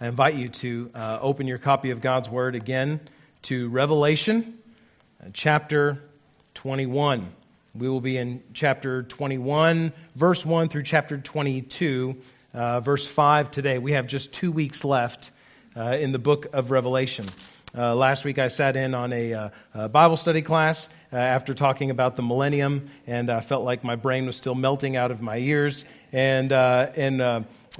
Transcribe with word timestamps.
I 0.00 0.06
invite 0.06 0.36
you 0.36 0.48
to 0.48 0.92
uh, 0.94 1.18
open 1.20 1.48
your 1.48 1.58
copy 1.58 1.90
of 1.90 2.00
God's 2.00 2.28
Word 2.28 2.54
again 2.54 3.00
to 3.42 3.68
Revelation 3.68 4.56
uh, 5.20 5.30
chapter 5.32 6.00
21. 6.54 7.26
We 7.74 7.88
will 7.88 8.00
be 8.00 8.16
in 8.16 8.44
chapter 8.54 9.02
21, 9.02 9.92
verse 10.14 10.46
1 10.46 10.68
through 10.68 10.84
chapter 10.84 11.18
22, 11.18 12.16
uh, 12.54 12.78
verse 12.78 13.04
5 13.08 13.50
today. 13.50 13.78
We 13.78 13.92
have 13.92 14.06
just 14.06 14.30
two 14.30 14.52
weeks 14.52 14.84
left 14.84 15.32
uh, 15.76 15.96
in 15.98 16.12
the 16.12 16.20
book 16.20 16.46
of 16.52 16.70
Revelation. 16.70 17.26
Uh, 17.76 17.96
last 17.96 18.24
week 18.24 18.38
I 18.38 18.48
sat 18.48 18.76
in 18.76 18.94
on 18.94 19.12
a, 19.12 19.50
a 19.74 19.88
Bible 19.88 20.16
study 20.16 20.42
class 20.42 20.88
after 21.10 21.54
talking 21.54 21.90
about 21.90 22.14
the 22.14 22.22
millennium, 22.22 22.88
and 23.08 23.30
I 23.30 23.40
felt 23.40 23.64
like 23.64 23.82
my 23.82 23.96
brain 23.96 24.26
was 24.26 24.36
still 24.36 24.54
melting 24.54 24.94
out 24.94 25.10
of 25.10 25.20
my 25.20 25.38
ears. 25.38 25.84
And 26.12 26.52
uh, 26.52 26.90
and 26.94 27.20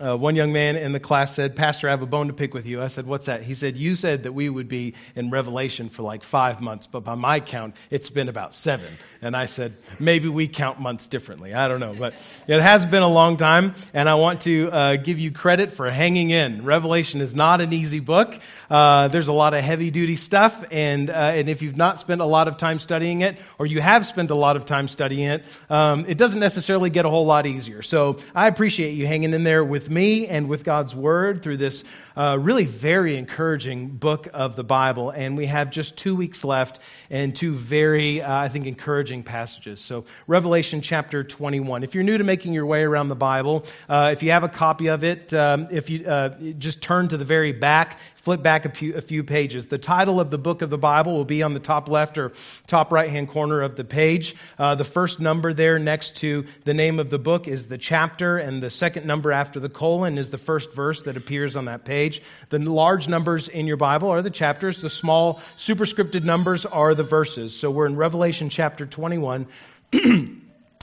uh, 0.00 0.16
one 0.16 0.36
young 0.36 0.52
man 0.52 0.77
in 0.77 0.93
the 0.93 1.00
class 1.00 1.34
said, 1.34 1.57
Pastor, 1.57 1.88
I 1.88 1.91
have 1.91 2.02
a 2.02 2.07
bone 2.07 2.29
to 2.29 2.32
pick 2.32 2.55
with 2.55 2.66
you. 2.66 2.80
I 2.80 2.88
said, 2.88 3.07
What's 3.07 3.27
that? 3.27 3.42
He 3.42 3.55
said, 3.55 3.77
You 3.77 3.97
said 3.97 4.23
that 4.23 4.33
we 4.33 4.48
would 4.48 4.69
be 4.69 4.95
in 5.16 5.30
Revelation 5.30 5.88
for 5.88 6.02
like 6.02 6.23
five 6.23 6.61
months, 6.61 6.87
but 6.87 7.01
by 7.01 7.14
my 7.14 7.41
count, 7.41 7.74
it's 7.91 8.11
been 8.11 8.28
about 8.28 8.55
seven. 8.55 8.92
And 9.23 9.37
I 9.37 9.47
said, 9.47 9.74
Maybe 9.98 10.28
we 10.28 10.47
count 10.47 10.80
months 10.80 11.09
differently. 11.09 11.55
I 11.55 11.69
don't 11.69 11.80
know. 11.80 11.95
But 11.98 12.14
it 12.47 12.61
has 12.61 12.87
been 12.87 13.02
a 13.02 13.09
long 13.09 13.37
time, 13.37 13.74
and 13.92 14.09
I 14.09 14.14
want 14.14 14.42
to 14.42 14.70
uh, 14.70 14.97
give 14.97 15.19
you 15.19 15.33
credit 15.33 15.73
for 15.73 15.91
hanging 15.91 16.30
in. 16.30 16.64
Revelation 16.64 17.20
is 17.20 17.34
not 17.34 17.61
an 17.61 17.73
easy 17.73 18.00
book. 18.00 18.39
Uh, 18.70 19.09
there's 19.09 19.28
a 19.28 19.33
lot 19.33 19.55
of 19.55 19.64
heavy 19.64 19.91
duty 19.91 20.16
stuff, 20.16 20.64
and, 20.70 21.11
uh, 21.11 21.12
and 21.12 21.48
if 21.48 21.62
you've 21.62 21.77
not 21.77 21.98
spent 21.98 22.20
a 22.20 22.27
lot 22.27 22.47
of 22.47 22.56
time 22.56 22.78
studying 22.78 23.23
it, 23.23 23.36
or 23.59 23.66
you 23.66 23.80
have 23.80 24.06
spent 24.06 24.30
a 24.30 24.34
lot 24.34 24.56
of 24.56 24.66
time 24.66 24.86
studying 24.86 25.28
it, 25.28 25.45
um, 25.70 26.05
it 26.06 26.19
doesn't 26.19 26.41
necessarily 26.41 26.91
get 26.91 27.05
a 27.05 27.11
whole 27.11 27.27
lot 27.27 27.47
easier. 27.47 27.83
So 27.83 28.19
I 28.34 28.47
appreciate 28.47 28.92
you 28.92 29.06
hanging 29.06 29.34
in 29.34 29.42
there 29.42 29.64
with 29.64 29.77
me 29.87 30.27
and 30.27 30.48
with 30.48 30.64
God's 30.64 30.95
Word 30.95 31.42
through 31.42 31.59
this 31.59 31.84
uh, 32.16 32.38
really 32.41 32.64
very 32.64 33.16
encouraging 33.16 33.88
book 33.88 34.28
of 34.32 34.56
the 34.56 34.64
Bible. 34.64 35.10
And 35.10 35.36
we 35.36 35.44
have 35.44 35.70
just 35.70 35.98
two 35.98 36.16
weeks 36.16 36.42
left 36.42 36.78
and 37.11 37.36
two 37.36 37.55
very, 37.55 38.22
uh, 38.22 38.34
I 38.34 38.48
think, 38.48 38.66
encouraging 38.66 39.25
passages. 39.25 39.80
So, 39.80 40.06
Revelation 40.27 40.80
chapter 40.80 41.22
21. 41.22 41.84
If 41.84 41.94
you're 41.94 42.05
new 42.05 42.16
to 42.16 42.25
making 42.25 42.55
your 42.55 42.64
way 42.64 42.83
around 42.83 43.08
the 43.08 43.14
Bible, 43.16 43.66
uh, 43.91 44.11
if 44.14 44.22
you 44.22 44.30
have 44.30 44.44
a 44.44 44.48
copy 44.48 44.88
of 44.88 45.05
it, 45.05 45.34
um, 45.34 45.69
if 45.70 45.91
you 45.91 46.06
uh, 46.06 46.31
just 46.58 46.81
turn 46.81 47.08
to 47.08 47.19
the 47.19 47.27
very 47.27 47.53
back, 47.53 47.98
flip 48.29 48.43
back 48.43 48.67
a 48.67 48.69
few, 48.69 48.95
a 48.95 49.01
few 49.01 49.25
pages. 49.25 49.69
The 49.69 49.79
title 49.79 50.21
of 50.21 50.31
the 50.31 50.37
book 50.37 50.61
of 50.61 50.69
the 50.69 50.77
Bible 50.77 51.15
will 51.15 51.25
be 51.25 51.43
on 51.43 51.55
the 51.55 51.61
top 51.61 51.89
left 51.89 52.19
or 52.19 52.33
top 52.67 52.93
right 52.93 53.09
hand 53.09 53.31
corner 53.31 53.62
of 53.62 53.75
the 53.75 53.84
page. 53.84 54.37
Uh, 54.59 54.75
the 54.75 54.84
first 54.84 55.19
number 55.19 55.55
there 55.55 55.79
next 55.79 56.17
to 56.17 56.45
the 56.65 56.75
name 56.75 56.99
of 56.99 57.09
the 57.09 57.19
book 57.19 57.49
is 57.49 57.69
the 57.69 57.79
chapter, 57.79 58.37
and 58.37 58.62
the 58.62 58.69
second 58.69 59.06
number 59.06 59.33
after 59.33 59.61
the 59.61 59.71
colon 59.71 60.19
is 60.19 60.29
the 60.29 60.37
first 60.37 60.75
verse 60.75 61.05
that 61.05 61.17
appears 61.17 61.56
on 61.56 61.65
that 61.65 61.87
page. 61.87 62.21
The 62.51 62.59
large 62.59 63.09
numbers 63.09 63.49
in 63.49 63.67
your 63.67 63.79
Bible 63.79 64.11
are 64.11 64.21
the 64.21 64.29
chapters, 64.29 64.83
the 64.83 64.91
small 64.91 65.41
superscripted 65.56 66.23
numbers 66.23 66.67
are 66.67 66.95
the 66.95 67.05
verses. 67.05 67.59
So 67.59 67.71
we're 67.71 67.87
in 67.87 67.97
Revelation 67.97 68.51
chapter 68.51 68.84
21, 68.84 69.47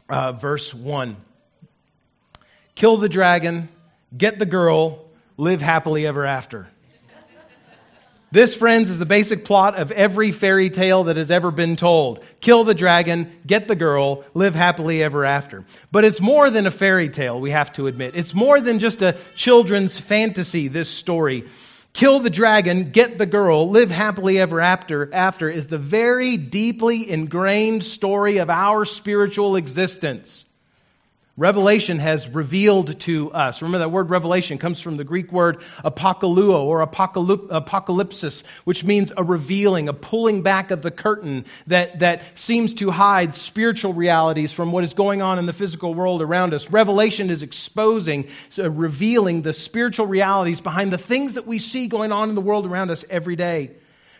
uh, 0.10 0.32
verse 0.32 0.74
1. 0.74 1.16
Kill 2.74 2.98
the 2.98 3.08
dragon, 3.08 3.70
get 4.18 4.40
the 4.40 4.48
girl, 4.48 5.06
live 5.38 5.62
happily 5.62 6.08
ever 6.08 6.26
after. 6.26 6.70
This, 8.32 8.56
friends, 8.56 8.90
is 8.90 9.00
the 9.00 9.06
basic 9.06 9.46
plot 9.46 9.76
of 9.76 9.92
every 9.92 10.32
fairy 10.32 10.70
tale 10.70 11.06
that 11.06 11.18
has 11.18 11.32
ever 11.32 11.52
been 11.52 11.76
told. 11.76 12.24
Kill 12.42 12.64
the 12.64 12.74
dragon, 12.74 13.32
get 13.46 13.68
the 13.68 13.76
girl, 13.76 14.24
live 14.34 14.56
happily 14.56 15.04
ever 15.04 15.26
after. 15.26 15.64
But 15.92 16.06
it's 16.06 16.20
more 16.20 16.50
than 16.50 16.68
a 16.68 16.72
fairy 16.72 17.10
tale, 17.10 17.40
we 17.40 17.52
have 17.52 17.74
to 17.74 17.88
admit. 17.88 18.16
It's 18.16 18.34
more 18.34 18.60
than 18.60 18.80
just 18.80 19.02
a 19.02 19.18
children's 19.36 19.98
fantasy, 19.98 20.68
this 20.68 20.90
story. 20.90 21.46
Kill 21.94 22.20
the 22.20 22.30
dragon, 22.30 22.92
get 22.92 23.18
the 23.18 23.26
girl, 23.26 23.70
live 23.70 23.90
happily 23.90 24.40
ever 24.40 24.60
after, 24.60 25.14
after 25.14 25.50
is 25.50 25.68
the 25.68 25.78
very 25.78 26.36
deeply 26.36 27.10
ingrained 27.10 27.84
story 27.84 28.38
of 28.38 28.50
our 28.50 28.86
spiritual 28.86 29.56
existence. 29.56 30.45
Revelation 31.38 32.00
has 32.00 32.30
revealed 32.30 32.98
to 33.02 33.30
us. 33.34 33.62
Remember 33.62 33.80
that 33.80 33.90
word 33.90 34.10
revelation 34.10 34.58
comes 34.58 34.80
from 34.80 34.96
the 34.96 35.04
Greek 35.04 35.34
word 35.34 35.60
apokaluo 35.84 36.64
or 36.64 36.80
apocalypsis, 36.80 38.44
which 38.64 38.86
means 38.86 39.12
a 39.18 39.22
revealing, 39.22 39.90
a 39.90 39.94
pulling 39.94 40.44
back 40.44 40.72
of 40.72 40.82
the 40.82 40.92
curtain 40.92 41.44
that, 41.68 42.00
that 42.00 42.24
seems 42.36 42.76
to 42.76 42.90
hide 42.90 43.36
spiritual 43.36 43.92
realities 43.92 44.54
from 44.54 44.72
what 44.72 44.86
is 44.86 44.94
going 44.94 45.22
on 45.22 45.38
in 45.38 45.46
the 45.46 45.52
physical 45.52 45.94
world 45.94 46.22
around 46.22 46.54
us. 46.54 46.70
Revelation 46.70 47.30
is 47.30 47.44
exposing, 47.44 48.30
so 48.52 48.70
revealing 48.70 49.42
the 49.42 49.52
spiritual 49.52 50.08
realities 50.08 50.62
behind 50.62 50.94
the 50.94 50.98
things 50.98 51.34
that 51.34 51.46
we 51.46 51.60
see 51.60 51.88
going 51.88 52.14
on 52.14 52.30
in 52.30 52.36
the 52.36 52.42
world 52.42 52.66
around 52.66 52.92
us 52.92 53.04
every 53.10 53.36
day. 53.36 53.72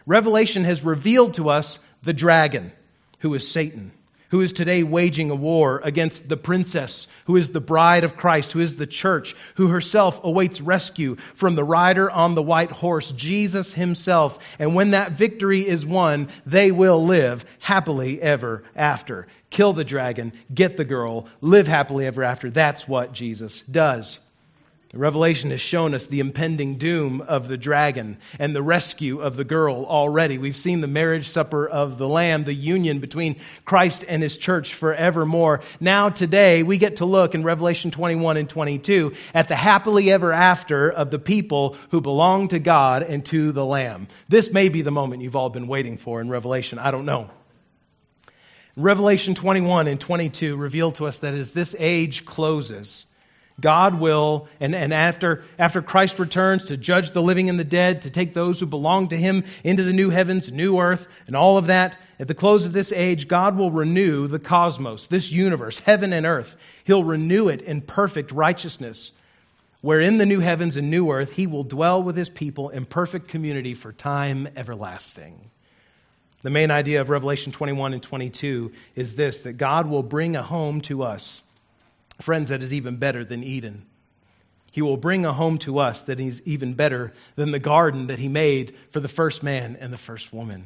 Revelation 0.06 0.66
has 0.66 0.84
revealed 0.84 1.36
to 1.36 1.50
us 1.50 1.80
the 2.04 2.14
dragon, 2.14 2.74
who 3.20 3.34
is 3.36 3.50
Satan 3.50 3.94
who 4.36 4.42
is 4.42 4.52
today 4.52 4.84
waging 4.84 5.30
a 5.30 5.36
war 5.36 5.80
against 5.82 6.28
the 6.28 6.36
princess, 6.36 7.08
who 7.24 7.38
is 7.38 7.52
the 7.52 7.62
bride 7.62 8.04
of 8.04 8.18
Christ, 8.18 8.52
who 8.52 8.60
is 8.60 8.76
the 8.76 8.86
church, 8.86 9.34
who 9.56 9.70
herself 9.70 10.20
awaits 10.26 10.60
rescue 10.60 11.16
from 11.36 11.56
the 11.56 11.64
rider 11.64 12.12
on 12.12 12.36
the 12.36 12.44
white 12.44 12.70
horse, 12.70 13.14
Jesus 13.14 13.72
himself. 13.72 14.38
And 14.60 14.76
when 14.76 14.92
that 14.92 15.14
victory 15.14 15.66
is 15.66 15.86
won, 15.86 16.28
they 16.46 16.70
will 16.74 17.06
live 17.06 17.46
happily 17.60 18.22
ever 18.22 18.64
after. 18.76 19.28
Kill 19.52 19.72
the 19.72 19.86
dragon, 19.86 20.34
get 20.54 20.76
the 20.76 20.84
girl, 20.84 21.28
live 21.40 21.70
happily 21.70 22.06
ever 22.06 22.22
after. 22.22 22.50
That's 22.50 22.86
what 22.86 23.14
Jesus 23.14 23.62
does. 23.62 24.20
Revelation 24.96 25.52
has 25.52 25.60
shown 25.60 25.94
us 25.94 26.06
the 26.08 26.22
impending 26.22 26.78
doom 26.78 27.20
of 27.22 27.48
the 27.48 27.58
dragon 27.58 28.18
and 28.40 28.56
the 28.56 28.64
rescue 28.64 29.20
of 29.20 29.36
the 29.36 29.44
girl 29.44 29.86
already. 29.86 30.38
We've 30.38 30.56
seen 30.56 30.80
the 30.80 30.88
marriage 30.88 31.28
supper 31.28 31.68
of 31.68 31.98
the 31.98 32.08
Lamb, 32.08 32.46
the 32.46 32.54
union 32.54 33.00
between 33.00 33.36
Christ 33.66 34.06
and 34.08 34.24
his 34.24 34.38
church 34.38 34.74
forevermore. 34.74 35.62
Now, 35.82 36.10
today, 36.10 36.64
we 36.64 36.78
get 36.78 36.98
to 36.98 37.06
look 37.06 37.36
in 37.36 37.44
Revelation 37.44 37.92
21 37.92 38.38
and 38.38 38.50
22 38.50 39.14
at 39.34 39.50
the 39.50 39.56
happily 39.56 40.12
ever 40.12 40.32
after 40.32 40.90
of 40.90 41.12
the 41.12 41.20
people 41.20 41.76
who 41.92 42.00
belong 42.00 42.48
to 42.50 42.60
God 42.60 43.04
and 43.04 43.26
to 43.26 43.52
the 43.52 43.66
Lamb. 43.66 44.08
This 44.30 44.50
may 44.50 44.70
be 44.70 44.82
the 44.82 44.92
moment 44.92 45.22
you've 45.22 45.36
all 45.36 45.50
been 45.50 45.68
waiting 45.68 45.98
for 45.98 46.22
in 46.22 46.30
Revelation. 46.30 46.80
I 46.80 46.92
don't 46.92 47.06
know. 47.06 47.30
Revelation 48.78 49.36
21 49.36 49.88
and 49.88 50.00
22 50.00 50.56
reveal 50.56 50.92
to 50.94 51.08
us 51.08 51.18
that 51.20 51.34
as 51.34 51.52
this 51.52 51.76
age 51.80 52.26
closes, 52.26 53.06
God 53.60 54.02
will, 54.02 54.50
and, 54.60 54.76
and 54.76 54.94
after, 54.94 55.44
after 55.58 55.82
Christ 55.82 56.20
returns 56.20 56.66
to 56.66 56.78
judge 56.78 57.14
the 57.14 57.22
living 57.22 57.50
and 57.50 57.58
the 57.58 57.64
dead, 57.64 58.02
to 58.02 58.10
take 58.10 58.34
those 58.34 58.60
who 58.60 58.66
belong 58.66 59.10
to 59.10 59.18
him 59.18 59.46
into 59.64 59.84
the 59.84 59.94
new 59.94 60.10
heavens, 60.10 60.52
new 60.52 60.80
earth, 60.80 61.08
and 61.28 61.38
all 61.38 61.58
of 61.58 61.68
that, 61.68 61.98
at 62.20 62.28
the 62.28 62.34
close 62.34 62.66
of 62.66 62.74
this 62.74 62.92
age, 62.92 63.30
God 63.30 63.58
will 63.58 63.72
renew 63.72 64.28
the 64.28 64.40
cosmos, 64.40 65.08
this 65.08 65.32
universe, 65.32 65.80
heaven 65.80 66.12
and 66.12 66.26
earth. 66.26 66.54
He'll 66.84 67.04
renew 67.04 67.48
it 67.48 67.62
in 67.62 67.80
perfect 67.80 68.34
righteousness, 68.34 69.12
where 69.80 70.02
in 70.02 70.18
the 70.18 70.26
new 70.26 70.42
heavens 70.42 70.76
and 70.76 70.90
new 70.90 71.10
earth, 71.12 71.32
he 71.32 71.48
will 71.48 71.64
dwell 71.64 72.04
with 72.04 72.18
his 72.18 72.30
people 72.30 72.70
in 72.70 72.86
perfect 72.86 73.30
community 73.30 73.74
for 73.74 73.94
time 73.94 74.50
everlasting. 74.58 75.50
The 76.42 76.50
main 76.50 76.72
idea 76.72 77.00
of 77.00 77.10
Revelation 77.10 77.54
21 77.54 77.94
and 77.94 78.04
22 78.04 78.74
is 78.96 79.16
this 79.16 79.42
that 79.42 79.54
God 79.54 79.88
will 79.88 80.04
bring 80.04 80.36
a 80.36 80.44
home 80.44 80.82
to 80.82 81.04
us 81.04 81.42
Friends, 82.22 82.50
that 82.50 82.64
is 82.64 82.74
even 82.74 82.98
better 82.98 83.26
than 83.26 83.44
Eden. 83.44 83.86
He 84.72 84.82
will 84.82 84.98
bring 84.98 85.26
a 85.26 85.34
home 85.34 85.58
to 85.60 85.80
us 85.80 86.04
that 86.04 86.20
is 86.20 86.42
even 86.46 86.74
better 86.74 87.14
than 87.36 87.52
the 87.52 87.60
garden 87.60 88.08
that 88.08 88.20
he 88.20 88.28
made 88.28 88.76
for 88.92 89.00
the 89.00 89.08
first 89.08 89.42
man 89.42 89.78
and 89.80 89.92
the 89.92 89.98
first 89.98 90.34
woman. 90.34 90.66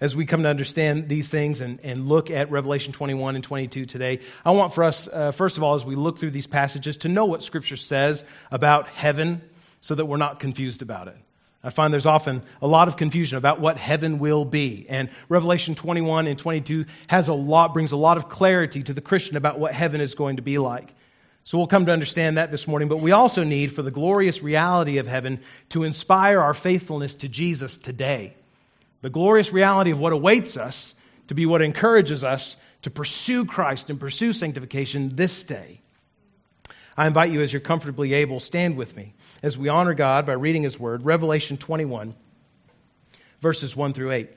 As 0.00 0.14
we 0.14 0.26
come 0.26 0.42
to 0.42 0.48
understand 0.48 1.08
these 1.08 1.28
things 1.28 1.60
and, 1.60 1.80
and 1.82 2.08
look 2.08 2.30
at 2.30 2.50
Revelation 2.50 2.92
21 2.92 3.34
and 3.34 3.42
22 3.42 3.86
today, 3.86 4.20
I 4.44 4.52
want 4.52 4.74
for 4.74 4.84
us, 4.84 5.08
uh, 5.08 5.32
first 5.32 5.56
of 5.56 5.62
all, 5.62 5.74
as 5.74 5.84
we 5.84 5.96
look 5.96 6.18
through 6.20 6.30
these 6.30 6.46
passages, 6.46 6.98
to 6.98 7.08
know 7.08 7.24
what 7.24 7.42
Scripture 7.42 7.76
says 7.76 8.22
about 8.50 8.88
heaven 8.88 9.42
so 9.80 9.94
that 9.94 10.04
we're 10.04 10.18
not 10.18 10.38
confused 10.38 10.82
about 10.82 11.08
it. 11.08 11.16
I 11.62 11.70
find 11.70 11.92
there's 11.92 12.06
often 12.06 12.42
a 12.62 12.68
lot 12.68 12.86
of 12.86 12.96
confusion 12.96 13.36
about 13.36 13.60
what 13.60 13.76
heaven 13.76 14.20
will 14.20 14.44
be. 14.44 14.86
And 14.88 15.10
Revelation 15.28 15.74
21 15.74 16.28
and 16.28 16.38
22 16.38 16.86
has 17.08 17.28
a 17.28 17.34
lot, 17.34 17.74
brings 17.74 17.90
a 17.90 17.96
lot 17.96 18.16
of 18.16 18.28
clarity 18.28 18.84
to 18.84 18.92
the 18.92 19.00
Christian 19.00 19.36
about 19.36 19.58
what 19.58 19.72
heaven 19.72 20.00
is 20.00 20.14
going 20.14 20.36
to 20.36 20.42
be 20.42 20.58
like. 20.58 20.94
So 21.42 21.58
we'll 21.58 21.66
come 21.66 21.86
to 21.86 21.92
understand 21.92 22.36
that 22.36 22.52
this 22.52 22.68
morning. 22.68 22.88
But 22.88 23.00
we 23.00 23.10
also 23.10 23.42
need, 23.42 23.72
for 23.72 23.82
the 23.82 23.90
glorious 23.90 24.40
reality 24.42 24.98
of 24.98 25.08
heaven, 25.08 25.40
to 25.70 25.82
inspire 25.82 26.40
our 26.40 26.54
faithfulness 26.54 27.16
to 27.16 27.28
Jesus 27.28 27.76
today. 27.76 28.34
The 29.02 29.10
glorious 29.10 29.52
reality 29.52 29.90
of 29.90 29.98
what 29.98 30.12
awaits 30.12 30.56
us 30.56 30.94
to 31.28 31.34
be 31.34 31.46
what 31.46 31.62
encourages 31.62 32.22
us 32.22 32.56
to 32.82 32.90
pursue 32.90 33.44
Christ 33.44 33.90
and 33.90 33.98
pursue 33.98 34.32
sanctification 34.32 35.16
this 35.16 35.44
day. 35.44 35.80
I 36.96 37.06
invite 37.06 37.30
you, 37.30 37.42
as 37.42 37.52
you're 37.52 37.60
comfortably 37.60 38.14
able, 38.14 38.40
stand 38.40 38.76
with 38.76 38.96
me 38.96 39.14
as 39.42 39.56
we 39.56 39.68
honor 39.68 39.94
God 39.94 40.26
by 40.26 40.32
reading 40.32 40.62
His 40.62 40.78
Word, 40.78 41.04
Revelation 41.04 41.56
21, 41.56 42.14
verses 43.40 43.76
1 43.76 43.92
through 43.92 44.12
8. 44.12 44.30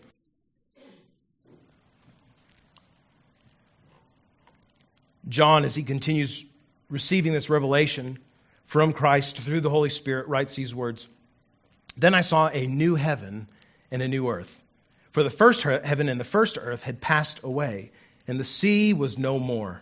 John, 5.28 5.66
as 5.66 5.74
he 5.74 5.84
continues 5.84 6.44
receiving 6.90 7.32
this 7.32 7.50
revelation 7.50 8.20
from 8.66 8.92
Christ 8.92 9.38
through 9.38 9.62
the 9.62 9.70
Holy 9.70 9.90
Spirit, 9.90 10.28
writes 10.28 10.56
these 10.56 10.76
words 10.76 11.08
Then 11.96 12.14
I 12.14 12.22
saw 12.22 12.50
a 12.50 12.68
new 12.68 12.96
heaven 12.96 13.48
and 13.92 14.02
a 14.02 14.08
new 14.08 14.28
earth. 14.30 14.62
For 15.12 15.24
the 15.24 15.30
first 15.30 15.64
heaven 15.64 16.10
and 16.10 16.20
the 16.20 16.26
first 16.26 16.58
earth 16.60 16.84
had 16.84 17.02
passed 17.02 17.42
away, 17.44 17.92
and 18.28 18.40
the 18.40 18.46
sea 18.46 18.94
was 18.94 19.18
no 19.18 19.40
more. 19.40 19.82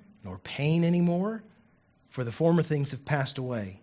nor 0.23 0.37
pain 0.37 0.83
anymore, 0.83 1.43
for 2.09 2.23
the 2.23 2.31
former 2.31 2.63
things 2.63 2.91
have 2.91 3.05
passed 3.05 3.37
away. 3.37 3.79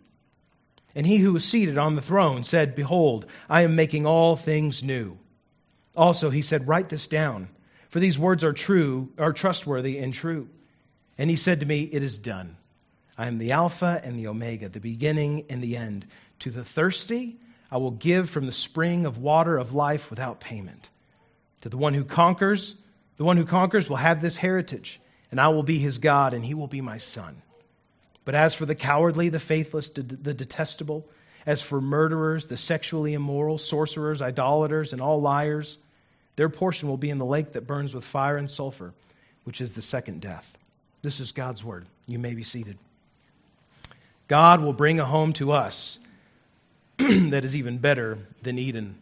And 0.95 1.07
he 1.07 1.19
who 1.19 1.33
was 1.33 1.45
seated 1.45 1.79
on 1.79 1.95
the 1.95 2.03
throne 2.03 2.45
said, 2.45 2.75
Behold, 2.75 3.27
I 3.49 3.63
am 3.63 3.77
making 3.77 4.07
all 4.07 4.37
things 4.37 4.83
new. 4.83 5.19
Also, 5.97 6.31
he 6.31 6.43
said, 6.43 6.69
Write 6.69 6.89
this 6.89 7.09
down, 7.09 7.49
for 7.91 8.01
these 8.01 8.19
words 8.19 8.45
are 8.45 8.53
true, 8.53 9.11
are 9.19 9.33
trustworthy 9.33 9.99
and 9.99 10.15
true. 10.15 10.49
And 11.17 11.29
he 11.29 11.37
said 11.37 11.61
to 11.61 11.67
me, 11.67 11.83
It 11.83 12.03
is 12.03 12.19
done. 12.19 12.57
I 13.17 13.27
am 13.27 13.39
the 13.39 13.53
Alpha 13.53 14.01
and 14.03 14.19
the 14.19 14.29
Omega, 14.29 14.69
the 14.69 14.81
beginning 14.81 15.47
and 15.51 15.63
the 15.63 15.77
end. 15.77 16.07
To 16.41 16.51
the 16.51 16.65
thirsty, 16.65 17.37
I 17.71 17.79
will 17.79 17.91
give 17.91 18.31
from 18.31 18.47
the 18.47 18.53
spring 18.53 19.07
of 19.07 19.19
water 19.19 19.59
of 19.59 19.75
life 19.75 20.09
without 20.11 20.41
payment. 20.41 20.89
To 21.63 21.69
the 21.69 21.77
one 21.77 21.95
who 21.95 22.05
conquers, 22.05 22.77
the 23.17 23.25
one 23.25 23.37
who 23.37 23.45
conquers 23.45 23.89
will 23.89 23.97
have 23.97 24.23
this 24.23 24.37
heritage 24.37 25.01
and 25.31 25.41
I 25.41 25.49
will 25.49 25.63
be 25.63 25.79
his 25.79 25.99
God, 25.99 26.35
and 26.35 26.45
he 26.45 26.55
will 26.55 26.67
be 26.67 26.81
my 26.81 26.99
son. 26.99 27.43
But 28.25 28.35
as 28.35 28.55
for 28.55 28.67
the 28.67 28.75
cowardly, 28.75 29.29
the 29.29 29.41
faithless, 29.41 29.91
the 29.91 30.03
detestable, 30.03 31.07
as 31.47 31.63
for 31.63 31.81
murderers, 31.81 32.47
the 32.47 32.57
sexually 32.57 33.15
immoral, 33.15 33.59
sorcerers, 33.59 34.21
idolaters, 34.21 34.93
and 34.93 35.01
all 35.01 35.21
liars, 35.21 35.79
their 36.37 36.49
portion 36.49 36.89
will 36.89 36.99
be 36.99 37.11
in 37.11 37.19
the 37.19 37.25
lake 37.25 37.53
that 37.53 37.67
burns 37.67 37.95
with 37.95 38.05
fire 38.05 38.37
and 38.37 38.51
sulfur, 38.51 38.93
which 39.45 39.61
is 39.61 39.75
the 39.75 39.83
second 39.83 40.21
death. 40.21 40.57
This 41.03 41.21
is 41.21 41.33
God's 41.33 41.65
word. 41.65 41.87
You 42.07 42.19
may 42.19 42.35
be 42.35 42.43
seated. 42.43 42.79
God 44.29 44.61
will 44.61 44.75
bring 44.75 45.01
a 45.01 45.05
home 45.05 45.33
to 45.35 45.53
us 45.53 45.99
that 46.99 47.45
is 47.45 47.57
even 47.57 47.79
better 47.79 48.19
than 48.43 48.59
Eden. 48.59 48.97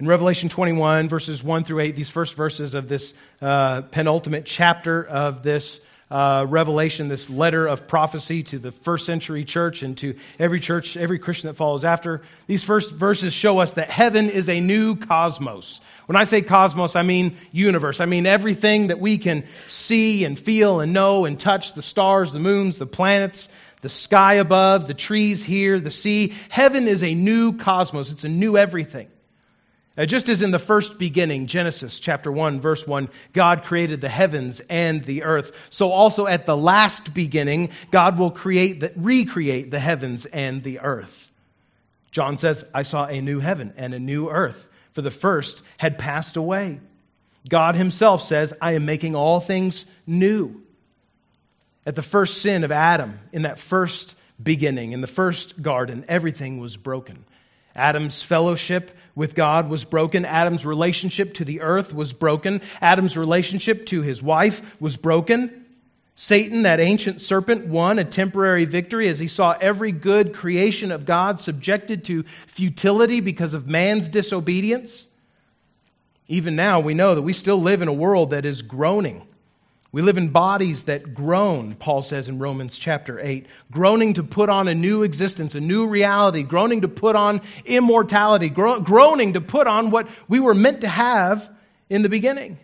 In 0.00 0.08
Revelation 0.08 0.48
21, 0.48 1.08
verses 1.08 1.40
1 1.40 1.62
through 1.62 1.78
8, 1.78 1.94
these 1.94 2.08
first 2.08 2.34
verses 2.34 2.74
of 2.74 2.88
this 2.88 3.14
uh, 3.40 3.82
penultimate 3.82 4.44
chapter 4.44 5.06
of 5.06 5.44
this 5.44 5.78
uh, 6.10 6.44
revelation, 6.48 7.06
this 7.06 7.30
letter 7.30 7.68
of 7.68 7.86
prophecy 7.86 8.42
to 8.42 8.58
the 8.58 8.72
first 8.72 9.06
century 9.06 9.44
church 9.44 9.84
and 9.84 9.96
to 9.98 10.16
every 10.40 10.58
church, 10.58 10.96
every 10.96 11.20
Christian 11.20 11.46
that 11.46 11.54
follows 11.54 11.84
after, 11.84 12.22
these 12.48 12.64
first 12.64 12.90
verses 12.90 13.32
show 13.32 13.60
us 13.60 13.74
that 13.74 13.88
heaven 13.88 14.30
is 14.30 14.48
a 14.48 14.58
new 14.58 14.96
cosmos. 14.96 15.80
When 16.06 16.16
I 16.16 16.24
say 16.24 16.42
cosmos, 16.42 16.96
I 16.96 17.04
mean 17.04 17.36
universe. 17.52 18.00
I 18.00 18.06
mean 18.06 18.26
everything 18.26 18.88
that 18.88 18.98
we 18.98 19.18
can 19.18 19.44
see 19.68 20.24
and 20.24 20.36
feel 20.36 20.80
and 20.80 20.92
know 20.92 21.24
and 21.24 21.38
touch 21.38 21.74
the 21.74 21.82
stars, 21.82 22.32
the 22.32 22.40
moons, 22.40 22.78
the 22.78 22.86
planets, 22.86 23.48
the 23.80 23.88
sky 23.88 24.34
above, 24.34 24.88
the 24.88 24.94
trees 24.94 25.44
here, 25.44 25.78
the 25.78 25.92
sea. 25.92 26.34
Heaven 26.48 26.88
is 26.88 27.04
a 27.04 27.14
new 27.14 27.56
cosmos, 27.56 28.10
it's 28.10 28.24
a 28.24 28.28
new 28.28 28.56
everything. 28.56 29.06
Uh, 29.96 30.06
just 30.06 30.28
as 30.28 30.42
in 30.42 30.50
the 30.50 30.58
first 30.58 30.98
beginning, 30.98 31.46
Genesis 31.46 32.00
chapter 32.00 32.32
1, 32.32 32.60
verse 32.60 32.84
1, 32.84 33.08
God 33.32 33.64
created 33.64 34.00
the 34.00 34.08
heavens 34.08 34.60
and 34.68 35.04
the 35.04 35.22
earth, 35.22 35.52
so 35.70 35.92
also 35.92 36.26
at 36.26 36.46
the 36.46 36.56
last 36.56 37.14
beginning, 37.14 37.70
God 37.92 38.18
will 38.18 38.32
create 38.32 38.80
the, 38.80 38.92
recreate 38.96 39.70
the 39.70 39.78
heavens 39.78 40.26
and 40.26 40.64
the 40.64 40.80
earth. 40.80 41.30
John 42.10 42.36
says, 42.36 42.64
I 42.74 42.82
saw 42.82 43.06
a 43.06 43.20
new 43.20 43.38
heaven 43.38 43.72
and 43.76 43.94
a 43.94 44.00
new 44.00 44.30
earth, 44.30 44.68
for 44.94 45.02
the 45.02 45.12
first 45.12 45.62
had 45.78 45.96
passed 45.96 46.36
away. 46.36 46.80
God 47.48 47.76
himself 47.76 48.22
says, 48.22 48.52
I 48.60 48.72
am 48.72 48.86
making 48.86 49.14
all 49.14 49.38
things 49.38 49.84
new. 50.06 50.60
At 51.86 51.94
the 51.94 52.02
first 52.02 52.40
sin 52.40 52.64
of 52.64 52.72
Adam, 52.72 53.20
in 53.32 53.42
that 53.42 53.58
first 53.58 54.16
beginning, 54.42 54.92
in 54.92 55.02
the 55.02 55.06
first 55.06 55.60
garden, 55.60 56.04
everything 56.08 56.58
was 56.58 56.76
broken. 56.76 57.24
Adam's 57.76 58.22
fellowship 58.22 58.96
with 59.14 59.34
God 59.34 59.68
was 59.68 59.84
broken. 59.84 60.24
Adam's 60.24 60.66
relationship 60.66 61.34
to 61.34 61.44
the 61.44 61.60
earth 61.60 61.94
was 61.94 62.12
broken. 62.12 62.60
Adam's 62.80 63.16
relationship 63.16 63.86
to 63.86 64.02
his 64.02 64.22
wife 64.22 64.60
was 64.80 64.96
broken. 64.96 65.64
Satan, 66.16 66.62
that 66.62 66.80
ancient 66.80 67.20
serpent, 67.20 67.66
won 67.66 67.98
a 67.98 68.04
temporary 68.04 68.64
victory 68.66 69.08
as 69.08 69.18
he 69.18 69.28
saw 69.28 69.56
every 69.60 69.90
good 69.90 70.34
creation 70.34 70.92
of 70.92 71.06
God 71.06 71.40
subjected 71.40 72.04
to 72.04 72.24
futility 72.46 73.20
because 73.20 73.54
of 73.54 73.66
man's 73.66 74.08
disobedience. 74.08 75.04
Even 76.28 76.56
now, 76.56 76.80
we 76.80 76.94
know 76.94 77.14
that 77.14 77.22
we 77.22 77.32
still 77.32 77.60
live 77.60 77.82
in 77.82 77.88
a 77.88 77.92
world 77.92 78.30
that 78.30 78.46
is 78.46 78.62
groaning 78.62 79.26
we 79.94 80.02
live 80.02 80.18
in 80.18 80.30
bodies 80.30 80.82
that 80.84 81.14
groan, 81.14 81.76
Paul 81.76 82.02
says 82.02 82.26
in 82.26 82.40
Romans 82.40 82.80
chapter 82.80 83.20
8, 83.20 83.46
groaning 83.70 84.14
to 84.14 84.24
put 84.24 84.48
on 84.48 84.66
a 84.66 84.74
new 84.74 85.04
existence, 85.04 85.54
a 85.54 85.60
new 85.60 85.86
reality, 85.86 86.42
groaning 86.42 86.80
to 86.80 86.88
put 86.88 87.14
on 87.14 87.40
immortality, 87.64 88.48
gro- 88.48 88.80
groaning 88.80 89.34
to 89.34 89.40
put 89.40 89.68
on 89.68 89.92
what 89.92 90.08
we 90.26 90.40
were 90.40 90.52
meant 90.52 90.80
to 90.80 90.88
have 90.88 91.48
in 91.88 92.02
the 92.02 92.08
beginning. 92.08 92.58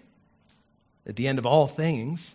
At 1.06 1.14
the 1.14 1.28
end 1.28 1.38
of 1.38 1.46
all 1.46 1.68
things, 1.68 2.34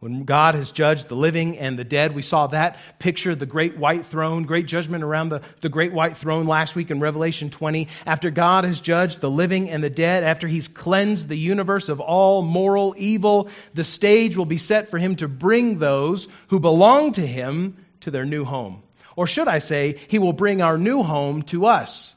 when 0.00 0.24
God 0.24 0.54
has 0.54 0.72
judged 0.72 1.10
the 1.10 1.14
living 1.14 1.58
and 1.58 1.78
the 1.78 1.84
dead, 1.84 2.14
we 2.14 2.22
saw 2.22 2.46
that 2.46 2.78
picture, 2.98 3.34
the 3.34 3.44
great 3.44 3.76
white 3.76 4.06
throne, 4.06 4.44
great 4.44 4.64
judgment 4.64 5.04
around 5.04 5.28
the, 5.28 5.42
the 5.60 5.68
great 5.68 5.92
white 5.92 6.16
throne 6.16 6.46
last 6.46 6.74
week 6.74 6.90
in 6.90 7.00
Revelation 7.00 7.50
20. 7.50 7.86
After 8.06 8.30
God 8.30 8.64
has 8.64 8.80
judged 8.80 9.20
the 9.20 9.28
living 9.28 9.68
and 9.68 9.84
the 9.84 9.90
dead, 9.90 10.24
after 10.24 10.48
he's 10.48 10.68
cleansed 10.68 11.28
the 11.28 11.36
universe 11.36 11.90
of 11.90 12.00
all 12.00 12.40
moral 12.40 12.94
evil, 12.96 13.50
the 13.74 13.84
stage 13.84 14.38
will 14.38 14.46
be 14.46 14.56
set 14.56 14.88
for 14.90 14.96
him 14.96 15.16
to 15.16 15.28
bring 15.28 15.78
those 15.78 16.28
who 16.48 16.60
belong 16.60 17.12
to 17.12 17.26
him 17.26 17.76
to 18.00 18.10
their 18.10 18.24
new 18.24 18.44
home. 18.44 18.82
Or 19.16 19.26
should 19.26 19.48
I 19.48 19.58
say, 19.58 20.00
he 20.08 20.18
will 20.18 20.32
bring 20.32 20.62
our 20.62 20.78
new 20.78 21.02
home 21.02 21.42
to 21.42 21.66
us. 21.66 22.14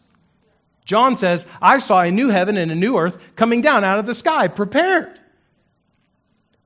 John 0.86 1.18
says, 1.18 1.46
I 1.62 1.80
saw 1.80 2.00
a 2.00 2.12
new 2.12 2.30
heaven 2.30 2.56
and 2.56 2.72
a 2.72 2.76
new 2.76 2.98
earth 2.98 3.18
coming 3.36 3.60
down 3.60 3.84
out 3.84 4.00
of 4.00 4.06
the 4.06 4.16
sky, 4.16 4.48
prepared 4.48 5.20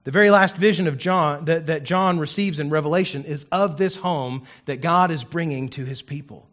the 0.07 0.11
very 0.11 0.29
last 0.29 0.55
vision 0.55 0.87
of 0.87 0.97
John 0.97 1.43
that, 1.45 1.65
that 1.65 1.83
John 1.83 2.17
receives 2.17 2.61
in 2.61 2.69
Revelation 2.69 3.25
is 3.25 3.45
of 3.51 3.75
this 3.75 3.97
home 3.97 4.43
that 4.63 4.79
God 4.79 5.11
is 5.11 5.25
bringing 5.25 5.67
to 5.71 5.83
his 5.83 6.01
people. 6.01 6.47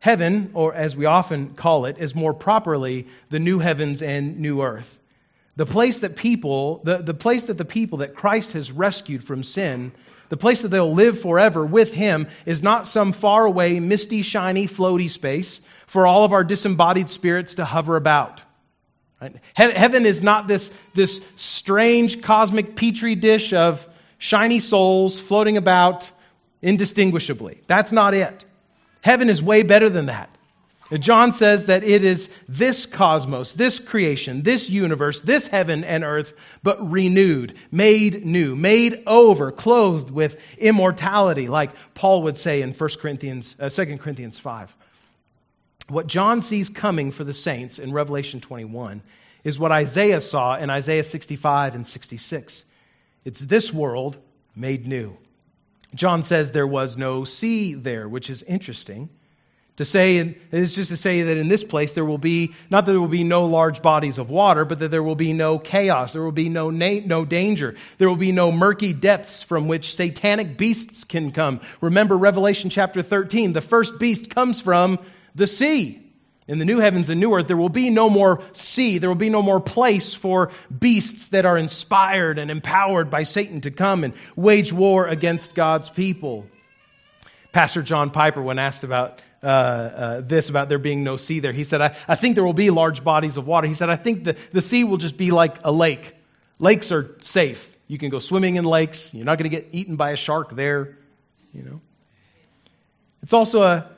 Heaven, 0.00 0.50
or 0.52 0.74
as 0.74 0.96
we 0.96 1.04
often 1.04 1.54
call 1.54 1.84
it, 1.84 1.98
is 1.98 2.12
more 2.16 2.34
properly 2.34 3.06
the 3.30 3.38
new 3.38 3.60
heavens 3.60 4.02
and 4.02 4.40
new 4.40 4.62
earth. 4.62 4.98
The 5.54 5.64
place 5.64 6.00
that 6.00 6.16
people, 6.16 6.80
the, 6.82 6.98
the 6.98 7.14
place 7.14 7.44
that 7.44 7.56
the 7.56 7.64
people 7.64 7.98
that 7.98 8.16
Christ 8.16 8.54
has 8.54 8.72
rescued 8.72 9.22
from 9.22 9.44
sin, 9.44 9.92
the 10.28 10.36
place 10.36 10.62
that 10.62 10.68
they'll 10.68 10.92
live 10.92 11.20
forever 11.20 11.64
with 11.64 11.92
him 11.92 12.26
is 12.46 12.64
not 12.64 12.88
some 12.88 13.12
faraway, 13.12 13.78
misty, 13.78 14.22
shiny, 14.22 14.66
floaty 14.66 15.08
space 15.08 15.60
for 15.86 16.04
all 16.04 16.24
of 16.24 16.32
our 16.32 16.42
disembodied 16.42 17.10
spirits 17.10 17.54
to 17.54 17.64
hover 17.64 17.94
about. 17.94 18.42
Heaven 19.54 20.06
is 20.06 20.22
not 20.22 20.48
this, 20.48 20.70
this 20.94 21.20
strange 21.36 22.22
cosmic 22.22 22.76
petri 22.76 23.14
dish 23.14 23.52
of 23.52 23.86
shiny 24.18 24.60
souls 24.60 25.18
floating 25.18 25.56
about 25.56 26.10
indistinguishably. 26.62 27.58
That's 27.66 27.92
not 27.92 28.14
it. 28.14 28.44
Heaven 29.02 29.30
is 29.30 29.42
way 29.42 29.62
better 29.62 29.88
than 29.88 30.06
that. 30.06 30.30
John 31.00 31.32
says 31.32 31.66
that 31.66 31.82
it 31.82 32.04
is 32.04 32.28
this 32.48 32.86
cosmos, 32.86 33.52
this 33.52 33.80
creation, 33.80 34.42
this 34.42 34.70
universe, 34.70 35.20
this 35.20 35.48
heaven 35.48 35.82
and 35.82 36.04
earth, 36.04 36.32
but 36.62 36.90
renewed, 36.90 37.56
made 37.72 38.24
new, 38.24 38.54
made 38.54 39.02
over, 39.06 39.50
clothed 39.50 40.12
with 40.12 40.40
immortality, 40.58 41.48
like 41.48 41.72
Paul 41.94 42.22
would 42.22 42.36
say 42.36 42.62
in 42.62 42.72
1 42.72 42.90
Corinthians, 43.00 43.54
uh, 43.58 43.68
2 43.68 43.98
Corinthians 43.98 44.38
5. 44.38 44.74
What 45.88 46.06
John 46.08 46.42
sees 46.42 46.68
coming 46.68 47.12
for 47.12 47.24
the 47.24 47.34
saints 47.34 47.78
in 47.78 47.92
Revelation 47.92 48.40
21 48.40 49.02
is 49.44 49.58
what 49.58 49.70
Isaiah 49.70 50.20
saw 50.20 50.56
in 50.56 50.70
Isaiah 50.70 51.04
65 51.04 51.74
and 51.76 51.86
66. 51.86 52.64
It's 53.24 53.40
this 53.40 53.72
world 53.72 54.16
made 54.54 54.86
new. 54.86 55.16
John 55.94 56.22
says 56.24 56.50
there 56.50 56.66
was 56.66 56.96
no 56.96 57.24
sea 57.24 57.74
there, 57.74 58.08
which 58.08 58.30
is 58.30 58.42
interesting 58.42 59.08
To 59.76 59.84
say, 59.84 60.16
and 60.18 60.36
it's 60.52 60.74
just 60.74 60.88
to 60.88 60.96
say 60.96 61.24
that 61.24 61.36
in 61.36 61.48
this 61.48 61.62
place 61.62 61.92
there 61.92 62.04
will 62.04 62.16
be, 62.16 62.54
not 62.70 62.86
that 62.86 62.92
there 62.92 63.00
will 63.00 63.08
be 63.08 63.24
no 63.24 63.44
large 63.44 63.82
bodies 63.82 64.16
of 64.16 64.30
water, 64.30 64.64
but 64.64 64.78
that 64.78 64.90
there 64.90 65.02
will 65.02 65.16
be 65.16 65.34
no 65.34 65.58
chaos, 65.58 66.14
there 66.14 66.22
will 66.22 66.32
be 66.32 66.48
no, 66.48 66.70
na- 66.70 67.04
no 67.04 67.26
danger, 67.26 67.74
there 67.98 68.08
will 68.08 68.16
be 68.16 68.32
no 68.32 68.50
murky 68.50 68.94
depths 68.94 69.42
from 69.42 69.68
which 69.68 69.94
satanic 69.94 70.56
beasts 70.56 71.04
can 71.04 71.30
come. 71.30 71.60
Remember 71.82 72.16
Revelation 72.16 72.70
chapter 72.70 73.02
13, 73.02 73.52
the 73.52 73.60
first 73.60 73.98
beast 73.98 74.30
comes 74.30 74.62
from 74.62 74.98
the 75.36 75.46
sea. 75.46 76.02
In 76.48 76.60
the 76.60 76.64
new 76.64 76.78
heavens 76.78 77.08
and 77.08 77.18
new 77.18 77.34
earth, 77.34 77.48
there 77.48 77.56
will 77.56 77.68
be 77.68 77.90
no 77.90 78.08
more 78.08 78.42
sea. 78.52 78.98
There 78.98 79.10
will 79.10 79.16
be 79.16 79.30
no 79.30 79.42
more 79.42 79.58
place 79.58 80.14
for 80.14 80.52
beasts 80.76 81.28
that 81.28 81.44
are 81.44 81.58
inspired 81.58 82.38
and 82.38 82.52
empowered 82.52 83.10
by 83.10 83.24
Satan 83.24 83.62
to 83.62 83.72
come 83.72 84.04
and 84.04 84.14
wage 84.36 84.72
war 84.72 85.08
against 85.08 85.54
God's 85.54 85.90
people. 85.90 86.46
Pastor 87.50 87.82
John 87.82 88.10
Piper, 88.10 88.40
when 88.40 88.60
asked 88.60 88.84
about 88.84 89.20
uh, 89.42 89.46
uh, 89.46 90.20
this, 90.20 90.48
about 90.48 90.68
there 90.68 90.78
being 90.78 91.02
no 91.02 91.16
sea 91.16 91.40
there, 91.40 91.52
he 91.52 91.64
said, 91.64 91.80
I, 91.80 91.96
I 92.06 92.14
think 92.14 92.36
there 92.36 92.44
will 92.44 92.52
be 92.52 92.70
large 92.70 93.02
bodies 93.02 93.36
of 93.36 93.46
water. 93.46 93.66
He 93.66 93.74
said, 93.74 93.90
I 93.90 93.96
think 93.96 94.22
the, 94.22 94.36
the 94.52 94.62
sea 94.62 94.84
will 94.84 94.98
just 94.98 95.16
be 95.16 95.32
like 95.32 95.56
a 95.64 95.72
lake. 95.72 96.14
Lakes 96.60 96.92
are 96.92 97.16
safe. 97.22 97.76
You 97.88 97.98
can 97.98 98.10
go 98.10 98.20
swimming 98.20 98.54
in 98.54 98.64
lakes. 98.64 99.12
You're 99.12 99.24
not 99.24 99.38
going 99.38 99.50
to 99.50 99.56
get 99.56 99.70
eaten 99.72 99.96
by 99.96 100.10
a 100.10 100.16
shark 100.16 100.54
there. 100.54 100.96
You 101.52 101.62
know. 101.62 101.80
It's 103.22 103.32
also 103.32 103.62
a 103.62 103.90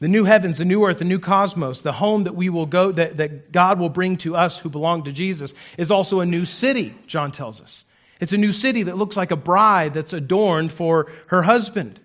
the 0.00 0.08
new 0.08 0.24
heavens, 0.24 0.58
the 0.58 0.64
new 0.64 0.84
earth, 0.86 0.98
the 0.98 1.04
new 1.04 1.18
cosmos, 1.18 1.82
the 1.82 1.92
home 1.92 2.24
that 2.24 2.34
we 2.34 2.48
will 2.48 2.66
go, 2.66 2.90
that, 2.90 3.18
that 3.18 3.52
God 3.52 3.78
will 3.78 3.90
bring 3.90 4.16
to 4.18 4.34
us 4.34 4.58
who 4.58 4.70
belong 4.70 5.04
to 5.04 5.12
Jesus, 5.12 5.52
is 5.76 5.90
also 5.90 6.20
a 6.20 6.26
new 6.26 6.46
city, 6.46 6.94
John 7.06 7.32
tells 7.32 7.60
us. 7.60 7.84
It's 8.18 8.32
a 8.32 8.38
new 8.38 8.52
city 8.52 8.84
that 8.84 8.96
looks 8.96 9.16
like 9.16 9.30
a 9.30 9.36
bride 9.36 9.94
that's 9.94 10.14
adorned 10.14 10.72
for 10.72 11.10
her 11.26 11.42
husband. 11.42 12.00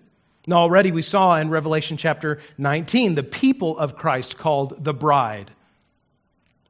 Now, 0.46 0.58
already 0.58 0.92
we 0.92 1.02
saw 1.02 1.36
in 1.36 1.50
Revelation 1.50 1.96
chapter 1.96 2.40
19 2.58 3.14
the 3.14 3.22
people 3.22 3.78
of 3.78 3.96
Christ 3.96 4.36
called 4.38 4.84
the 4.84 4.94
bride. 4.94 5.50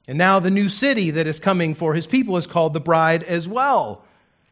And 0.09 0.19
now 0.19 0.39
the 0.39 0.51
new 0.51 0.69
city 0.69 1.13
that 1.13 1.27
is 1.27 1.41
coming 1.41 1.75
for 1.75 1.93
his 1.93 2.07
people 2.07 2.37
is 2.37 2.47
called 2.47 2.73
the 2.73 2.81
bride 2.81 3.25
as 3.25 3.49
well. 3.49 4.05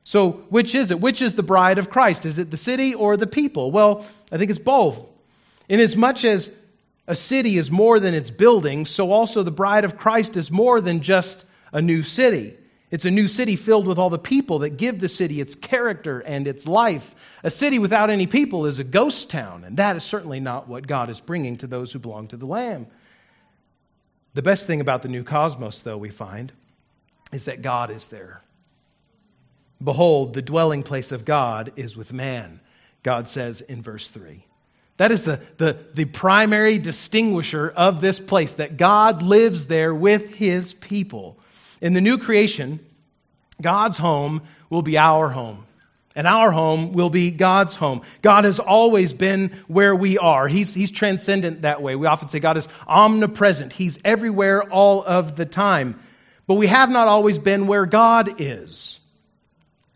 So, 0.02 0.32
which 0.32 0.74
is 0.74 0.90
it? 0.90 1.00
Which 1.00 1.22
is 1.22 1.34
the 1.34 1.42
bride 1.42 1.78
of 1.78 1.88
Christ? 1.88 2.26
Is 2.26 2.38
it 2.38 2.50
the 2.50 2.58
city 2.58 2.94
or 2.94 3.16
the 3.16 3.26
people? 3.26 3.70
Well, 3.70 4.04
I 4.30 4.36
think 4.36 4.50
it's 4.50 4.58
both. 4.58 4.98
Inasmuch 5.68 6.24
as 6.24 6.50
a 7.06 7.14
city 7.14 7.58
is 7.58 7.70
more 7.70 8.00
than 8.00 8.14
its 8.14 8.30
buildings, 8.30 8.90
so 8.90 9.12
also 9.12 9.42
the 9.42 9.50
bride 9.50 9.84
of 9.84 9.98
Christ 9.98 10.36
is 10.36 10.50
more 10.50 10.80
than 10.80 11.02
just 11.02 11.44
a 11.72 11.82
new 11.82 12.02
city. 12.02 12.56
It's 12.90 13.04
a 13.04 13.10
new 13.10 13.28
city 13.28 13.56
filled 13.56 13.86
with 13.86 13.98
all 13.98 14.08
the 14.08 14.18
people 14.18 14.60
that 14.60 14.76
give 14.76 15.00
the 15.00 15.08
city 15.08 15.40
its 15.40 15.54
character 15.54 16.20
and 16.20 16.46
its 16.46 16.66
life. 16.66 17.14
A 17.42 17.50
city 17.50 17.78
without 17.78 18.08
any 18.08 18.26
people 18.26 18.66
is 18.66 18.78
a 18.78 18.84
ghost 18.84 19.30
town, 19.30 19.64
and 19.64 19.78
that 19.78 19.96
is 19.96 20.04
certainly 20.04 20.40
not 20.40 20.68
what 20.68 20.86
God 20.86 21.10
is 21.10 21.20
bringing 21.20 21.58
to 21.58 21.66
those 21.66 21.92
who 21.92 21.98
belong 21.98 22.28
to 22.28 22.36
the 22.36 22.46
Lamb. 22.46 22.86
The 24.34 24.42
best 24.42 24.66
thing 24.66 24.80
about 24.80 25.02
the 25.02 25.08
new 25.08 25.24
cosmos, 25.24 25.82
though, 25.82 25.98
we 25.98 26.10
find, 26.10 26.52
is 27.32 27.44
that 27.46 27.62
God 27.62 27.90
is 27.90 28.06
there. 28.08 28.42
Behold, 29.82 30.32
the 30.32 30.42
dwelling 30.42 30.84
place 30.84 31.12
of 31.12 31.24
God 31.24 31.72
is 31.76 31.96
with 31.96 32.12
man, 32.12 32.60
God 33.02 33.28
says 33.28 33.60
in 33.60 33.82
verse 33.82 34.08
3. 34.08 34.44
That 34.96 35.10
is 35.10 35.22
the, 35.22 35.40
the, 35.56 35.78
the 35.94 36.04
primary 36.04 36.78
distinguisher 36.78 37.68
of 37.68 38.00
this 38.00 38.20
place, 38.20 38.52
that 38.54 38.76
God 38.76 39.22
lives 39.22 39.66
there 39.66 39.92
with 39.94 40.34
his 40.34 40.72
people. 40.72 41.38
In 41.80 41.94
the 41.94 42.00
new 42.00 42.18
creation, 42.18 42.78
God's 43.60 43.98
home 43.98 44.42
will 44.70 44.82
be 44.82 44.96
our 44.96 45.28
home. 45.28 45.66
And 46.16 46.28
our 46.28 46.52
home 46.52 46.92
will 46.92 47.10
be 47.10 47.32
God's 47.32 47.74
home. 47.74 48.02
God 48.22 48.44
has 48.44 48.60
always 48.60 49.12
been 49.12 49.64
where 49.66 49.96
we 49.96 50.16
are. 50.16 50.46
He's, 50.46 50.72
he's 50.72 50.92
transcendent 50.92 51.62
that 51.62 51.82
way. 51.82 51.96
We 51.96 52.06
often 52.06 52.28
say 52.28 52.38
God 52.38 52.56
is 52.56 52.68
omnipresent. 52.86 53.72
He's 53.72 53.98
everywhere 54.04 54.62
all 54.62 55.02
of 55.02 55.34
the 55.34 55.44
time. 55.44 55.98
But 56.46 56.54
we 56.54 56.68
have 56.68 56.88
not 56.88 57.08
always 57.08 57.38
been 57.38 57.66
where 57.66 57.84
God 57.84 58.40
is. 58.40 59.00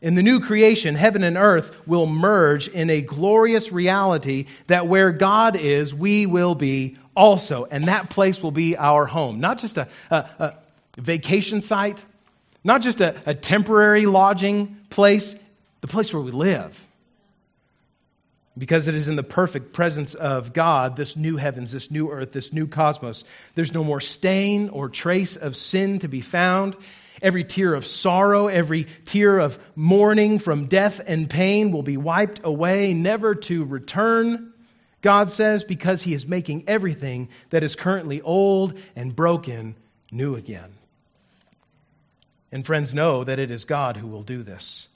In 0.00 0.14
the 0.14 0.22
new 0.22 0.40
creation, 0.40 0.94
heaven 0.94 1.24
and 1.24 1.36
earth 1.36 1.74
will 1.86 2.06
merge 2.06 2.68
in 2.68 2.88
a 2.88 3.00
glorious 3.00 3.72
reality 3.72 4.46
that 4.68 4.86
where 4.86 5.10
God 5.10 5.56
is, 5.56 5.92
we 5.92 6.26
will 6.26 6.54
be 6.54 6.96
also. 7.16 7.64
And 7.64 7.88
that 7.88 8.08
place 8.08 8.40
will 8.40 8.52
be 8.52 8.76
our 8.76 9.06
home. 9.06 9.40
Not 9.40 9.58
just 9.58 9.76
a, 9.76 9.88
a, 10.10 10.16
a 10.38 10.54
vacation 10.96 11.62
site, 11.62 12.04
not 12.62 12.82
just 12.82 13.00
a, 13.00 13.16
a 13.26 13.34
temporary 13.34 14.06
lodging 14.06 14.76
place, 14.88 15.34
the 15.80 15.88
place 15.88 16.12
where 16.12 16.22
we 16.22 16.30
live. 16.30 16.78
Because 18.56 18.86
it 18.86 18.94
is 18.94 19.08
in 19.08 19.16
the 19.16 19.24
perfect 19.24 19.72
presence 19.72 20.14
of 20.14 20.52
God, 20.52 20.96
this 20.96 21.16
new 21.16 21.36
heavens, 21.36 21.72
this 21.72 21.90
new 21.90 22.10
earth, 22.10 22.32
this 22.32 22.52
new 22.52 22.68
cosmos. 22.68 23.24
There's 23.56 23.72
no 23.72 23.82
more 23.82 24.00
stain 24.00 24.68
or 24.68 24.88
trace 24.88 25.36
of 25.36 25.56
sin 25.56 26.00
to 26.00 26.08
be 26.08 26.20
found. 26.20 26.76
Every 27.20 27.44
tear 27.44 27.74
of 27.74 27.86
sorrow, 27.86 28.48
every 28.48 28.86
tear 29.04 29.38
of 29.38 29.58
mourning 29.74 30.38
from 30.38 30.66
death 30.66 31.00
and 31.06 31.28
pain 31.28 31.72
will 31.72 31.82
be 31.82 31.96
wiped 31.96 32.40
away, 32.44 32.94
never 32.94 33.34
to 33.34 33.64
return, 33.64 34.52
God 35.00 35.30
says, 35.30 35.64
because 35.64 36.02
He 36.02 36.14
is 36.14 36.26
making 36.26 36.64
everything 36.66 37.28
that 37.50 37.62
is 37.62 37.76
currently 37.76 38.20
old 38.20 38.74
and 38.96 39.14
broken 39.14 39.76
new 40.10 40.34
again. 40.34 40.72
And 42.50 42.64
friends, 42.64 42.94
know 42.94 43.24
that 43.24 43.38
it 43.38 43.50
is 43.50 43.64
God 43.64 43.96
who 43.96 44.06
will 44.06 44.22
do 44.22 44.42
this. 44.42 44.88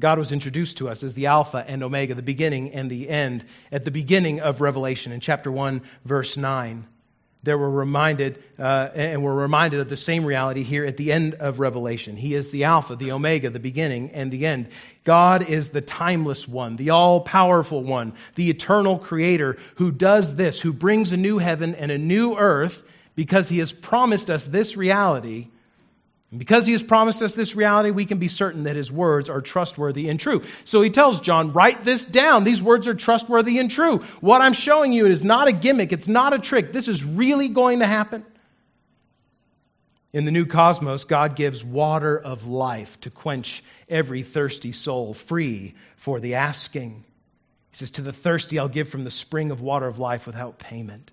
God 0.00 0.18
was 0.18 0.32
introduced 0.32 0.78
to 0.78 0.88
us 0.88 1.02
as 1.02 1.14
the 1.14 1.26
Alpha 1.26 1.62
and 1.66 1.82
Omega, 1.82 2.14
the 2.14 2.22
beginning 2.22 2.72
and 2.72 2.90
the 2.90 3.08
end, 3.08 3.44
at 3.70 3.84
the 3.84 3.90
beginning 3.90 4.40
of 4.40 4.60
Revelation 4.60 5.12
in 5.12 5.20
chapter 5.20 5.52
1, 5.52 5.82
verse 6.04 6.36
9 6.36 6.86
there 7.42 7.58
were 7.58 7.70
reminded, 7.70 8.42
uh, 8.58 8.90
and 8.94 9.22
we're 9.22 9.34
reminded 9.34 9.80
of 9.80 9.88
the 9.88 9.96
same 9.96 10.24
reality 10.24 10.62
here 10.62 10.84
at 10.84 10.96
the 10.96 11.12
end 11.12 11.34
of 11.34 11.58
Revelation. 11.58 12.16
He 12.16 12.34
is 12.34 12.50
the 12.50 12.64
Alpha, 12.64 12.94
the 12.94 13.12
Omega, 13.12 13.50
the 13.50 13.58
beginning 13.58 14.12
and 14.12 14.30
the 14.30 14.46
end. 14.46 14.68
God 15.04 15.48
is 15.48 15.70
the 15.70 15.80
timeless 15.80 16.46
one, 16.46 16.76
the 16.76 16.90
all 16.90 17.20
powerful 17.20 17.82
one, 17.82 18.14
the 18.36 18.50
eternal 18.50 18.98
creator 18.98 19.58
who 19.74 19.90
does 19.90 20.36
this, 20.36 20.60
who 20.60 20.72
brings 20.72 21.10
a 21.12 21.16
new 21.16 21.38
heaven 21.38 21.74
and 21.74 21.90
a 21.90 21.98
new 21.98 22.36
earth 22.36 22.84
because 23.16 23.48
he 23.48 23.58
has 23.58 23.72
promised 23.72 24.30
us 24.30 24.46
this 24.46 24.76
reality 24.76 25.48
and 26.32 26.38
because 26.38 26.64
he 26.64 26.72
has 26.72 26.82
promised 26.82 27.20
us 27.20 27.34
this 27.34 27.54
reality, 27.54 27.90
we 27.90 28.06
can 28.06 28.16
be 28.16 28.28
certain 28.28 28.64
that 28.64 28.74
his 28.74 28.90
words 28.90 29.28
are 29.28 29.42
trustworthy 29.42 30.08
and 30.08 30.18
true. 30.18 30.42
So 30.64 30.80
he 30.80 30.88
tells 30.88 31.20
John, 31.20 31.52
write 31.52 31.84
this 31.84 32.06
down. 32.06 32.44
These 32.44 32.62
words 32.62 32.88
are 32.88 32.94
trustworthy 32.94 33.58
and 33.58 33.70
true. 33.70 33.98
What 34.22 34.40
I'm 34.40 34.54
showing 34.54 34.94
you 34.94 35.04
is 35.04 35.22
not 35.22 35.48
a 35.48 35.52
gimmick, 35.52 35.92
it's 35.92 36.08
not 36.08 36.32
a 36.32 36.38
trick. 36.38 36.72
This 36.72 36.88
is 36.88 37.04
really 37.04 37.50
going 37.50 37.80
to 37.80 37.86
happen. 37.86 38.24
In 40.14 40.24
the 40.24 40.30
new 40.30 40.46
cosmos, 40.46 41.04
God 41.04 41.36
gives 41.36 41.62
water 41.62 42.18
of 42.18 42.46
life 42.46 42.98
to 43.02 43.10
quench 43.10 43.62
every 43.86 44.22
thirsty 44.22 44.72
soul, 44.72 45.12
free 45.12 45.74
for 45.96 46.18
the 46.18 46.36
asking. 46.36 47.04
He 47.70 47.76
says, 47.76 47.90
To 47.92 48.02
the 48.02 48.12
thirsty, 48.12 48.58
I'll 48.58 48.68
give 48.68 48.88
from 48.88 49.04
the 49.04 49.10
spring 49.10 49.50
of 49.50 49.60
water 49.60 49.86
of 49.86 49.98
life 49.98 50.26
without 50.26 50.58
payment. 50.58 51.10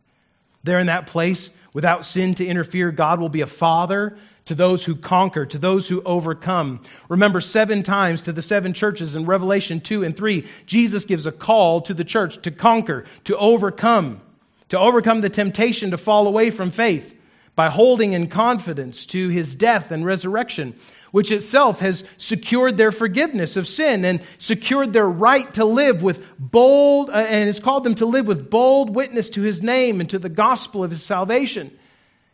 There 0.63 0.79
in 0.79 0.87
that 0.87 1.07
place, 1.07 1.49
without 1.73 2.05
sin 2.05 2.35
to 2.35 2.45
interfere, 2.45 2.91
God 2.91 3.19
will 3.19 3.29
be 3.29 3.41
a 3.41 3.47
father 3.47 4.17
to 4.49 4.55
those 4.55 4.83
who 4.83 4.95
conquer, 4.95 5.45
to 5.45 5.59
those 5.59 5.87
who 5.87 6.01
overcome. 6.01 6.81
Remember, 7.07 7.39
seven 7.39 7.83
times 7.83 8.23
to 8.23 8.31
the 8.31 8.41
seven 8.41 8.73
churches 8.73 9.15
in 9.15 9.27
Revelation 9.27 9.79
2 9.79 10.03
and 10.03 10.17
3, 10.17 10.47
Jesus 10.65 11.05
gives 11.05 11.27
a 11.27 11.31
call 11.31 11.81
to 11.81 11.93
the 11.93 12.03
church 12.03 12.41
to 12.41 12.51
conquer, 12.51 13.05
to 13.25 13.37
overcome, 13.37 14.21
to 14.69 14.79
overcome 14.79 15.21
the 15.21 15.29
temptation 15.29 15.91
to 15.91 15.97
fall 15.97 16.27
away 16.27 16.49
from 16.49 16.71
faith 16.71 17.15
by 17.55 17.69
holding 17.69 18.13
in 18.13 18.25
confidence 18.25 19.05
to 19.05 19.29
his 19.29 19.53
death 19.53 19.91
and 19.91 20.03
resurrection, 20.03 20.73
which 21.11 21.31
itself 21.31 21.79
has 21.81 22.03
secured 22.17 22.75
their 22.75 22.91
forgiveness 22.91 23.55
of 23.55 23.67
sin 23.67 24.03
and 24.03 24.21
secured 24.39 24.93
their 24.93 25.07
right 25.07 25.53
to 25.53 25.65
live 25.65 26.01
with 26.01 26.25
bold, 26.39 27.11
uh, 27.11 27.13
and 27.13 27.45
has 27.45 27.59
called 27.59 27.83
them 27.83 27.93
to 27.95 28.07
live 28.07 28.25
with 28.25 28.49
bold 28.49 28.95
witness 28.95 29.29
to 29.29 29.43
his 29.43 29.61
name 29.61 30.01
and 30.01 30.09
to 30.09 30.17
the 30.17 30.27
gospel 30.27 30.83
of 30.83 30.89
his 30.89 31.03
salvation, 31.03 31.69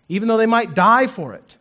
even 0.08 0.30
though 0.30 0.38
they 0.38 0.46
might 0.46 0.74
die 0.74 1.08
for 1.08 1.34
it. 1.34 1.58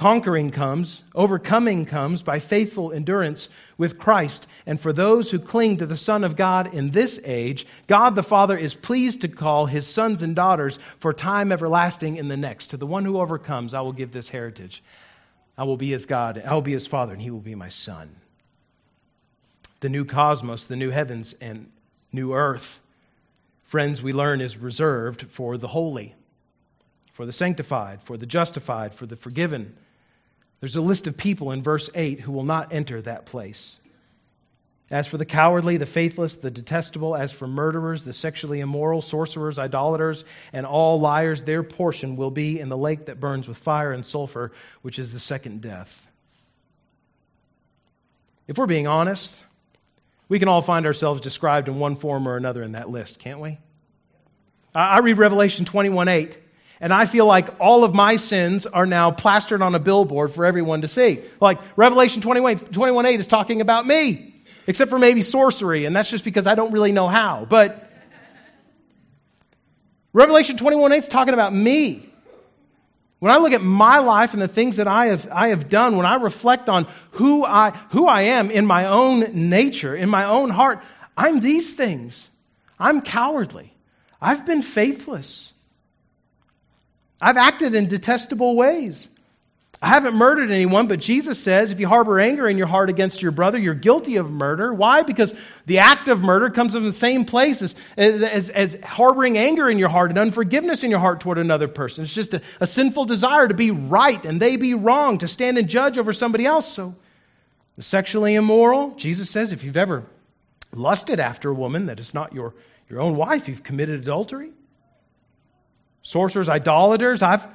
Conquering 0.00 0.50
comes, 0.50 1.02
overcoming 1.14 1.84
comes 1.84 2.22
by 2.22 2.38
faithful 2.38 2.90
endurance 2.90 3.50
with 3.76 3.98
Christ. 3.98 4.46
And 4.64 4.80
for 4.80 4.94
those 4.94 5.30
who 5.30 5.38
cling 5.38 5.76
to 5.76 5.84
the 5.84 5.98
Son 5.98 6.24
of 6.24 6.36
God 6.36 6.72
in 6.72 6.90
this 6.90 7.20
age, 7.22 7.66
God 7.86 8.14
the 8.14 8.22
Father 8.22 8.56
is 8.56 8.72
pleased 8.72 9.20
to 9.20 9.28
call 9.28 9.66
his 9.66 9.86
sons 9.86 10.22
and 10.22 10.34
daughters 10.34 10.78
for 11.00 11.12
time 11.12 11.52
everlasting 11.52 12.16
in 12.16 12.28
the 12.28 12.38
next. 12.38 12.68
To 12.68 12.78
the 12.78 12.86
one 12.86 13.04
who 13.04 13.20
overcomes, 13.20 13.74
I 13.74 13.82
will 13.82 13.92
give 13.92 14.10
this 14.10 14.26
heritage. 14.26 14.82
I 15.58 15.64
will 15.64 15.76
be 15.76 15.90
his 15.90 16.06
God, 16.06 16.42
I 16.46 16.54
will 16.54 16.62
be 16.62 16.72
his 16.72 16.86
Father, 16.86 17.12
and 17.12 17.20
he 17.20 17.30
will 17.30 17.38
be 17.38 17.54
my 17.54 17.68
Son. 17.68 18.08
The 19.80 19.90
new 19.90 20.06
cosmos, 20.06 20.64
the 20.64 20.76
new 20.76 20.88
heavens, 20.88 21.34
and 21.42 21.70
new 22.10 22.32
earth, 22.32 22.80
friends, 23.64 24.02
we 24.02 24.14
learn 24.14 24.40
is 24.40 24.56
reserved 24.56 25.26
for 25.32 25.58
the 25.58 25.68
holy, 25.68 26.14
for 27.12 27.26
the 27.26 27.34
sanctified, 27.34 28.00
for 28.04 28.16
the 28.16 28.24
justified, 28.24 28.94
for 28.94 29.04
the 29.04 29.16
forgiven 29.16 29.76
there's 30.60 30.76
a 30.76 30.80
list 30.80 31.06
of 31.06 31.16
people 31.16 31.52
in 31.52 31.62
verse 31.62 31.88
8 31.94 32.20
who 32.20 32.32
will 32.32 32.44
not 32.44 32.72
enter 32.72 33.00
that 33.02 33.26
place. 33.26 33.78
As 34.90 35.06
for 35.06 35.18
the 35.18 35.24
cowardly, 35.24 35.76
the 35.76 35.86
faithless, 35.86 36.36
the 36.36 36.50
detestable, 36.50 37.14
as 37.14 37.30
for 37.30 37.46
murderers, 37.46 38.02
the 38.04 38.12
sexually 38.12 38.58
immoral, 38.58 39.02
sorcerers, 39.02 39.58
idolaters, 39.58 40.24
and 40.52 40.66
all 40.66 41.00
liars, 41.00 41.44
their 41.44 41.62
portion 41.62 42.16
will 42.16 42.32
be 42.32 42.58
in 42.58 42.68
the 42.68 42.76
lake 42.76 43.06
that 43.06 43.20
burns 43.20 43.46
with 43.46 43.56
fire 43.56 43.92
and 43.92 44.04
sulfur, 44.04 44.50
which 44.82 44.98
is 44.98 45.12
the 45.12 45.20
second 45.20 45.62
death. 45.62 46.08
If 48.48 48.58
we're 48.58 48.66
being 48.66 48.88
honest, 48.88 49.44
we 50.28 50.40
can 50.40 50.48
all 50.48 50.60
find 50.60 50.86
ourselves 50.86 51.20
described 51.20 51.68
in 51.68 51.78
one 51.78 51.94
form 51.94 52.26
or 52.26 52.36
another 52.36 52.64
in 52.64 52.72
that 52.72 52.90
list, 52.90 53.20
can't 53.20 53.38
we? 53.38 53.58
I 54.74 54.98
read 54.98 55.18
Revelation 55.18 55.64
21 55.64 56.08
8, 56.08 56.38
and 56.80 56.92
I 56.92 57.06
feel 57.06 57.26
like 57.26 57.60
all 57.60 57.84
of 57.84 57.94
my 57.94 58.16
sins 58.16 58.66
are 58.66 58.86
now 58.86 59.10
plastered 59.10 59.62
on 59.62 59.74
a 59.74 59.78
billboard 59.78 60.32
for 60.32 60.46
everyone 60.46 60.80
to 60.82 60.88
see. 60.88 61.22
Like 61.40 61.58
Revelation 61.76 62.22
21, 62.22 62.56
21 62.56 63.06
8 63.06 63.20
is 63.20 63.26
talking 63.26 63.60
about 63.60 63.86
me 63.86 64.30
except 64.66 64.90
for 64.90 64.98
maybe 64.98 65.22
sorcery, 65.22 65.84
and 65.84 65.94
that's 65.94 66.10
just 66.10 66.24
because 66.24 66.46
I 66.46 66.54
don't 66.54 66.72
really 66.72 66.92
know 66.92 67.08
how. 67.08 67.46
But 67.48 67.90
Revelation 70.12 70.56
21 70.56 70.92
8 70.92 70.96
is 70.96 71.08
talking 71.08 71.34
about 71.34 71.52
me. 71.52 72.06
When 73.18 73.30
I 73.30 73.36
look 73.36 73.52
at 73.52 73.60
my 73.60 73.98
life 73.98 74.32
and 74.32 74.40
the 74.40 74.48
things 74.48 74.76
that 74.76 74.88
I 74.88 75.06
have, 75.06 75.28
I 75.30 75.48
have 75.48 75.68
done, 75.68 75.96
when 75.96 76.06
I 76.06 76.14
reflect 76.14 76.70
on 76.70 76.86
who 77.10 77.44
I, 77.44 77.72
who 77.90 78.06
I 78.06 78.22
am 78.22 78.50
in 78.50 78.64
my 78.64 78.86
own 78.86 79.48
nature, 79.50 79.94
in 79.94 80.08
my 80.08 80.24
own 80.24 80.48
heart, 80.48 80.82
I'm 81.16 81.40
these 81.40 81.74
things. 81.74 82.28
I'm 82.78 83.02
cowardly. 83.02 83.74
I've 84.22 84.46
been 84.46 84.62
faithless. 84.62 85.52
I've 87.20 87.36
acted 87.36 87.74
in 87.74 87.86
detestable 87.86 88.56
ways. 88.56 89.08
I 89.82 89.88
haven't 89.88 90.14
murdered 90.14 90.50
anyone, 90.50 90.88
but 90.88 91.00
Jesus 91.00 91.42
says 91.42 91.70
if 91.70 91.80
you 91.80 91.88
harbor 91.88 92.20
anger 92.20 92.46
in 92.46 92.58
your 92.58 92.66
heart 92.66 92.90
against 92.90 93.22
your 93.22 93.32
brother, 93.32 93.58
you're 93.58 93.74
guilty 93.74 94.16
of 94.16 94.30
murder. 94.30 94.74
Why? 94.74 95.04
Because 95.04 95.32
the 95.64 95.78
act 95.78 96.08
of 96.08 96.20
murder 96.20 96.50
comes 96.50 96.74
from 96.74 96.84
the 96.84 96.92
same 96.92 97.24
place 97.24 97.62
as, 97.62 97.74
as, 97.96 98.50
as 98.50 98.76
harboring 98.84 99.38
anger 99.38 99.70
in 99.70 99.78
your 99.78 99.88
heart 99.88 100.10
and 100.10 100.18
unforgiveness 100.18 100.84
in 100.84 100.90
your 100.90 100.98
heart 100.98 101.20
toward 101.20 101.38
another 101.38 101.66
person. 101.66 102.04
It's 102.04 102.12
just 102.12 102.34
a, 102.34 102.42
a 102.60 102.66
sinful 102.66 103.06
desire 103.06 103.48
to 103.48 103.54
be 103.54 103.70
right 103.70 104.22
and 104.26 104.40
they 104.40 104.56
be 104.56 104.74
wrong, 104.74 105.18
to 105.18 105.28
stand 105.28 105.56
and 105.56 105.66
judge 105.66 105.96
over 105.96 106.12
somebody 106.12 106.44
else. 106.44 106.70
So, 106.70 106.94
the 107.76 107.82
sexually 107.82 108.34
immoral, 108.34 108.90
Jesus 108.96 109.30
says 109.30 109.52
if 109.52 109.64
you've 109.64 109.78
ever 109.78 110.04
lusted 110.74 111.20
after 111.20 111.48
a 111.48 111.54
woman 111.54 111.86
that 111.86 112.00
is 112.00 112.12
not 112.12 112.34
your, 112.34 112.52
your 112.90 113.00
own 113.00 113.16
wife, 113.16 113.48
you've 113.48 113.62
committed 113.62 114.02
adultery. 114.02 114.50
Sorcerers, 116.02 116.48
idolaters, 116.48 117.22
I've 117.22 117.46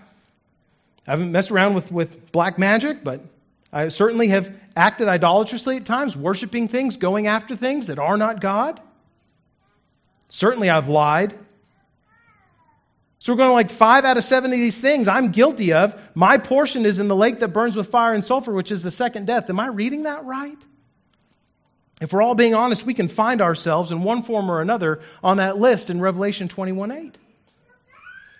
I 1.07 1.11
haven't 1.11 1.31
messed 1.31 1.51
around 1.51 1.75
with, 1.75 1.91
with 1.91 2.31
black 2.31 2.57
magic, 2.57 3.03
but 3.03 3.21
I 3.71 3.89
certainly 3.89 4.29
have 4.29 4.51
acted 4.75 5.07
idolatrously 5.07 5.77
at 5.77 5.85
times, 5.85 6.17
worshiping 6.17 6.67
things, 6.67 6.97
going 6.97 7.27
after 7.27 7.55
things 7.55 7.87
that 7.87 7.99
are 7.99 8.17
not 8.17 8.41
God. 8.41 8.81
Certainly 10.29 10.69
I've 10.69 10.87
lied. 10.87 11.37
So 13.19 13.33
we're 13.33 13.37
going 13.37 13.49
to 13.49 13.53
like 13.53 13.69
five 13.69 14.03
out 14.03 14.17
of 14.17 14.23
seven 14.23 14.51
of 14.51 14.59
these 14.59 14.77
things 14.77 15.07
I'm 15.07 15.29
guilty 15.29 15.73
of. 15.73 15.99
My 16.15 16.37
portion 16.37 16.85
is 16.85 16.99
in 16.99 17.07
the 17.07 17.15
lake 17.15 17.39
that 17.39 17.49
burns 17.49 17.75
with 17.75 17.89
fire 17.89 18.13
and 18.13 18.25
sulfur, 18.25 18.51
which 18.51 18.71
is 18.71 18.81
the 18.81 18.91
second 18.91 19.27
death. 19.27 19.49
Am 19.49 19.59
I 19.59 19.67
reading 19.67 20.03
that 20.03 20.25
right? 20.25 20.57
If 22.01 22.13
we're 22.13 22.21
all 22.21 22.35
being 22.35 22.55
honest, 22.55 22.85
we 22.85 22.93
can 22.93 23.07
find 23.07 23.41
ourselves 23.41 23.91
in 23.91 24.03
one 24.03 24.23
form 24.23 24.49
or 24.51 24.59
another 24.59 25.01
on 25.23 25.37
that 25.37 25.57
list 25.57 25.89
in 25.89 26.01
Revelation 26.01 26.47
21 26.47 26.91
8. 26.91 27.17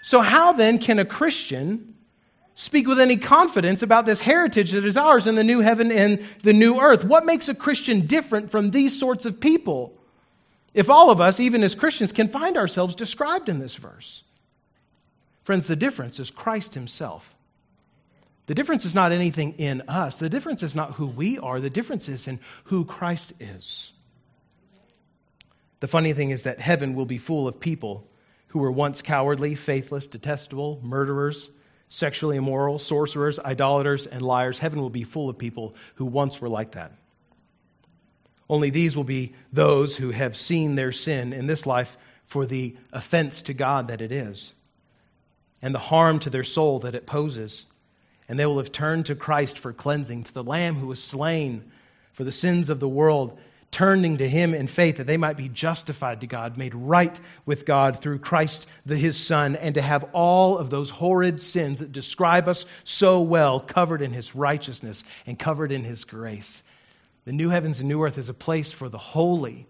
So, 0.05 0.21
how 0.21 0.53
then 0.53 0.77
can 0.77 1.00
a 1.00 1.03
Christian 1.03 1.95
speak 2.53 2.88
with 2.88 3.00
any 3.00 3.17
confidence 3.17 3.81
about 3.81 4.05
this 4.05 4.21
heritage 4.21 4.74
that 4.74 4.85
is 4.85 4.97
ours 4.97 5.25
in 5.25 5.33
the 5.33 5.43
new 5.43 5.62
heaven 5.62 5.91
and 5.91 6.24
the 6.43 6.53
new 6.53 6.79
earth. 6.79 7.03
What 7.03 7.25
makes 7.25 7.50
a 7.50 7.55
Christian 7.55 8.05
different 8.05 8.51
from 8.51 8.69
these 8.69 9.00
sorts 9.00 9.25
of 9.25 9.39
people? 9.39 9.97
If 10.75 10.91
all 10.91 11.09
of 11.09 11.21
us, 11.21 11.39
even 11.39 11.63
as 11.63 11.74
Christians, 11.74 12.12
can 12.12 12.27
find 12.27 12.55
ourselves 12.55 12.93
described 12.93 13.50
in 13.50 13.57
this 13.57 13.74
verse. 13.74 14.21
Friends, 15.43 15.65
the 15.65 15.75
difference 15.75 16.19
is 16.19 16.29
Christ 16.29 16.75
Himself. 16.75 17.27
The 18.45 18.53
difference 18.53 18.85
is 18.85 18.93
not 18.93 19.12
anything 19.12 19.53
in 19.57 19.81
us. 19.88 20.17
The 20.17 20.29
difference 20.29 20.62
is 20.62 20.75
not 20.75 20.91
who 20.91 21.07
we 21.07 21.39
are. 21.39 21.59
The 21.59 21.71
difference 21.71 22.09
is 22.09 22.27
in 22.27 22.39
who 22.65 22.85
Christ 22.85 23.33
is. 23.39 23.91
The 25.79 25.88
funny 25.88 26.13
thing 26.13 26.29
is 26.29 26.43
that 26.43 26.59
heaven 26.59 26.93
will 26.93 27.07
be 27.07 27.17
full 27.17 27.47
of 27.47 27.59
people 27.59 28.07
who 28.55 28.62
were 28.62 28.71
once 28.71 29.01
cowardly, 29.01 29.53
faithless, 29.53 30.07
detestable, 30.07 30.79
murderers, 30.81 31.50
sexually 31.89 32.38
immoral, 32.38 32.80
sorcerers, 32.80 33.38
idolaters, 33.38 34.08
and 34.08 34.21
liars. 34.21 34.58
Heaven 34.58 34.80
will 34.80 34.89
be 34.89 35.03
full 35.03 35.30
of 35.30 35.38
people 35.38 35.75
who 35.95 36.06
once 36.06 36.39
were 36.39 36.47
like 36.47 36.71
that. 36.71 36.93
Only 38.49 38.69
these 38.69 38.95
will 38.95 39.03
be 39.03 39.34
those 39.51 39.93
who 39.93 40.10
have 40.12 40.38
seen 40.38 40.75
their 40.75 40.93
sin 40.93 41.34
in 41.34 41.47
this 41.47 41.65
life 41.65 41.97
for 42.27 42.45
the 42.45 42.77
offense 42.93 43.41
to 43.41 43.53
God 43.53 43.89
that 43.89 43.99
it 43.99 44.13
is, 44.13 44.53
and 45.62 45.75
the 45.75 45.80
harm 45.80 46.19
to 46.19 46.30
their 46.30 46.45
soul 46.45 46.80
that 46.80 46.95
it 46.95 47.06
poses. 47.06 47.65
And 48.30 48.39
they 48.39 48.45
will 48.45 48.60
have 48.60 48.71
turned 48.71 49.08
to 49.08 49.15
Christ 49.15 49.60
for 49.60 49.73
cleansing, 49.73 50.23
to 50.23 50.34
the 50.34 50.45
Lamb 50.45 50.75
who 50.75 50.88
was 50.88 51.03
slain 51.03 51.73
for 52.13 52.23
the 52.23 52.32
sins 52.32 52.69
of 52.69 52.80
the 52.80 52.88
world 52.88 53.38
turning 53.71 54.17
to 54.17 54.30
him 54.30 54.54
in 54.54 54.67
faith 54.67 54.97
that 54.97 55.08
they 55.08 55.17
might 55.17 55.38
be 55.38 55.49
justified 55.49 56.21
to 56.21 56.28
God, 56.28 56.58
made 56.58 56.73
right 56.73 57.19
with 57.45 57.65
God 57.65 58.01
through 58.01 58.19
Christ 58.19 58.67
the, 58.86 58.97
his 58.97 59.17
Son, 59.17 59.56
and 59.56 59.75
to 59.75 59.82
have 59.82 60.06
all 60.13 60.58
of 60.58 60.69
those 60.69 60.89
horrid 60.89 61.41
sins 61.41 61.80
that 61.80 61.91
describe 61.91 62.47
us 62.47 62.65
so 62.84 63.21
well 63.21 63.60
covered 63.60 64.01
in 64.01 64.13
his 64.13 64.36
righteousness 64.36 65.04
and 65.25 65.38
covered 65.38 65.71
in 65.71 65.84
his 65.84 66.04
grace. 66.04 66.63
The 67.25 67.34
new 67.34 67.49
heavens 67.49 67.80
and 67.80 67.89
new 67.89 68.04
earth 68.04 68.17
is 68.17 68.30
a 68.30 68.34
place 68.34 68.71
for 68.71 68.88
the 68.88 68.97
holy 68.97 69.67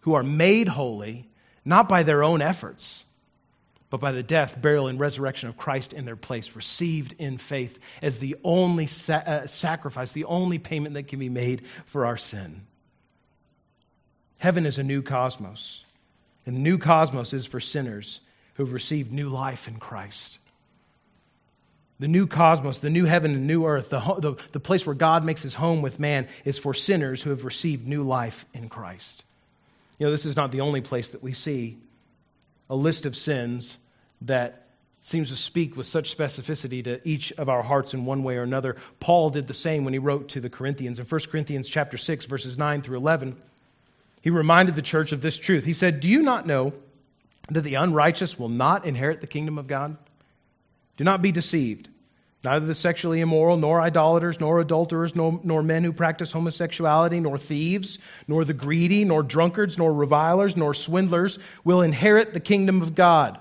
who 0.00 0.14
are 0.14 0.22
made 0.22 0.68
holy 0.68 1.28
not 1.64 1.88
by 1.88 2.02
their 2.02 2.22
own 2.22 2.42
efforts, 2.42 3.02
but 3.90 4.00
by 4.00 4.12
the 4.12 4.22
death, 4.22 4.60
burial, 4.60 4.88
and 4.88 4.98
resurrection 4.98 5.48
of 5.48 5.56
Christ 5.56 5.92
in 5.92 6.04
their 6.04 6.16
place, 6.16 6.56
received 6.56 7.14
in 7.18 7.38
faith 7.38 7.78
as 8.02 8.18
the 8.18 8.36
only 8.42 8.86
sa- 8.86 9.14
uh, 9.14 9.46
sacrifice, 9.46 10.12
the 10.12 10.24
only 10.24 10.58
payment 10.58 10.94
that 10.94 11.08
can 11.08 11.18
be 11.18 11.28
made 11.28 11.62
for 11.86 12.06
our 12.06 12.16
sin. 12.16 12.62
Heaven 14.44 14.66
is 14.66 14.76
a 14.76 14.82
new 14.82 15.00
cosmos. 15.00 15.82
And 16.44 16.56
the 16.56 16.60
new 16.60 16.76
cosmos 16.76 17.32
is 17.32 17.46
for 17.46 17.60
sinners 17.60 18.20
who 18.52 18.64
have 18.64 18.74
received 18.74 19.10
new 19.10 19.30
life 19.30 19.68
in 19.68 19.76
Christ. 19.78 20.38
The 21.98 22.08
new 22.08 22.26
cosmos, 22.26 22.78
the 22.78 22.90
new 22.90 23.06
heaven 23.06 23.32
and 23.32 23.46
new 23.46 23.64
earth, 23.64 23.88
the, 23.88 24.00
the, 24.00 24.34
the 24.52 24.60
place 24.60 24.84
where 24.84 24.94
God 24.94 25.24
makes 25.24 25.40
his 25.40 25.54
home 25.54 25.80
with 25.80 25.98
man, 25.98 26.28
is 26.44 26.58
for 26.58 26.74
sinners 26.74 27.22
who 27.22 27.30
have 27.30 27.46
received 27.46 27.88
new 27.88 28.02
life 28.02 28.44
in 28.52 28.68
Christ. 28.68 29.24
You 29.98 30.04
know, 30.04 30.12
this 30.12 30.26
is 30.26 30.36
not 30.36 30.52
the 30.52 30.60
only 30.60 30.82
place 30.82 31.12
that 31.12 31.22
we 31.22 31.32
see 31.32 31.78
a 32.68 32.76
list 32.76 33.06
of 33.06 33.16
sins 33.16 33.74
that 34.22 34.66
seems 35.00 35.30
to 35.30 35.36
speak 35.36 35.74
with 35.74 35.86
such 35.86 36.14
specificity 36.14 36.84
to 36.84 37.00
each 37.08 37.32
of 37.32 37.48
our 37.48 37.62
hearts 37.62 37.94
in 37.94 38.04
one 38.04 38.22
way 38.22 38.36
or 38.36 38.42
another. 38.42 38.76
Paul 39.00 39.30
did 39.30 39.46
the 39.46 39.54
same 39.54 39.84
when 39.84 39.94
he 39.94 40.00
wrote 40.00 40.28
to 40.30 40.42
the 40.42 40.50
Corinthians. 40.50 40.98
In 40.98 41.06
1 41.06 41.20
Corinthians 41.30 41.66
chapter 41.66 41.96
6, 41.96 42.26
verses 42.26 42.58
9 42.58 42.82
through 42.82 42.98
11, 42.98 43.36
he 44.24 44.30
reminded 44.30 44.74
the 44.74 44.80
church 44.80 45.12
of 45.12 45.20
this 45.20 45.36
truth. 45.36 45.66
He 45.66 45.74
said, 45.74 46.00
Do 46.00 46.08
you 46.08 46.22
not 46.22 46.46
know 46.46 46.72
that 47.48 47.60
the 47.60 47.74
unrighteous 47.74 48.38
will 48.38 48.48
not 48.48 48.86
inherit 48.86 49.20
the 49.20 49.26
kingdom 49.26 49.58
of 49.58 49.66
God? 49.66 49.98
Do 50.96 51.04
not 51.04 51.20
be 51.20 51.30
deceived. 51.30 51.90
Neither 52.42 52.64
the 52.64 52.74
sexually 52.74 53.20
immoral, 53.20 53.58
nor 53.58 53.82
idolaters, 53.82 54.40
nor 54.40 54.60
adulterers, 54.60 55.14
nor, 55.14 55.38
nor, 55.44 55.62
men 55.62 55.84
who 55.84 55.92
practice 55.92 56.32
homosexuality, 56.32 57.20
nor 57.20 57.36
thieves, 57.36 57.98
nor 58.26 58.46
the 58.46 58.54
greedy, 58.54 59.04
nor 59.04 59.22
drunkards, 59.22 59.76
nor 59.76 59.92
revilers, 59.92 60.56
nor 60.56 60.72
swindlers 60.72 61.38
will 61.62 61.82
inherit 61.82 62.32
the 62.32 62.40
kingdom 62.40 62.80
of 62.80 62.94
God. 62.94 63.38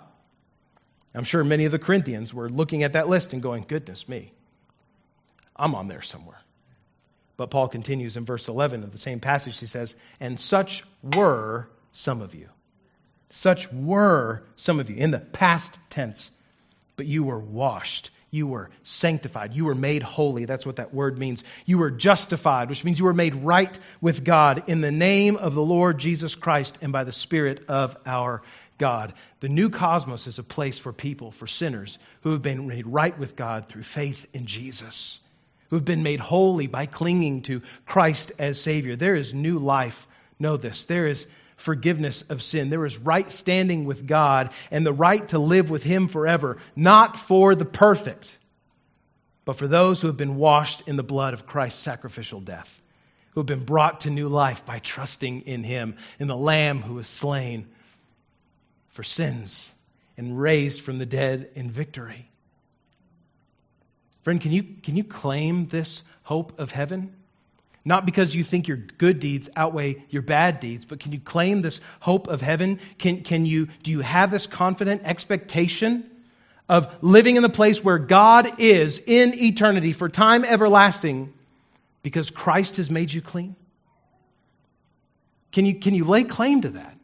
I'm 1.16 1.24
sure 1.24 1.46
many 1.46 1.64
of 1.64 1.72
the 1.72 1.80
Corinthians 1.80 2.34
were 2.34 2.50
looking 2.50 2.84
at 2.84 2.92
that 2.94 3.08
list 3.08 3.32
and 3.32 3.42
going, 3.42 3.64
Goodness 3.66 4.10
me, 4.10 4.34
I'm 5.56 5.76
on 5.76 5.88
there 5.88 6.02
somewhere. 6.02 6.43
But 7.36 7.50
Paul 7.50 7.68
continues 7.68 8.16
in 8.16 8.26
verse 8.26 8.48
11 8.48 8.84
of 8.84 8.92
the 8.92 8.98
same 8.98 9.20
passage. 9.20 9.60
He 9.60 9.66
says, 9.66 9.96
And 10.20 10.40
such 10.40 10.84
were 11.02 11.68
some 11.92 12.22
of 12.22 12.36
you. 12.36 12.50
Such 13.32 13.72
were 13.72 14.44
some 14.56 14.80
of 14.80 14.90
you 14.90 14.96
in 14.98 15.12
the 15.12 15.20
past 15.20 15.76
tense. 15.90 16.30
But 16.96 17.08
you 17.08 17.24
were 17.24 17.40
washed. 17.40 18.12
You 18.30 18.46
were 18.46 18.70
sanctified. 18.84 19.54
You 19.54 19.66
were 19.66 19.76
made 19.76 20.04
holy. 20.04 20.46
That's 20.46 20.66
what 20.66 20.76
that 20.76 20.94
word 20.94 21.18
means. 21.18 21.44
You 21.66 21.80
were 21.80 21.90
justified, 21.90 22.70
which 22.70 22.84
means 22.84 23.00
you 23.00 23.06
were 23.06 23.14
made 23.14 23.36
right 23.36 23.78
with 24.02 24.24
God 24.24 24.66
in 24.68 24.82
the 24.82 24.92
name 24.92 25.38
of 25.38 25.56
the 25.56 25.62
Lord 25.62 25.98
Jesus 25.98 26.36
Christ 26.36 26.78
and 26.82 26.92
by 26.92 27.04
the 27.04 27.12
Spirit 27.12 27.66
of 27.68 27.98
our 28.06 28.44
God. 28.78 29.14
The 29.40 29.50
new 29.50 29.70
cosmos 29.70 30.28
is 30.28 30.38
a 30.38 30.44
place 30.44 30.78
for 30.78 30.94
people, 30.94 31.32
for 31.32 31.48
sinners, 31.48 31.98
who 32.22 32.32
have 32.32 32.42
been 32.44 32.68
made 32.68 32.86
right 32.86 33.18
with 33.18 33.36
God 33.36 33.70
through 33.70 33.84
faith 33.84 34.28
in 34.34 34.46
Jesus 34.46 35.20
who've 35.74 35.84
been 35.84 36.04
made 36.04 36.20
holy 36.20 36.68
by 36.68 36.86
clinging 36.86 37.42
to 37.42 37.64
Christ 37.88 38.32
as 38.38 38.62
Savior. 38.62 38.96
There 38.96 39.16
is 39.16 39.34
new 39.34 39.58
life. 39.58 40.08
Know 40.38 40.56
this. 40.56 40.86
There 40.86 41.08
is 41.08 41.26
forgiveness 41.56 42.24
of 42.30 42.44
sin. 42.44 42.70
There 42.70 42.86
is 42.86 43.00
right 43.00 43.32
standing 43.32 43.86
with 43.86 44.06
God 44.06 44.52
and 44.70 44.86
the 44.86 44.94
right 44.94 45.28
to 45.30 45.40
live 45.40 45.72
with 45.72 45.82
Him 45.82 46.10
forever, 46.10 46.60
not 46.76 47.18
for 47.18 47.56
the 47.56 47.66
perfect, 47.66 48.38
but 49.46 49.54
for 49.54 49.68
those 49.68 50.00
who 50.00 50.06
have 50.06 50.16
been 50.16 50.36
washed 50.36 50.84
in 50.86 50.96
the 50.96 51.02
blood 51.02 51.34
of 51.34 51.48
Christ's 51.48 51.82
sacrificial 51.82 52.40
death. 52.40 52.80
who 53.32 53.40
have 53.40 53.48
been 53.48 53.66
brought 53.66 54.02
to 54.02 54.12
new 54.12 54.28
life 54.28 54.64
by 54.64 54.78
trusting 54.78 55.42
in 55.42 55.64
him, 55.64 55.96
in 56.20 56.28
the 56.28 56.38
Lamb 56.38 56.84
who 56.84 56.94
was 56.94 57.08
slain 57.08 57.68
for 58.90 59.04
sins 59.04 59.68
and 60.18 60.40
raised 60.40 60.82
from 60.82 61.00
the 61.00 61.06
dead 61.08 61.50
in 61.56 61.72
victory. 61.72 62.30
Friend, 64.24 64.40
can 64.40 64.52
you, 64.52 64.64
can 64.64 64.96
you 64.96 65.04
claim 65.04 65.68
this 65.68 66.02
hope 66.24 66.60
of 66.60 66.72
heaven? 66.72 67.14
Not 67.86 68.06
because 68.06 68.34
you 68.34 68.44
think 68.44 68.68
your 68.68 68.78
good 68.78 69.20
deeds 69.20 69.50
outweigh 69.56 70.04
your 70.10 70.22
bad 70.22 70.62
deeds, 70.62 70.86
but 70.86 71.02
can 71.02 71.12
you 71.12 71.20
claim 71.20 71.62
this 71.62 71.82
hope 72.00 72.28
of 72.28 72.42
heaven? 72.42 72.80
Can, 72.98 73.24
can 73.24 73.46
you, 73.46 73.68
do 73.84 73.92
you 73.92 74.00
have 74.00 74.32
this 74.32 74.48
confident 74.48 75.02
expectation 75.04 76.10
of 76.70 77.04
living 77.04 77.36
in 77.36 77.44
the 77.44 77.50
place 77.50 77.84
where 77.84 78.00
God 78.00 78.60
is 78.60 79.02
in 79.06 79.34
eternity 79.34 79.92
for 79.92 80.08
time 80.08 80.46
everlasting 80.46 81.34
because 82.04 82.30
Christ 82.30 82.78
has 82.78 82.90
made 82.90 83.12
you 83.12 83.22
clean? 83.22 83.58
Can 85.52 85.66
you, 85.66 85.76
can 85.76 85.94
you 85.94 86.06
lay 86.06 86.24
claim 86.24 86.62
to 86.62 86.70
that? 86.70 86.98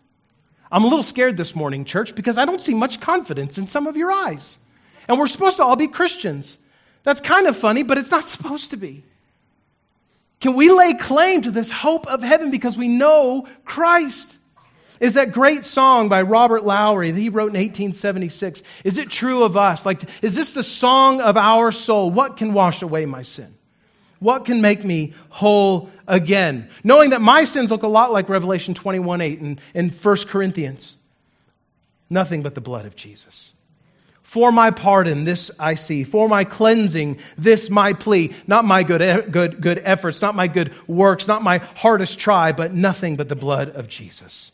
I'm 0.71 0.83
a 0.83 0.87
little 0.87 1.03
scared 1.03 1.35
this 1.35 1.55
morning, 1.55 1.83
church, 1.83 2.15
because 2.15 2.37
I 2.37 2.45
don't 2.45 2.61
see 2.61 2.73
much 2.73 3.01
confidence 3.01 3.57
in 3.57 3.67
some 3.67 3.85
of 3.87 3.97
your 3.97 4.11
eyes. 4.11 4.57
And 5.07 5.19
we're 5.19 5.27
supposed 5.27 5.57
to 5.57 5.63
all 5.63 5.75
be 5.75 5.87
Christians. 5.87 6.57
That's 7.09 7.21
kind 7.21 7.47
of 7.47 7.57
funny, 7.57 7.81
but 7.81 7.97
it's 7.97 8.11
not 8.11 8.23
supposed 8.23 8.69
to 8.69 8.77
be. 8.77 9.03
Can 10.41 10.53
we 10.53 10.71
lay 10.71 10.93
claim 10.93 11.41
to 11.41 11.49
this 11.49 11.71
hope 11.71 12.05
of 12.05 12.21
heaven 12.21 12.51
because 12.51 12.77
we 12.77 12.87
know 12.87 13.47
Christ? 13.65 14.37
Is 14.99 15.15
that 15.15 15.31
great 15.31 15.65
song 15.65 16.09
by 16.09 16.21
Robert 16.21 16.63
Lowry 16.63 17.09
that 17.09 17.19
he 17.19 17.29
wrote 17.29 17.49
in 17.49 17.59
1876? 17.59 18.61
Is 18.83 18.99
it 18.99 19.09
true 19.09 19.41
of 19.41 19.57
us? 19.57 19.87
Like, 19.87 20.03
is 20.21 20.35
this 20.35 20.53
the 20.53 20.61
song 20.63 21.19
of 21.19 21.35
our 21.35 21.71
soul? 21.71 22.11
What 22.11 22.37
can 22.37 22.53
wash 22.53 22.83
away 22.83 23.07
my 23.07 23.23
sin? 23.23 23.55
What 24.19 24.45
can 24.45 24.61
make 24.61 24.85
me 24.85 25.15
whole 25.29 25.89
again? 26.07 26.69
Knowing 26.83 27.09
that 27.09 27.21
my 27.21 27.45
sins 27.45 27.71
look 27.71 27.81
a 27.81 27.87
lot 27.87 28.11
like 28.11 28.29
Revelation 28.29 28.75
21 28.75 29.21
8 29.21 29.39
and, 29.39 29.61
and 29.73 29.91
1 29.91 30.17
Corinthians. 30.27 30.95
Nothing 32.07 32.43
but 32.43 32.53
the 32.53 32.61
blood 32.61 32.85
of 32.85 32.95
Jesus. 32.95 33.51
For 34.29 34.51
my 34.51 34.69
pardon, 34.69 35.23
this 35.23 35.49
I 35.57 35.73
see. 35.73 36.03
For 36.03 36.29
my 36.29 36.43
cleansing, 36.43 37.17
this 37.35 37.71
my 37.71 37.93
plea. 37.93 38.35
Not 38.45 38.63
my 38.63 38.83
good, 38.83 39.31
good, 39.31 39.59
good 39.59 39.81
efforts, 39.83 40.21
not 40.21 40.35
my 40.35 40.47
good 40.47 40.71
works, 40.85 41.27
not 41.27 41.41
my 41.41 41.57
hardest 41.57 42.19
try, 42.19 42.51
but 42.51 42.71
nothing 42.71 43.15
but 43.15 43.27
the 43.27 43.35
blood 43.35 43.69
of 43.69 43.87
Jesus. 43.87 44.51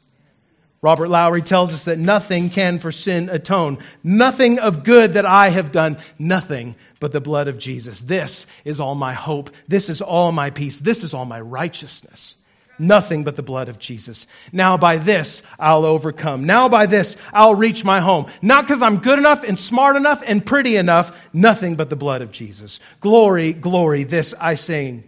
Robert 0.82 1.10
Lowry 1.10 1.42
tells 1.42 1.74
us 1.74 1.84
that 1.86 2.00
nothing 2.00 2.52
can 2.52 2.80
for 2.80 2.94
sin 2.94 3.28
atone. 3.28 3.80
Nothing 4.02 4.60
of 4.60 4.86
good 4.86 5.14
that 5.14 5.26
I 5.26 5.50
have 5.50 5.74
done. 5.74 5.98
Nothing 6.18 6.76
but 7.02 7.12
the 7.12 7.20
blood 7.20 7.50
of 7.50 7.60
Jesus. 7.60 8.00
This 8.00 8.48
is 8.64 8.80
all 8.80 8.96
my 8.96 9.14
hope. 9.14 9.50
This 9.68 9.90
is 9.90 10.02
all 10.02 10.32
my 10.32 10.52
peace. 10.52 10.80
This 10.80 11.04
is 11.04 11.14
all 11.14 11.26
my 11.26 11.42
righteousness. 11.42 12.38
Nothing 12.78 13.24
but 13.24 13.36
the 13.36 13.44
blood 13.44 13.70
of 13.70 13.80
Jesus. 13.80 14.28
Now 14.52 14.78
by 14.78 14.98
this 14.98 15.42
I'll 15.60 15.86
overcome. 15.86 16.46
Now 16.46 16.70
by 16.70 16.86
this 16.86 17.16
I'll 17.34 17.56
reach 17.56 17.84
my 17.84 18.02
home. 18.02 18.28
Not 18.42 18.68
because 18.68 18.82
I'm 18.82 18.98
good 18.98 19.20
enough 19.20 19.44
and 19.44 19.58
smart 19.58 19.96
enough 19.96 20.24
and 20.26 20.46
pretty 20.46 20.76
enough. 20.76 21.18
Nothing 21.34 21.76
but 21.76 21.90
the 21.90 21.96
blood 21.96 22.22
of 22.22 22.32
Jesus. 22.32 22.80
Glory, 23.00 23.54
glory, 23.54 24.04
this 24.04 24.34
I 24.40 24.56
sing. 24.56 25.04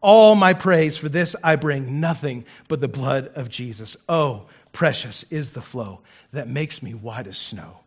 All 0.00 0.36
my 0.36 0.54
praise 0.54 0.96
for 0.96 1.08
this 1.08 1.34
I 1.42 1.56
bring. 1.56 2.00
Nothing 2.00 2.44
but 2.68 2.80
the 2.80 2.88
blood 2.88 3.32
of 3.34 3.48
Jesus. 3.48 3.96
Oh, 4.08 4.46
Precious 4.72 5.24
is 5.30 5.52
the 5.52 5.62
flow 5.62 6.00
that 6.32 6.48
makes 6.48 6.82
me 6.82 6.94
white 6.94 7.26
as 7.26 7.38
snow. 7.38 7.78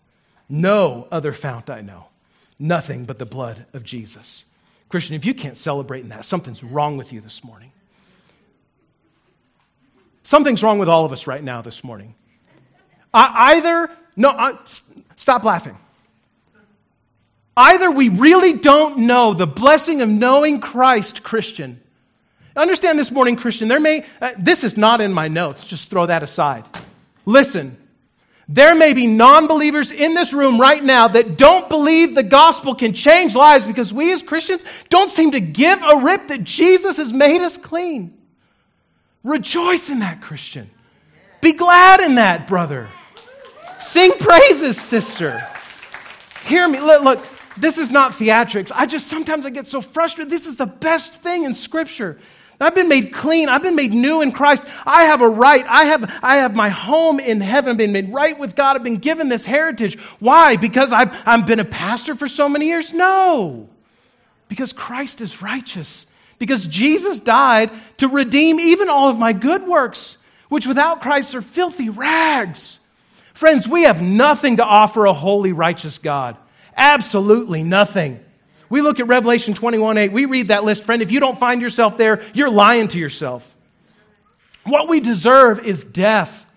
No 0.50 1.08
other 1.12 1.32
fount 1.32 1.70
I 1.70 1.82
know. 1.82 2.06
Nothing 2.60 3.06
but 3.06 3.18
the 3.18 3.26
blood 3.26 3.66
of 3.74 3.84
Jesus. 3.84 4.44
Christian, 4.90 5.16
if 5.16 5.26
you 5.26 5.34
can't 5.34 5.56
celebrate 5.56 6.02
in 6.02 6.10
that, 6.10 6.26
something's 6.26 6.64
wrong 6.64 6.98
with 6.98 7.14
you 7.14 7.22
this 7.22 7.44
morning. 7.44 7.72
Something's 10.24 10.64
wrong 10.64 10.80
with 10.80 10.90
all 10.90 11.06
of 11.06 11.12
us 11.12 11.28
right 11.28 11.44
now 11.44 11.62
this 11.62 11.84
morning. 11.84 12.16
I, 13.14 13.56
either, 13.56 13.90
no, 14.16 14.30
I, 14.30 14.58
stop 15.16 15.44
laughing. 15.44 15.78
Either 17.58 17.92
we 17.92 18.10
really 18.10 18.54
don't 18.54 19.00
know 19.00 19.34
the 19.34 19.48
blessing 19.48 20.02
of 20.02 20.10
knowing 20.10 20.62
Christ, 20.62 21.22
Christian, 21.22 21.82
Understand 22.56 23.00
this 23.00 23.12
morning, 23.12 23.38
Christian, 23.38 23.70
there 23.70 23.80
may, 23.80 24.04
uh, 24.20 24.34
this 24.38 24.64
is 24.64 24.76
not 24.76 25.00
in 25.00 25.14
my 25.14 25.30
notes, 25.30 25.64
just 25.64 25.90
throw 25.90 26.06
that 26.06 26.22
aside. 26.22 26.66
Listen, 27.26 27.78
there 28.50 28.76
may 28.76 28.94
be 28.94 29.08
non 29.08 29.48
believers 29.48 29.92
in 29.92 30.16
this 30.16 30.34
room 30.34 30.60
right 30.60 30.84
now 30.84 31.08
that 31.08 31.38
don't 31.38 31.70
believe 31.70 32.14
the 32.14 32.24
gospel 32.24 32.76
can 32.76 32.94
change 32.94 33.36
lives 33.36 33.64
because 33.64 33.94
we 33.94 34.12
as 34.12 34.22
Christians 34.22 34.66
don't 34.90 35.10
seem 35.10 35.32
to 35.32 35.40
give 35.40 35.82
a 35.82 35.98
rip 35.98 36.28
that 36.28 36.44
Jesus 36.44 36.98
has 36.98 37.14
made 37.14 37.40
us 37.40 37.58
clean. 37.58 38.18
Rejoice 39.24 39.90
in 39.90 40.00
that, 40.00 40.22
Christian. 40.22 40.70
Be 41.42 41.54
glad 41.54 42.00
in 42.02 42.16
that, 42.16 42.48
brother. 42.48 42.90
Sing 43.80 44.12
praises, 44.14 44.80
sister. 44.80 45.46
Hear 46.46 46.68
me. 46.68 46.80
Look, 46.80 47.04
look, 47.04 47.28
this 47.58 47.78
is 47.78 47.92
not 47.92 48.14
theatrics. 48.14 48.72
I 48.74 48.86
just 48.86 49.08
sometimes 49.08 49.46
I 49.46 49.50
get 49.50 49.68
so 49.68 49.82
frustrated. 49.82 50.32
This 50.32 50.48
is 50.48 50.56
the 50.56 50.66
best 50.66 51.16
thing 51.22 51.44
in 51.44 51.56
Scripture. 51.56 52.20
I've 52.60 52.76
been 52.76 52.90
made 52.90 53.12
clean. 53.12 53.50
I've 53.50 53.64
been 53.64 53.76
made 53.76 53.92
new 53.92 54.22
in 54.22 54.32
Christ. 54.32 54.64
I 54.86 55.06
have 55.06 55.22
a 55.22 55.30
right. 55.30 55.66
I 55.68 55.86
have, 55.86 56.20
I 56.22 56.38
have 56.38 56.54
my 56.54 56.70
home 56.70 57.20
in 57.20 57.42
heaven. 57.42 57.72
I've 57.72 57.78
been 57.78 57.92
made 57.92 58.14
right 58.14 58.38
with 58.38 58.56
God. 58.56 58.76
I've 58.76 58.84
been 58.84 58.98
given 58.98 59.30
this 59.30 59.46
heritage. 59.46 60.00
Why? 60.20 60.58
Because 60.58 60.92
I've, 60.92 61.18
I've 61.26 61.48
been 61.48 61.60
a 61.60 61.66
pastor 61.66 62.16
for 62.16 62.28
so 62.28 62.48
many 62.48 62.68
years? 62.68 62.94
No. 62.94 63.68
Because 64.48 64.74
Christ 64.74 65.22
is 65.22 65.42
righteous. 65.42 66.06
Because 66.42 66.66
Jesus 66.66 67.20
died 67.20 67.70
to 67.98 68.08
redeem 68.08 68.60
even 68.60 68.90
all 68.90 69.10
of 69.10 69.20
my 69.20 69.32
good 69.32 69.68
works, 69.68 70.18
which 70.50 70.66
without 70.66 71.00
Christ 71.00 71.36
are 71.36 71.44
filthy 71.44 71.90
rags. 71.90 72.80
Friends, 73.36 73.68
we 73.68 73.84
have 73.84 74.02
nothing 74.02 74.58
to 74.58 74.66
offer 74.66 75.06
a 75.06 75.14
holy, 75.14 75.52
righteous 75.52 76.00
God. 76.00 76.38
Absolutely 76.76 77.62
nothing. 77.62 78.20
We 78.70 78.82
look 78.82 79.00
at 79.00 79.06
Revelation 79.06 79.54
21 79.54 80.00
8. 80.00 80.12
We 80.12 80.26
read 80.26 80.48
that 80.48 80.64
list, 80.64 80.84
friend. 80.84 81.04
If 81.04 81.12
you 81.12 81.20
don't 81.20 81.38
find 81.38 81.62
yourself 81.62 81.96
there, 81.96 82.24
you're 82.34 82.50
lying 82.50 82.88
to 82.88 82.98
yourself. 82.98 83.48
What 84.64 84.90
we 84.90 85.00
deserve 85.00 85.64
is 85.64 85.84
death. 85.84 86.48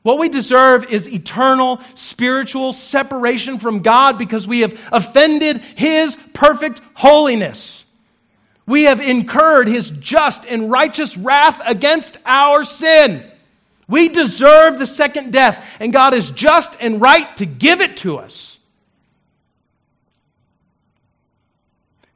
What 0.00 0.18
we 0.18 0.30
deserve 0.30 0.86
is 0.86 1.06
eternal 1.06 1.82
spiritual 1.96 2.72
separation 2.72 3.58
from 3.58 3.80
God 3.80 4.16
because 4.16 4.48
we 4.48 4.60
have 4.60 4.72
offended 4.90 5.58
His 5.58 6.16
perfect 6.32 6.80
holiness. 6.94 7.83
We 8.66 8.84
have 8.84 9.00
incurred 9.00 9.68
His 9.68 9.90
just 9.90 10.44
and 10.46 10.70
righteous 10.70 11.16
wrath 11.16 11.60
against 11.64 12.16
our 12.24 12.64
sin. 12.64 13.30
We 13.86 14.08
deserve 14.08 14.78
the 14.78 14.86
second 14.86 15.32
death, 15.32 15.76
and 15.78 15.92
God 15.92 16.14
is 16.14 16.30
just 16.30 16.74
and 16.80 17.00
right 17.00 17.36
to 17.36 17.46
give 17.46 17.80
it 17.80 17.98
to 17.98 18.18
us. 18.18 18.58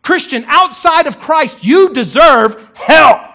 Christian, 0.01 0.45
outside 0.47 1.07
of 1.07 1.21
Christ, 1.21 1.63
you 1.65 1.93
deserve 1.93 2.71
hell. 2.73 3.27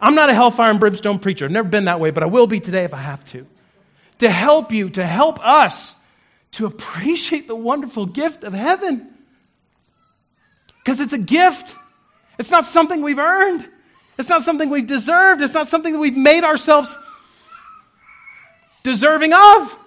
I'm 0.00 0.14
not 0.14 0.30
a 0.30 0.34
hellfire 0.34 0.70
and 0.70 0.78
brimstone 0.78 1.18
preacher. 1.18 1.44
I've 1.44 1.50
never 1.50 1.68
been 1.68 1.86
that 1.86 1.98
way, 1.98 2.12
but 2.12 2.22
I 2.22 2.26
will 2.26 2.46
be 2.46 2.60
today 2.60 2.84
if 2.84 2.94
I 2.94 2.98
have 2.98 3.24
to. 3.26 3.44
To 4.20 4.30
help 4.30 4.70
you, 4.70 4.90
to 4.90 5.04
help 5.04 5.44
us 5.44 5.92
to 6.52 6.66
appreciate 6.66 7.48
the 7.48 7.56
wonderful 7.56 8.06
gift 8.06 8.44
of 8.44 8.52
heaven. 8.52 9.09
Because 10.82 11.00
it's 11.00 11.12
a 11.12 11.18
gift. 11.18 11.74
It's 12.38 12.50
not 12.50 12.64
something 12.64 13.02
we've 13.02 13.18
earned. 13.18 13.68
It's 14.18 14.28
not 14.28 14.42
something 14.42 14.70
we've 14.70 14.86
deserved. 14.86 15.42
It's 15.42 15.54
not 15.54 15.68
something 15.68 15.92
that 15.92 15.98
we've 15.98 16.16
made 16.16 16.44
ourselves 16.44 16.94
deserving 18.82 19.32
of. 19.32 19.78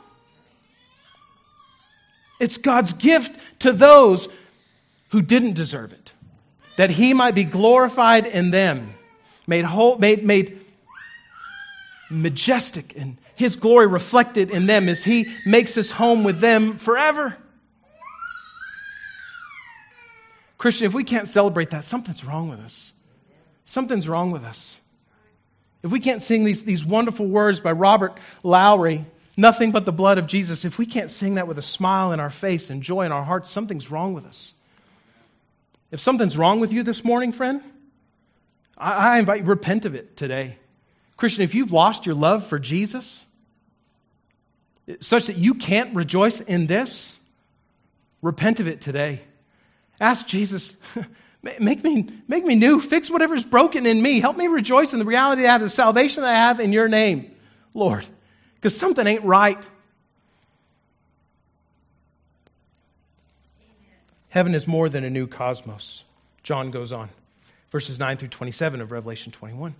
It's 2.40 2.58
God's 2.58 2.94
gift 2.94 3.40
to 3.60 3.72
those 3.72 4.28
who 5.10 5.22
didn't 5.22 5.54
deserve 5.54 5.94
it, 5.94 6.12
that 6.78 6.90
he 6.90 7.14
might 7.14 7.36
be 7.36 7.44
glorified 7.44 8.26
in 8.26 8.52
them, 8.52 8.94
made 9.46 9.66
whole, 9.66 9.98
made, 9.98 10.24
made 10.24 10.60
majestic 12.10 12.96
and 12.98 13.18
his 13.36 13.56
glory 13.56 13.88
reflected 13.88 14.52
in 14.52 14.66
them 14.66 14.90
as 14.90 15.04
he 15.04 15.32
makes 15.46 15.74
his 15.74 15.90
home 15.90 16.24
with 16.24 16.40
them 16.40 16.78
forever. 16.78 17.36
Christian, 20.64 20.86
if 20.86 20.94
we 20.94 21.04
can't 21.04 21.28
celebrate 21.28 21.72
that, 21.72 21.84
something's 21.84 22.24
wrong 22.24 22.48
with 22.48 22.62
us. 22.62 22.94
Something's 23.66 24.08
wrong 24.08 24.32
with 24.32 24.46
us. 24.46 24.78
If 25.84 25.92
we 25.92 26.00
can't 26.00 26.22
sing 26.22 26.46
these, 26.46 26.64
these 26.64 26.86
wonderful 26.86 27.28
words 27.28 27.60
by 27.60 27.74
Robert 27.74 28.18
Lowry, 28.44 29.06
nothing 29.36 29.74
but 29.74 29.84
the 29.84 29.92
blood 29.92 30.20
of 30.20 30.28
Jesus, 30.28 30.64
if 30.64 30.78
we 30.78 30.86
can't 30.86 31.10
sing 31.10 31.36
that 31.36 31.50
with 31.50 31.58
a 31.58 31.62
smile 31.62 32.14
in 32.14 32.22
our 32.22 32.30
face 32.30 32.70
and 32.70 32.82
joy 32.82 33.02
in 33.02 33.12
our 33.12 33.26
hearts, 33.26 33.50
something's 33.50 33.92
wrong 33.92 34.14
with 34.14 34.24
us. 34.24 34.54
If 35.92 36.00
something's 36.00 36.38
wrong 36.38 36.62
with 36.62 36.72
you 36.72 36.84
this 36.84 37.04
morning, 37.04 37.34
friend, 37.34 37.62
I, 38.78 39.16
I 39.16 39.20
invite 39.20 39.42
you 39.42 39.48
repent 39.48 39.84
of 39.84 39.96
it 39.96 40.16
today. 40.16 40.58
Christian, 41.18 41.44
if 41.44 41.56
you've 41.56 41.74
lost 41.74 42.06
your 42.06 42.16
love 42.16 42.48
for 42.48 42.58
Jesus, 42.58 43.22
such 45.02 45.26
that 45.26 45.36
you 45.36 45.56
can't 45.56 45.94
rejoice 45.94 46.40
in 46.40 46.68
this, 46.68 47.14
repent 48.22 48.62
of 48.62 48.70
it 48.70 48.80
today. 48.80 49.24
Ask 50.00 50.28
Jesus, 50.28 50.74
Make 51.44 51.84
me, 51.84 52.08
make 52.26 52.46
me 52.46 52.56
new. 52.56 52.80
Fix 52.80 53.10
whatever's 53.10 53.44
broken 53.44 53.86
in 53.86 54.02
me. 54.02 54.22
Help 54.22 54.38
me 54.38 54.48
rejoice 54.48 54.94
in 54.94 55.00
the 55.00 55.06
reality 55.06 55.42
that 55.42 55.50
I 55.50 55.52
have, 55.52 55.62
the 55.62 55.70
salvation 55.70 56.24
that 56.24 56.34
I 56.34 56.38
have 56.38 56.62
in 56.62 56.72
your 56.72 56.88
name, 56.88 57.36
Lord. 57.74 58.06
Because 58.56 58.78
something 58.78 59.06
ain't 59.06 59.26
right. 59.26 59.62
Heaven 64.30 64.56
is 64.56 64.66
more 64.66 64.88
than 64.88 65.04
a 65.04 65.10
new 65.10 65.28
cosmos. 65.28 66.04
John 66.44 66.72
goes 66.72 66.94
on, 66.94 67.10
verses 67.72 68.00
9 68.00 68.18
through 68.18 68.30
27 68.30 68.80
of 68.80 68.94
Revelation 68.94 69.34
21. 69.34 69.76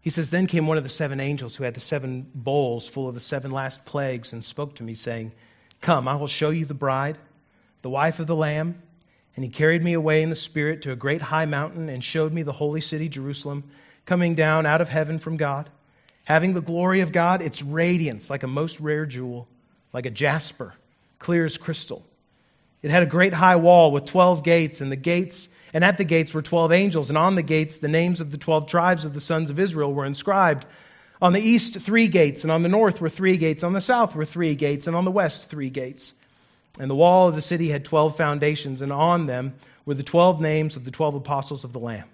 He 0.00 0.10
says, 0.10 0.28
Then 0.28 0.48
came 0.48 0.66
one 0.66 0.76
of 0.76 0.82
the 0.82 0.90
seven 0.90 1.20
angels 1.20 1.54
who 1.54 1.62
had 1.62 1.74
the 1.74 1.80
seven 1.80 2.26
bowls 2.34 2.88
full 2.88 3.08
of 3.08 3.14
the 3.14 3.20
seven 3.20 3.52
last 3.52 3.84
plagues 3.84 4.32
and 4.32 4.44
spoke 4.44 4.74
to 4.76 4.82
me, 4.82 4.94
saying, 4.94 5.30
Come, 5.80 6.08
I 6.08 6.16
will 6.16 6.26
show 6.26 6.50
you 6.50 6.66
the 6.66 6.74
bride, 6.74 7.16
the 7.82 7.90
wife 7.90 8.18
of 8.18 8.26
the 8.26 8.36
Lamb. 8.36 8.80
And 9.34 9.44
he 9.44 9.50
carried 9.50 9.82
me 9.82 9.94
away 9.94 10.22
in 10.22 10.30
the 10.30 10.36
Spirit 10.36 10.82
to 10.82 10.92
a 10.92 10.96
great 10.96 11.22
high 11.22 11.46
mountain 11.46 11.88
and 11.88 12.02
showed 12.02 12.32
me 12.32 12.42
the 12.42 12.52
holy 12.52 12.80
city, 12.80 13.08
Jerusalem, 13.08 13.64
coming 14.04 14.34
down 14.34 14.66
out 14.66 14.80
of 14.80 14.88
heaven 14.88 15.18
from 15.18 15.36
God, 15.36 15.70
having 16.24 16.54
the 16.54 16.60
glory 16.60 17.00
of 17.00 17.12
God, 17.12 17.40
its 17.40 17.62
radiance 17.62 18.28
like 18.28 18.42
a 18.42 18.48
most 18.48 18.80
rare 18.80 19.06
jewel, 19.06 19.48
like 19.92 20.06
a 20.06 20.10
jasper, 20.10 20.74
clear 21.18 21.44
as 21.44 21.56
crystal. 21.56 22.04
It 22.82 22.90
had 22.90 23.02
a 23.02 23.06
great 23.06 23.32
high 23.32 23.56
wall 23.56 23.92
with 23.92 24.06
12 24.06 24.42
gates, 24.42 24.80
and 24.80 24.90
the 24.90 24.96
gates 24.96 25.48
and 25.74 25.84
at 25.84 25.96
the 25.96 26.04
gates 26.04 26.34
were 26.34 26.42
12 26.42 26.72
angels, 26.72 27.08
and 27.08 27.16
on 27.16 27.34
the 27.34 27.42
gates 27.42 27.78
the 27.78 27.88
names 27.88 28.20
of 28.20 28.30
the 28.30 28.38
12 28.38 28.66
tribes 28.66 29.04
of 29.04 29.14
the 29.14 29.20
sons 29.20 29.50
of 29.50 29.58
Israel 29.58 29.92
were 29.92 30.04
inscribed. 30.04 30.66
On 31.20 31.32
the 31.32 31.40
east, 31.40 31.78
three 31.80 32.08
gates, 32.08 32.42
and 32.42 32.50
on 32.50 32.62
the 32.62 32.68
north 32.68 33.00
were 33.00 33.08
three 33.08 33.36
gates, 33.36 33.62
on 33.62 33.72
the 33.72 33.80
south 33.80 34.14
were 34.14 34.24
three 34.24 34.54
gates, 34.54 34.86
and 34.86 34.96
on 34.96 35.04
the 35.04 35.10
west, 35.10 35.48
three 35.48 35.70
gates. 35.70 36.12
And 36.78 36.90
the 36.90 36.94
wall 36.94 37.28
of 37.28 37.34
the 37.34 37.42
city 37.42 37.68
had 37.68 37.84
12 37.84 38.16
foundations, 38.16 38.80
and 38.80 38.92
on 38.92 39.26
them 39.26 39.54
were 39.84 39.94
the 39.94 40.02
12 40.02 40.40
names 40.40 40.76
of 40.76 40.84
the 40.84 40.90
12 40.90 41.16
apostles 41.16 41.64
of 41.64 41.72
the 41.72 41.78
Lamb. 41.78 42.08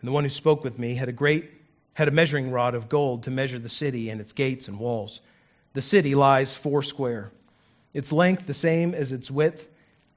And 0.00 0.08
the 0.08 0.12
one 0.12 0.24
who 0.24 0.30
spoke 0.30 0.64
with 0.64 0.78
me 0.78 0.94
had 0.94 1.08
a 1.08 1.12
great 1.12 1.50
had 1.94 2.08
a 2.08 2.10
measuring 2.10 2.50
rod 2.50 2.74
of 2.74 2.90
gold 2.90 3.22
to 3.22 3.30
measure 3.30 3.58
the 3.58 3.70
city 3.70 4.10
and 4.10 4.20
its 4.20 4.32
gates 4.32 4.68
and 4.68 4.78
walls. 4.78 5.20
The 5.72 5.80
city 5.80 6.14
lies 6.14 6.52
foursquare 6.52 7.30
its 7.96 8.12
length 8.12 8.46
the 8.46 8.52
same 8.52 8.94
as 8.94 9.10
its 9.10 9.30
width, 9.30 9.66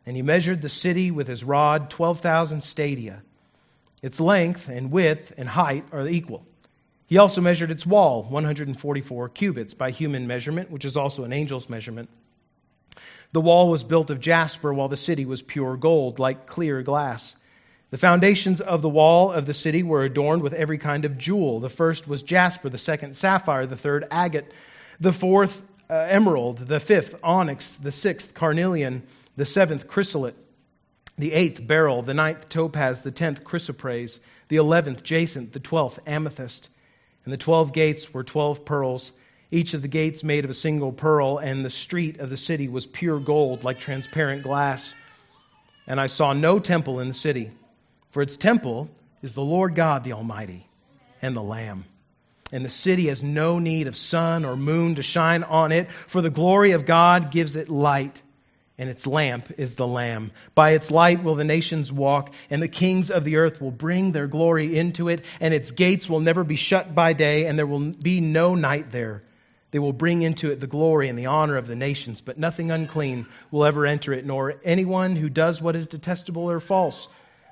and 0.05 0.13
he 0.13 0.21
measured 0.21 0.61
the 0.61 0.67
city 0.67 1.11
with 1.11 1.29
his 1.29 1.45
rod 1.45 1.89
12,000 1.89 2.61
stadia. 2.61 3.23
Its 4.01 4.19
length 4.19 4.67
and 4.67 4.91
width 4.91 5.33
and 5.37 5.47
height 5.47 5.85
are 5.93 6.05
equal. 6.05 6.45
He 7.07 7.17
also 7.17 7.39
measured 7.39 7.71
its 7.71 7.85
wall, 7.85 8.23
144 8.23 9.29
cubits 9.29 9.73
by 9.73 9.91
human 9.91 10.27
measurement, 10.27 10.69
which 10.69 10.83
is 10.83 10.97
also 10.97 11.23
an 11.23 11.31
angel's 11.31 11.69
measurement. 11.69 12.09
The 13.31 13.41
wall 13.41 13.69
was 13.69 13.83
built 13.83 14.09
of 14.09 14.19
jasper, 14.19 14.73
while 14.73 14.87
the 14.87 14.97
city 14.97 15.25
was 15.25 15.41
pure 15.41 15.77
gold, 15.77 16.17
like 16.19 16.47
clear 16.47 16.81
glass. 16.81 17.35
The 17.91 17.97
foundations 17.97 18.61
of 18.61 18.81
the 18.81 18.89
wall 18.89 19.31
of 19.31 19.45
the 19.45 19.53
city 19.53 19.83
were 19.83 20.03
adorned 20.03 20.43
with 20.43 20.53
every 20.53 20.77
kind 20.77 21.05
of 21.05 21.17
jewel. 21.17 21.59
The 21.59 21.69
first 21.69 22.07
was 22.07 22.23
jasper, 22.23 22.69
the 22.69 22.77
second 22.77 23.15
sapphire, 23.15 23.65
the 23.65 23.75
third 23.75 24.05
agate, 24.11 24.51
the 24.99 25.13
fourth 25.13 25.61
uh, 25.89 25.93
emerald, 25.93 26.57
the 26.59 26.79
fifth 26.79 27.19
onyx, 27.23 27.75
the 27.77 27.91
sixth 27.91 28.33
carnelian, 28.33 29.03
the 29.35 29.45
seventh 29.45 29.87
chrysolite, 29.87 30.35
the 31.17 31.33
eighth 31.33 31.65
beryl, 31.65 32.01
the 32.01 32.13
ninth 32.13 32.47
topaz, 32.49 33.01
the 33.01 33.11
tenth 33.11 33.43
chrysoprase, 33.43 34.19
the 34.49 34.57
eleventh 34.57 35.03
jacinth, 35.03 35.51
the 35.51 35.59
twelfth 35.59 35.99
amethyst. 36.05 36.69
And 37.25 37.33
the 37.33 37.37
twelve 37.37 37.73
gates 37.73 38.13
were 38.13 38.23
twelve 38.23 38.65
pearls, 38.65 39.11
each 39.51 39.73
of 39.73 39.81
the 39.81 39.87
gates 39.87 40.23
made 40.23 40.45
of 40.45 40.51
a 40.51 40.55
single 40.55 40.91
pearl, 40.91 41.37
and 41.37 41.63
the 41.63 41.69
street 41.69 42.19
of 42.19 42.29
the 42.29 42.37
city 42.37 42.67
was 42.67 42.85
pure 42.85 43.19
gold, 43.19 43.63
like 43.63 43.79
transparent 43.79 44.43
glass. 44.43 44.93
And 45.87 45.99
I 45.99 46.07
saw 46.07 46.33
no 46.33 46.59
temple 46.59 46.99
in 46.99 47.07
the 47.07 47.13
city, 47.13 47.51
for 48.11 48.21
its 48.21 48.37
temple 48.37 48.89
is 49.21 49.33
the 49.33 49.41
Lord 49.41 49.75
God 49.75 50.03
the 50.03 50.13
Almighty 50.13 50.65
and 51.21 51.35
the 51.35 51.43
Lamb 51.43 51.85
and 52.51 52.65
the 52.65 52.69
city 52.69 53.07
has 53.07 53.21
no 53.21 53.59
need 53.59 53.87
of 53.87 53.95
sun 53.95 54.45
or 54.45 54.55
moon 54.55 54.95
to 54.95 55.03
shine 55.03 55.43
on 55.43 55.71
it, 55.71 55.91
for 56.07 56.21
the 56.21 56.29
glory 56.29 56.71
of 56.71 56.85
God 56.85 57.31
gives 57.31 57.55
it 57.55 57.69
light, 57.69 58.21
and 58.77 58.89
its 58.89 59.05
lamp 59.05 59.51
is 59.57 59.75
the 59.75 59.87
Lamb. 59.87 60.31
By 60.55 60.71
its 60.71 60.89
light 60.89 61.23
will 61.23 61.35
the 61.35 61.43
nations 61.43 61.91
walk, 61.91 62.33
and 62.49 62.61
the 62.61 62.67
kings 62.67 63.11
of 63.11 63.23
the 63.23 63.37
earth 63.37 63.61
will 63.61 63.71
bring 63.71 64.11
their 64.11 64.27
glory 64.27 64.77
into 64.77 65.09
it, 65.09 65.23
and 65.39 65.53
its 65.53 65.71
gates 65.71 66.09
will 66.09 66.21
never 66.21 66.43
be 66.43 66.55
shut 66.55 66.95
by 66.95 67.13
day, 67.13 67.45
and 67.45 67.57
there 67.57 67.67
will 67.67 67.91
be 67.91 68.21
no 68.21 68.55
night 68.55 68.91
there. 68.91 69.21
They 69.71 69.79
will 69.79 69.93
bring 69.93 70.23
into 70.23 70.51
it 70.51 70.59
the 70.59 70.67
glory 70.67 71.09
and 71.09 71.19
the 71.19 71.27
honor 71.27 71.57
of 71.57 71.67
the 71.67 71.75
nations, 71.75 72.21
but 72.21 72.39
nothing 72.39 72.71
unclean 72.71 73.27
will 73.51 73.65
ever 73.65 73.85
enter 73.85 74.13
it, 74.13 74.25
nor 74.25 74.55
anyone 74.63 75.15
who 75.15 75.29
does 75.29 75.61
what 75.61 75.75
is 75.75 75.87
detestable 75.87 76.49
or 76.49 76.59
false, 76.59 77.07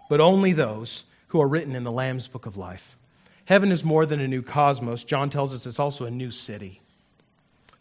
but 0.09 0.19
only 0.19 0.53
those 0.53 1.03
who 1.27 1.41
are 1.41 1.47
written 1.47 1.75
in 1.75 1.83
the 1.83 1.91
Lamb's 1.91 2.27
book 2.27 2.45
of 2.45 2.57
life. 2.57 2.97
Heaven 3.45 3.71
is 3.71 3.83
more 3.83 4.05
than 4.05 4.19
a 4.19 4.27
new 4.27 4.41
cosmos. 4.41 5.03
John 5.03 5.29
tells 5.29 5.53
us 5.53 5.65
it's 5.65 5.79
also 5.79 6.05
a 6.05 6.11
new 6.11 6.31
city. 6.31 6.81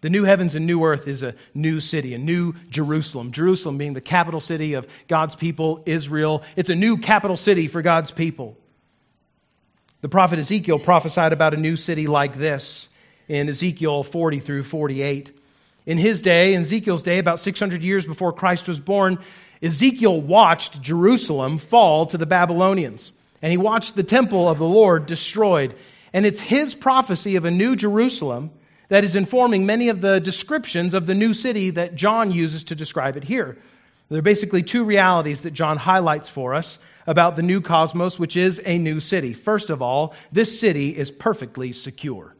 The 0.03 0.11
new 0.11 0.25
heavens 0.25 0.55
and 0.55 0.66
new 0.66 0.85
earth 0.85 1.09
is 1.09 1.22
a 1.22 1.35
new 1.55 1.81
city, 1.81 2.14
a 2.14 2.18
new 2.18 2.55
Jerusalem. 2.68 3.33
Jerusalem 3.33 3.79
being 3.79 3.94
the 3.94 4.01
capital 4.01 4.40
city 4.40 4.75
of 4.75 4.87
God's 5.09 5.35
people, 5.35 5.83
Israel. 5.87 6.42
It's 6.55 6.68
a 6.68 6.75
new 6.75 6.99
capital 6.99 7.37
city 7.37 7.66
for 7.66 7.81
God's 7.81 8.11
people. 8.11 8.57
The 10.03 10.09
prophet 10.09 10.38
Ezekiel 10.38 10.79
prophesied 10.79 11.33
about 11.33 11.55
a 11.55 11.57
new 11.57 11.77
city 11.77 12.07
like 12.07 12.37
this 12.37 12.88
in 13.29 13.49
Ezekiel 13.49 14.03
40 14.03 14.41
through 14.41 14.62
48. 14.62 15.37
In 15.87 15.99
his 15.99 16.23
day, 16.23 16.55
in 16.55 16.62
Ezekiel's 16.62 17.03
day, 17.03 17.19
about 17.19 17.41
600 17.41 17.83
years 17.83 18.07
before 18.07 18.33
Christ 18.33 18.69
was 18.69 18.81
born, 18.81 19.19
Ezekiel 19.62 20.21
watched 20.21 20.83
Jerusalem 20.83 21.59
fall 21.59 22.07
to 22.07 22.19
the 22.19 22.27
Babylonians 22.27 23.12
and 23.43 23.51
he 23.51 23.59
watched 23.59 23.95
the 23.95 24.03
temple 24.03 24.49
of 24.49 24.59
the 24.59 24.67
Lord 24.67 25.07
destroyed. 25.07 25.75
And 26.12 26.25
it's 26.25 26.41
his 26.41 26.75
prophecy 26.75 27.37
of 27.37 27.45
a 27.45 27.51
new 27.51 27.77
Jerusalem 27.77 28.51
that 28.89 29.05
is 29.05 29.17
informing 29.17 29.67
many 29.67 29.89
of 29.89 30.01
the 30.01 30.21
descriptions 30.21 30.95
of 30.95 31.07
the 31.07 31.15
new 31.15 31.35
city 31.35 31.71
that 31.71 31.95
John 31.95 32.31
uses 32.31 32.65
to 32.65 32.75
describe 32.75 33.17
it 33.17 33.25
here. 33.25 33.59
There 34.09 34.19
are 34.19 34.23
basically 34.23 34.62
two 34.62 34.85
realities 34.85 35.43
that 35.43 35.51
John 35.51 35.77
highlights 35.77 36.29
for 36.29 36.55
us 36.55 36.79
about 37.07 37.35
the 37.35 37.43
new 37.43 37.61
cosmos, 37.61 38.19
which 38.19 38.37
is 38.37 38.61
a 38.65 38.79
new 38.79 39.01
city. 39.01 39.35
First 39.35 39.71
of 39.71 39.83
all, 39.83 40.15
this 40.31 40.61
city 40.61 40.97
is 40.97 41.11
perfectly 41.11 41.73
secure. 41.73 42.35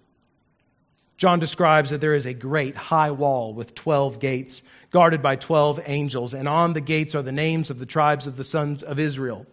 John 1.17 1.41
describes 1.41 1.91
that 1.91 2.01
there 2.01 2.15
is 2.15 2.27
a 2.27 2.35
great 2.35 2.77
high 2.77 3.11
wall 3.11 3.55
with 3.55 3.75
12 3.75 4.21
gates, 4.21 4.63
guarded 4.91 5.23
by 5.23 5.37
12 5.37 5.81
angels, 5.87 6.35
and 6.35 6.47
on 6.47 6.75
the 6.75 6.81
gates 6.81 7.15
are 7.15 7.23
the 7.23 7.33
names 7.33 7.71
of 7.71 7.79
the 7.79 7.87
tribes 7.87 8.27
of 8.27 8.37
the 8.37 8.45
sons 8.45 8.83
of 8.83 8.99
Israel. 8.99 9.47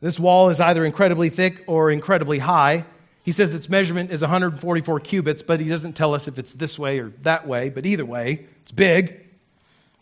This 0.00 0.18
wall 0.18 0.50
is 0.50 0.60
either 0.60 0.84
incredibly 0.84 1.30
thick 1.30 1.64
or 1.66 1.90
incredibly 1.90 2.38
high. 2.38 2.84
He 3.22 3.32
says 3.32 3.54
its 3.54 3.68
measurement 3.68 4.10
is 4.10 4.20
144 4.20 5.00
cubits, 5.00 5.42
but 5.42 5.60
he 5.60 5.68
doesn't 5.68 5.94
tell 5.94 6.14
us 6.14 6.28
if 6.28 6.38
it's 6.38 6.52
this 6.52 6.78
way 6.78 6.98
or 6.98 7.10
that 7.22 7.46
way, 7.46 7.68
but 7.68 7.86
either 7.86 8.04
way, 8.04 8.46
it's 8.62 8.72
big. 8.72 9.27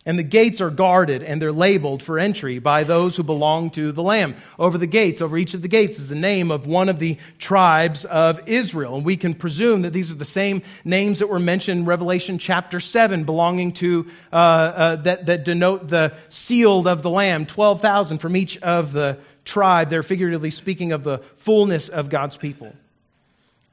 And 0.06 0.16
the 0.16 0.22
gates 0.22 0.60
are 0.60 0.70
guarded 0.70 1.24
and 1.24 1.42
they're 1.42 1.50
labeled 1.50 2.00
for 2.00 2.20
entry 2.20 2.60
by 2.60 2.84
those 2.84 3.16
who 3.16 3.24
belong 3.24 3.70
to 3.70 3.90
the 3.90 4.04
Lamb. 4.04 4.36
Over 4.56 4.78
the 4.78 4.86
gates, 4.86 5.20
over 5.20 5.36
each 5.36 5.54
of 5.54 5.62
the 5.62 5.68
gates, 5.68 5.98
is 5.98 6.08
the 6.08 6.14
name 6.14 6.52
of 6.52 6.68
one 6.68 6.88
of 6.88 7.00
the 7.00 7.18
tribes 7.40 8.04
of 8.04 8.48
Israel. 8.48 8.94
And 8.94 9.04
we 9.04 9.16
can 9.16 9.34
presume 9.34 9.82
that 9.82 9.92
these 9.92 10.12
are 10.12 10.14
the 10.14 10.24
same 10.24 10.62
names 10.84 11.18
that 11.18 11.28
were 11.28 11.40
mentioned 11.40 11.80
in 11.80 11.86
Revelation 11.86 12.38
chapter 12.38 12.78
7, 12.78 13.24
belonging 13.24 13.72
to, 13.72 14.06
uh, 14.32 14.36
uh, 14.36 14.96
that, 14.96 15.26
that 15.26 15.44
denote 15.44 15.88
the 15.88 16.14
sealed 16.28 16.86
of 16.86 17.02
the 17.02 17.10
Lamb, 17.10 17.44
12,000 17.44 18.18
from 18.18 18.36
each 18.36 18.58
of 18.58 18.92
the 18.92 19.18
tribe. 19.44 19.90
They're 19.90 20.04
figuratively 20.04 20.52
speaking 20.52 20.92
of 20.92 21.02
the 21.02 21.18
fullness 21.38 21.88
of 21.88 22.10
God's 22.10 22.36
people. 22.36 22.72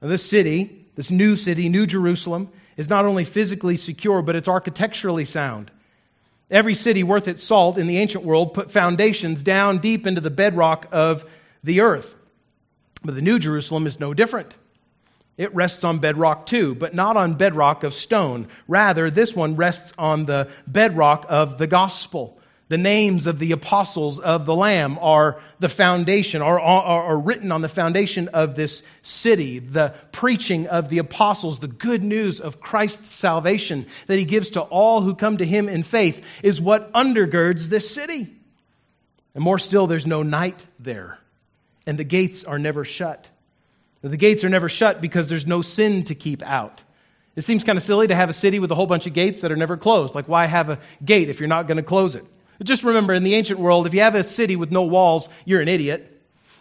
Now, 0.01 0.07
this 0.07 0.25
city, 0.25 0.87
this 0.95 1.11
new 1.11 1.37
city, 1.37 1.69
New 1.69 1.85
Jerusalem, 1.85 2.49
is 2.75 2.89
not 2.89 3.05
only 3.05 3.23
physically 3.23 3.77
secure, 3.77 4.23
but 4.23 4.35
it's 4.35 4.47
architecturally 4.47 5.25
sound. 5.25 5.69
Every 6.53 6.75
city 6.75 7.01
worth 7.01 7.27
its 7.27 7.43
salt 7.43 7.79
in 7.79 7.87
the 7.87 7.97
ancient 7.97 8.23
world 8.23 8.53
put 8.53 8.69
foundations 8.69 9.41
down 9.41 9.79
deep 9.79 10.05
into 10.05 10.21
the 10.21 10.29
bedrock 10.29 10.87
of 10.91 11.25
the 11.63 11.81
earth. 11.81 12.13
But 13.03 13.15
the 13.15 13.23
New 13.23 13.39
Jerusalem 13.39 13.87
is 13.87 13.99
no 13.99 14.13
different. 14.13 14.55
It 15.35 15.55
rests 15.55 15.83
on 15.83 15.97
bedrock 15.97 16.45
too, 16.45 16.75
but 16.75 16.93
not 16.93 17.17
on 17.17 17.33
bedrock 17.33 17.83
of 17.83 17.95
stone. 17.95 18.49
Rather, 18.67 19.09
this 19.09 19.35
one 19.35 19.55
rests 19.55 19.93
on 19.97 20.25
the 20.25 20.51
bedrock 20.67 21.25
of 21.27 21.57
the 21.57 21.65
gospel. 21.65 22.39
The 22.73 22.79
names 22.79 23.27
of 23.27 23.38
the 23.38 23.51
apostles 23.51 24.17
of 24.19 24.47
the 24.47 24.55
Lamb 24.55 24.97
are 24.99 25.39
the 25.59 25.69
foundation, 25.69 26.41
are, 26.41 26.59
are, 26.59 27.03
are, 27.03 27.19
written 27.19 27.51
on 27.51 27.62
the 27.62 27.69
foundation 27.69 28.29
of 28.29 28.55
this 28.55 28.81
city. 29.03 29.59
The 29.59 29.93
preaching 30.12 30.65
of 30.65 30.89
the 30.89 30.97
apostles, 30.97 31.59
the 31.59 31.67
good 31.67 32.03
news 32.03 32.41
of 32.41 32.59
Christ's 32.59 33.12
salvation 33.12 33.86
that 34.07 34.17
he 34.17 34.25
gives 34.25 34.49
to 34.51 34.62
all 34.62 35.01
who 35.01 35.13
come 35.13 35.38
to 35.38 35.45
him 35.45 35.69
in 35.69 35.83
faith, 35.83 36.25
is 36.41 36.59
what 36.59 36.91
undergirds 36.93 37.67
this 37.67 37.93
city. 37.93 38.36
And 39.36 39.43
more 39.43 39.59
still, 39.59 39.86
there's 39.86 40.07
no 40.07 40.23
night 40.23 40.57
there, 40.79 41.19
and 41.86 41.99
the 41.99 42.03
gates 42.03 42.43
are 42.43 42.57
never 42.57 42.83
shut. 42.83 43.29
The 44.01 44.17
gates 44.17 44.43
are 44.43 44.49
never 44.49 44.67
shut 44.67 44.99
because 44.99 45.29
there's 45.29 45.45
no 45.45 45.62
sin 45.62 46.05
to 46.05 46.15
keep 46.15 46.41
out. 46.41 46.81
It 47.36 47.43
seems 47.43 47.63
kind 47.63 47.77
of 47.77 47.83
silly 47.83 48.07
to 48.07 48.15
have 48.15 48.31
a 48.31 48.33
city 48.33 48.57
with 48.57 48.71
a 48.71 48.75
whole 48.75 48.88
bunch 48.88 49.05
of 49.05 49.13
gates 49.13 49.41
that 49.41 49.51
are 49.51 49.55
never 49.55 49.77
closed. 49.77 50.15
Like, 50.15 50.27
why 50.27 50.47
have 50.47 50.71
a 50.71 50.79
gate 51.05 51.29
if 51.29 51.39
you're 51.39 51.47
not 51.47 51.67
going 51.67 51.77
to 51.77 51.83
close 51.83 52.15
it? 52.15 52.25
Just 52.61 52.83
remember, 52.83 53.13
in 53.13 53.23
the 53.23 53.35
ancient 53.35 53.59
world, 53.59 53.87
if 53.87 53.93
you 53.93 54.01
have 54.01 54.15
a 54.15 54.23
city 54.23 54.55
with 54.55 54.71
no 54.71 54.83
walls, 54.83 55.29
you're 55.45 55.61
an 55.61 55.67
idiot. 55.67 56.09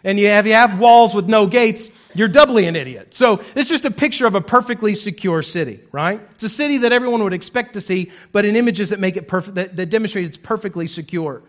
And 0.03 0.19
you 0.19 0.27
you 0.27 0.53
have 0.53 0.79
walls 0.79 1.13
with 1.13 1.27
no 1.27 1.47
gates, 1.47 1.89
you're 2.13 2.27
doubly 2.27 2.65
an 2.67 2.75
idiot. 2.75 3.13
So 3.15 3.41
it's 3.55 3.69
just 3.69 3.85
a 3.85 3.91
picture 3.91 4.25
of 4.25 4.35
a 4.35 4.41
perfectly 4.41 4.95
secure 4.95 5.41
city, 5.43 5.79
right? 5.91 6.21
It's 6.31 6.43
a 6.43 6.49
city 6.49 6.79
that 6.79 6.91
everyone 6.91 7.23
would 7.23 7.33
expect 7.33 7.73
to 7.73 7.81
see, 7.81 8.11
but 8.31 8.43
in 8.43 8.55
images 8.55 8.89
that 8.89 8.99
make 8.99 9.17
it 9.17 9.27
perfect, 9.27 9.55
that, 9.55 9.75
that 9.77 9.85
demonstrate 9.87 10.25
it's 10.25 10.37
perfectly 10.37 10.87
secure. 10.87 11.41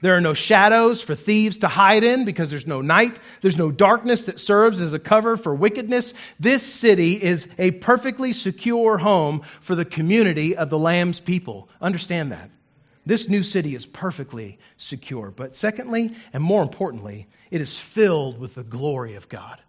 There 0.00 0.16
are 0.16 0.20
no 0.20 0.34
shadows 0.34 1.00
for 1.00 1.14
thieves 1.14 1.58
to 1.58 1.68
hide 1.68 2.02
in 2.02 2.24
because 2.24 2.50
there's 2.50 2.66
no 2.66 2.80
night. 2.80 3.16
There's 3.40 3.56
no 3.56 3.70
darkness 3.70 4.24
that 4.24 4.40
serves 4.40 4.80
as 4.80 4.94
a 4.94 4.98
cover 4.98 5.36
for 5.36 5.54
wickedness. 5.54 6.12
This 6.40 6.64
city 6.64 7.12
is 7.22 7.46
a 7.56 7.70
perfectly 7.70 8.32
secure 8.32 8.98
home 8.98 9.42
for 9.60 9.76
the 9.76 9.84
community 9.84 10.56
of 10.56 10.70
the 10.70 10.78
Lamb's 10.78 11.20
people. 11.20 11.68
Understand 11.80 12.32
that. 12.32 12.50
This 13.04 13.28
new 13.28 13.42
city 13.42 13.74
is 13.74 13.84
perfectly 13.84 14.58
secure. 14.76 15.30
But 15.30 15.54
secondly, 15.54 16.14
and 16.32 16.42
more 16.42 16.62
importantly, 16.62 17.26
it 17.50 17.60
is 17.60 17.76
filled 17.76 18.38
with 18.38 18.54
the 18.54 18.62
glory 18.62 19.16
of 19.16 19.28
God. 19.28 19.60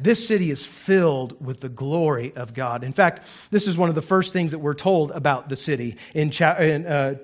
This 0.00 0.26
city 0.26 0.50
is 0.50 0.64
filled 0.64 1.44
with 1.44 1.60
the 1.60 1.68
glory 1.68 2.32
of 2.34 2.54
God. 2.54 2.82
In 2.82 2.92
fact, 2.92 3.26
this 3.50 3.68
is 3.68 3.76
one 3.76 3.88
of 3.88 3.94
the 3.94 4.02
first 4.02 4.32
things 4.32 4.50
that 4.50 4.58
we're 4.58 4.74
told 4.74 5.12
about 5.12 5.48
the 5.48 5.56
city 5.56 5.96
in, 6.12 6.30
cha- 6.30 6.56
in 6.56 6.86
uh, 6.86 7.14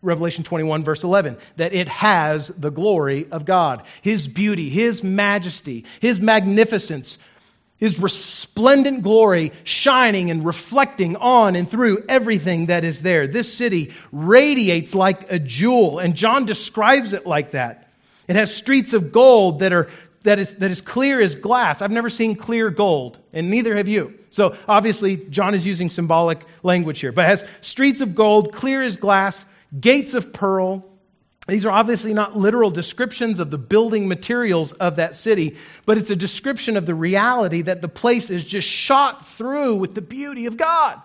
Revelation 0.00 0.42
21, 0.42 0.82
verse 0.82 1.04
11, 1.04 1.36
that 1.56 1.74
it 1.74 1.88
has 1.88 2.48
the 2.48 2.70
glory 2.70 3.28
of 3.30 3.44
God. 3.44 3.84
His 4.00 4.26
beauty, 4.26 4.70
His 4.70 5.02
majesty, 5.02 5.84
His 6.00 6.20
magnificence, 6.20 7.18
His 7.82 7.98
resplendent 7.98 9.02
glory 9.02 9.50
shining 9.64 10.30
and 10.30 10.46
reflecting 10.46 11.16
on 11.16 11.56
and 11.56 11.68
through 11.68 12.04
everything 12.08 12.66
that 12.66 12.84
is 12.84 13.02
there. 13.02 13.26
This 13.26 13.52
city 13.52 13.92
radiates 14.12 14.94
like 14.94 15.32
a 15.32 15.40
jewel, 15.40 15.98
and 15.98 16.14
John 16.14 16.46
describes 16.46 17.12
it 17.12 17.26
like 17.26 17.50
that. 17.50 17.88
It 18.28 18.36
has 18.36 18.54
streets 18.54 18.92
of 18.92 19.10
gold 19.10 19.58
that 19.58 19.72
are 19.72 19.88
that 20.22 20.38
is, 20.38 20.54
that 20.54 20.70
is 20.70 20.80
clear 20.80 21.20
as 21.20 21.34
glass. 21.34 21.82
I've 21.82 21.90
never 21.90 22.08
seen 22.08 22.36
clear 22.36 22.70
gold, 22.70 23.18
and 23.32 23.50
neither 23.50 23.74
have 23.74 23.88
you. 23.88 24.16
So 24.30 24.54
obviously, 24.68 25.16
John 25.16 25.56
is 25.56 25.66
using 25.66 25.90
symbolic 25.90 26.44
language 26.62 27.00
here, 27.00 27.10
but 27.10 27.24
has 27.24 27.44
streets 27.62 28.00
of 28.00 28.14
gold, 28.14 28.52
clear 28.52 28.80
as 28.82 28.96
glass, 28.96 29.44
gates 29.80 30.14
of 30.14 30.32
pearl. 30.32 30.84
These 31.48 31.66
are 31.66 31.72
obviously 31.72 32.14
not 32.14 32.36
literal 32.36 32.70
descriptions 32.70 33.40
of 33.40 33.50
the 33.50 33.58
building 33.58 34.06
materials 34.06 34.72
of 34.72 34.96
that 34.96 35.16
city, 35.16 35.56
but 35.84 35.98
it's 35.98 36.10
a 36.10 36.16
description 36.16 36.76
of 36.76 36.86
the 36.86 36.94
reality 36.94 37.62
that 37.62 37.82
the 37.82 37.88
place 37.88 38.30
is 38.30 38.44
just 38.44 38.68
shot 38.68 39.26
through 39.26 39.76
with 39.76 39.94
the 39.94 40.02
beauty 40.02 40.46
of 40.46 40.56
God. 40.56 41.00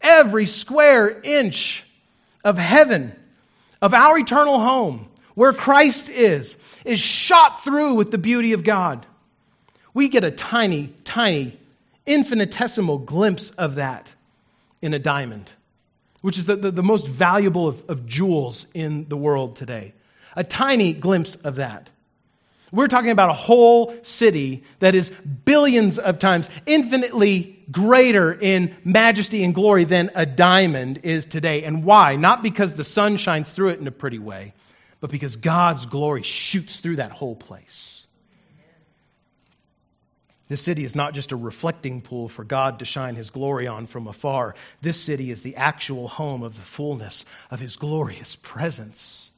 Every 0.00 0.46
square 0.46 1.20
inch 1.22 1.84
of 2.44 2.58
heaven, 2.58 3.12
of 3.80 3.94
our 3.94 4.18
eternal 4.18 4.58
home, 4.58 5.08
where 5.36 5.52
Christ 5.52 6.08
is, 6.08 6.56
is 6.84 6.98
shot 6.98 7.62
through 7.62 7.94
with 7.94 8.10
the 8.10 8.18
beauty 8.18 8.52
of 8.52 8.64
God. 8.64 9.06
We 9.94 10.08
get 10.08 10.24
a 10.24 10.32
tiny, 10.32 10.92
tiny, 11.04 11.56
infinitesimal 12.04 12.98
glimpse 12.98 13.50
of 13.50 13.76
that 13.76 14.12
in 14.80 14.92
a 14.92 14.98
diamond 14.98 15.48
which 16.22 16.38
is 16.38 16.46
the, 16.46 16.56
the, 16.56 16.70
the 16.70 16.82
most 16.82 17.06
valuable 17.06 17.68
of, 17.68 17.90
of 17.90 18.06
jewels 18.06 18.66
in 18.72 19.08
the 19.08 19.16
world 19.16 19.56
today. 19.56 19.92
A 20.34 20.42
tiny 20.42 20.94
glimpse 20.94 21.34
of 21.34 21.56
that. 21.56 21.90
We're 22.72 22.88
talking 22.88 23.10
about 23.10 23.28
a 23.28 23.34
whole 23.34 23.94
city 24.02 24.64
that 24.78 24.94
is 24.94 25.10
billions 25.44 25.98
of 25.98 26.18
times 26.18 26.48
infinitely 26.64 27.62
greater 27.70 28.32
in 28.32 28.74
majesty 28.82 29.44
and 29.44 29.54
glory 29.54 29.84
than 29.84 30.10
a 30.14 30.24
diamond 30.24 31.00
is 31.02 31.26
today. 31.26 31.64
And 31.64 31.84
why? 31.84 32.16
Not 32.16 32.42
because 32.42 32.74
the 32.74 32.84
sun 32.84 33.18
shines 33.18 33.50
through 33.50 33.70
it 33.70 33.80
in 33.80 33.86
a 33.88 33.92
pretty 33.92 34.18
way, 34.18 34.54
but 35.00 35.10
because 35.10 35.36
God's 35.36 35.84
glory 35.84 36.22
shoots 36.22 36.78
through 36.78 36.96
that 36.96 37.12
whole 37.12 37.36
place. 37.36 38.01
This 40.52 40.60
city 40.60 40.84
is 40.84 40.94
not 40.94 41.14
just 41.14 41.32
a 41.32 41.36
reflecting 41.36 42.02
pool 42.02 42.28
for 42.28 42.44
God 42.44 42.80
to 42.80 42.84
shine 42.84 43.14
his 43.14 43.30
glory 43.30 43.68
on 43.68 43.86
from 43.86 44.06
afar. 44.06 44.54
This 44.82 45.00
city 45.00 45.30
is 45.30 45.40
the 45.40 45.56
actual 45.56 46.08
home 46.08 46.42
of 46.42 46.54
the 46.54 46.60
fullness 46.60 47.24
of 47.50 47.58
his 47.58 47.76
glorious 47.76 48.36
presence. 48.36 49.30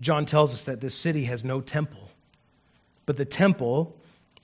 John 0.00 0.26
tells 0.26 0.52
us 0.52 0.64
that 0.64 0.80
this 0.80 0.96
city 0.96 1.22
has 1.26 1.44
no 1.44 1.60
temple, 1.60 2.10
but 3.06 3.16
the 3.16 3.24
temple 3.24 3.94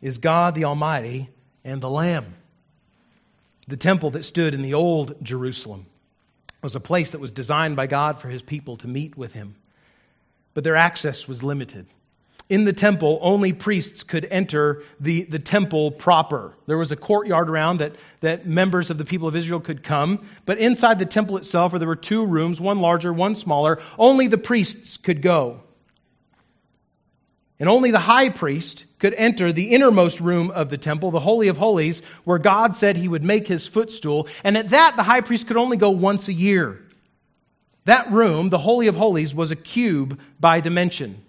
is 0.01 0.19
God 0.19 0.55
the 0.55 0.67
Almighty 0.67 1.29
and 1.65 1.81
the 1.81 1.91
Lamb. 1.91 2.33
The 3.67 3.77
temple 3.77 4.11
that 4.11 4.25
stood 4.25 4.55
in 4.55 4.63
the 4.63 4.75
old 4.75 5.17
Jerusalem 5.25 5.85
was 6.63 6.77
a 6.77 6.81
place 6.81 7.11
that 7.11 7.21
was 7.21 7.33
designed 7.33 7.75
by 7.75 7.89
God 7.89 8.21
for 8.21 8.29
his 8.29 8.43
people 8.43 8.77
to 8.77 8.87
meet 8.87 9.17
with 9.17 9.33
him, 9.33 9.57
but 10.55 10.63
their 10.63 10.77
access 10.77 11.27
was 11.27 11.43
limited 11.43 11.87
in 12.53 12.67
the 12.67 12.73
temple, 12.75 13.19
only 13.23 13.55
priests 13.55 14.03
could 14.03 14.27
enter 14.27 14.83
the, 15.01 15.23
the 15.23 15.39
temple 15.39 15.91
proper. 15.91 16.53
There 16.67 16.77
was 16.77 16.93
a 16.93 16.97
courtyard 16.97 17.49
around 17.49 17.79
that, 17.79 17.95
that 18.21 18.47
members 18.47 18.91
of 18.91 18.99
the 18.99 19.07
people 19.07 19.27
of 19.27 19.35
Israel 19.35 19.61
could 19.61 19.83
come. 19.83 20.27
But 20.45 20.59
inside 20.59 20.99
the 20.99 21.07
temple 21.07 21.39
itself, 21.39 21.73
there 21.73 21.89
were 21.89 21.97
two 21.97 22.27
rooms, 22.27 22.61
one 22.61 22.81
larger, 22.81 23.11
one 23.11 23.37
smaller, 23.37 23.81
only 23.99 24.27
the 24.27 24.37
priests 24.37 24.99
could 24.99 25.23
go. 25.23 25.63
And 27.59 27.71
only 27.71 27.91
the 27.91 27.99
high 27.99 28.29
priest 28.29 28.85
could 28.99 29.15
enter 29.15 29.51
the 29.51 29.71
innermost 29.71 30.21
room 30.21 30.51
of 30.51 30.69
the 30.69 30.77
temple, 30.77 31.11
the 31.11 31.21
Holy 31.21 31.49
of 31.49 31.57
Holies, 31.57 32.03
where 32.25 32.37
God 32.37 32.75
said 32.75 32.99
he 32.99 33.09
would 33.09 33.25
make 33.25 33.47
his 33.47 33.67
footstool. 33.67 34.29
And 34.45 34.59
at 34.59 34.69
that, 34.69 34.97
the 34.97 35.03
high 35.03 35.23
priest 35.23 35.47
could 35.47 35.57
only 35.57 35.79
go 35.79 35.89
once 35.89 36.29
a 36.29 36.35
year. 36.35 36.83
That 37.87 38.13
room, 38.13 38.51
the 38.51 38.59
Holy 38.59 38.89
of 38.89 38.95
Holies, 38.95 39.35
was 39.35 39.53
a 39.53 39.57
cube 39.57 40.21
by 40.39 40.61
dimension. 40.61 41.25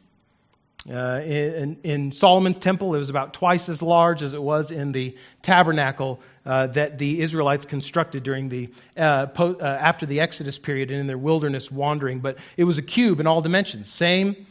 Uh, 0.90 1.22
in, 1.24 1.78
in, 1.84 2.12
Solomon's 2.12 2.60
temple, 2.60 2.94
it 2.94 2.98
was 2.98 3.10
about 3.10 3.34
twice 3.34 3.70
as 3.70 3.82
large 3.82 4.22
as 4.22 4.34
it 4.34 4.42
was 4.42 4.70
in 4.70 4.92
the 4.92 5.16
tabernacle 5.42 6.20
uh, 6.46 6.68
that 6.68 6.98
the 6.98 7.22
Israelites 7.22 7.64
constructed 7.64 8.24
during 8.24 8.50
the 8.50 8.70
uh, 8.98 9.28
po- 9.28 9.56
uh, 9.56 9.64
after 9.64 10.06
the 10.06 10.20
Exodus 10.20 10.60
period 10.60 10.92
and 10.92 11.00
in 11.00 11.08
their 11.08 11.18
wilderness 11.18 11.72
wandering. 11.72 12.20
But 12.20 12.38
it 12.58 12.66
was 12.66 12.78
a 12.78 12.82
cube 12.82 13.22
in 13.22 13.28
all 13.28 13.42
dimensions, 13.42 13.90
same 13.90 14.46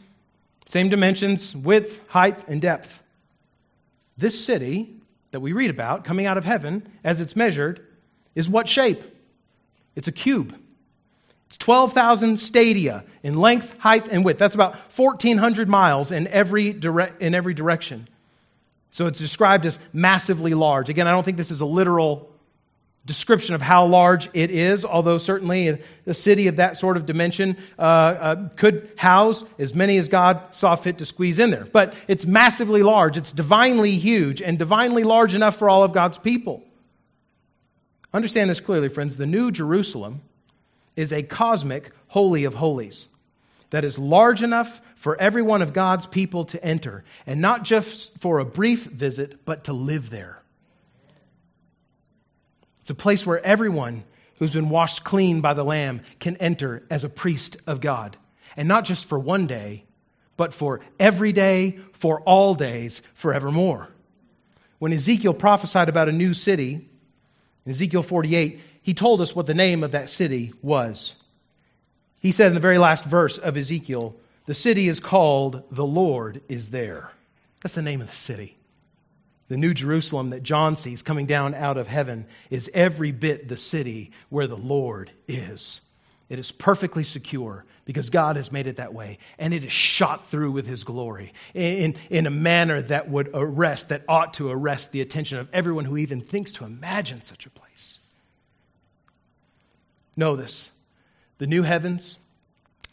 same 0.67 0.89
dimensions, 0.89 1.55
width, 1.55 2.01
height, 2.07 2.47
and 2.47 2.61
depth. 2.61 3.03
This 4.17 4.43
city 4.43 4.95
that 5.31 5.39
we 5.39 5.53
read 5.53 5.69
about 5.69 6.05
coming 6.05 6.25
out 6.25 6.37
of 6.37 6.45
heaven, 6.45 6.87
as 7.03 7.19
it's 7.19 7.35
measured, 7.35 7.85
is 8.33 8.47
what 8.47 8.69
shape? 8.69 9.03
It's 9.95 10.07
a 10.07 10.11
cube. 10.11 10.57
It's 11.53 11.59
12,000 11.59 12.37
stadia 12.39 13.03
in 13.21 13.35
length, 13.35 13.77
height, 13.77 14.07
and 14.07 14.25
width. 14.25 14.39
That's 14.39 14.55
about 14.55 14.73
1,400 14.95 15.69
miles 15.69 16.11
in 16.11 16.25
every, 16.25 16.73
dire- 16.73 17.15
in 17.19 17.35
every 17.35 17.53
direction. 17.53 18.07
So 18.89 19.05
it's 19.05 19.19
described 19.19 19.67
as 19.67 19.77
massively 19.93 20.55
large. 20.55 20.89
Again, 20.89 21.07
I 21.07 21.11
don't 21.11 21.23
think 21.23 21.37
this 21.37 21.51
is 21.51 21.61
a 21.61 21.65
literal 21.67 22.27
description 23.05 23.53
of 23.53 23.61
how 23.61 23.85
large 23.85 24.31
it 24.33 24.49
is, 24.49 24.83
although 24.83 25.19
certainly 25.19 25.79
a 26.07 26.13
city 26.15 26.47
of 26.47 26.55
that 26.55 26.77
sort 26.77 26.97
of 26.97 27.05
dimension 27.05 27.57
uh, 27.77 27.81
uh, 27.81 28.49
could 28.55 28.89
house 28.95 29.43
as 29.59 29.75
many 29.75 29.99
as 29.99 30.07
God 30.07 30.41
saw 30.53 30.75
fit 30.75 30.97
to 30.99 31.05
squeeze 31.05 31.37
in 31.37 31.51
there. 31.51 31.65
But 31.65 31.93
it's 32.07 32.25
massively 32.25 32.81
large, 32.81 33.15
it's 33.15 33.31
divinely 33.31 33.91
huge, 33.91 34.41
and 34.41 34.57
divinely 34.57 35.03
large 35.03 35.35
enough 35.35 35.57
for 35.57 35.69
all 35.69 35.83
of 35.83 35.93
God's 35.93 36.17
people. 36.17 36.63
Understand 38.11 38.49
this 38.49 38.59
clearly, 38.59 38.89
friends. 38.89 39.17
The 39.17 39.27
New 39.27 39.51
Jerusalem 39.51 40.21
is 40.95 41.13
a 41.13 41.23
cosmic 41.23 41.91
holy 42.07 42.43
of 42.45 42.53
holies 42.53 43.07
that 43.69 43.83
is 43.83 43.97
large 43.97 44.43
enough 44.43 44.81
for 44.97 45.19
every 45.19 45.41
one 45.41 45.61
of 45.61 45.73
God's 45.73 46.05
people 46.05 46.45
to 46.45 46.63
enter, 46.63 47.03
and 47.25 47.41
not 47.41 47.63
just 47.63 48.17
for 48.19 48.39
a 48.39 48.45
brief 48.45 48.85
visit, 48.85 49.45
but 49.45 49.65
to 49.65 49.73
live 49.73 50.09
there. 50.09 50.41
It's 52.81 52.89
a 52.89 52.95
place 52.95 53.25
where 53.25 53.43
everyone 53.43 54.03
who's 54.37 54.53
been 54.53 54.69
washed 54.69 55.03
clean 55.03 55.41
by 55.41 55.53
the 55.53 55.63
Lamb 55.63 56.01
can 56.19 56.37
enter 56.37 56.83
as 56.89 57.03
a 57.03 57.09
priest 57.09 57.57
of 57.65 57.81
God. 57.81 58.17
And 58.55 58.67
not 58.67 58.85
just 58.85 59.05
for 59.05 59.17
one 59.17 59.47
day, 59.47 59.85
but 60.37 60.53
for 60.53 60.81
every 60.99 61.31
day, 61.31 61.79
for 61.93 62.21
all 62.21 62.55
days, 62.55 63.01
forevermore. 63.15 63.87
When 64.79 64.93
Ezekiel 64.93 65.33
prophesied 65.33 65.89
about 65.89 66.09
a 66.09 66.11
new 66.11 66.33
city, 66.33 66.87
in 67.65 67.69
Ezekiel 67.71 68.03
48, 68.03 68.59
he 68.83 68.93
told 68.93 69.21
us 69.21 69.35
what 69.35 69.47
the 69.47 69.53
name 69.53 69.83
of 69.83 69.91
that 69.91 70.09
city 70.09 70.53
was. 70.61 71.15
He 72.19 72.31
said 72.31 72.47
in 72.47 72.53
the 72.53 72.59
very 72.59 72.77
last 72.77 73.05
verse 73.05 73.37
of 73.37 73.57
Ezekiel, 73.57 74.15
the 74.45 74.53
city 74.53 74.89
is 74.89 74.99
called 74.99 75.63
The 75.71 75.85
Lord 75.85 76.41
is 76.49 76.69
There. 76.69 77.09
That's 77.61 77.75
the 77.75 77.81
name 77.81 78.01
of 78.01 78.09
the 78.09 78.15
city. 78.15 78.57
The 79.47 79.57
New 79.57 79.73
Jerusalem 79.73 80.31
that 80.31 80.43
John 80.43 80.77
sees 80.77 81.01
coming 81.01 81.25
down 81.25 81.53
out 81.53 81.77
of 81.77 81.87
heaven 81.87 82.25
is 82.49 82.69
every 82.73 83.11
bit 83.11 83.47
the 83.47 83.57
city 83.57 84.11
where 84.29 84.47
the 84.47 84.57
Lord 84.57 85.11
is. 85.27 85.79
It 86.27 86.39
is 86.39 86.51
perfectly 86.51 87.03
secure 87.03 87.63
because 87.85 88.09
God 88.09 88.35
has 88.35 88.51
made 88.51 88.67
it 88.67 88.77
that 88.77 88.93
way. 88.93 89.19
And 89.37 89.53
it 89.53 89.63
is 89.63 89.71
shot 89.71 90.29
through 90.29 90.51
with 90.51 90.65
His 90.65 90.83
glory 90.83 91.33
in, 91.53 91.95
in 92.09 92.25
a 92.25 92.31
manner 92.31 92.81
that 92.81 93.09
would 93.09 93.29
arrest, 93.33 93.89
that 93.89 94.03
ought 94.09 94.33
to 94.35 94.49
arrest 94.49 94.91
the 94.91 95.01
attention 95.01 95.37
of 95.37 95.47
everyone 95.53 95.85
who 95.85 95.97
even 95.97 96.21
thinks 96.21 96.53
to 96.53 96.65
imagine 96.65 97.21
such 97.21 97.45
a 97.45 97.49
place. 97.49 97.99
Know 100.15 100.35
this 100.35 100.69
the 101.39 101.47
new 101.47 101.63
heavens 101.63 102.17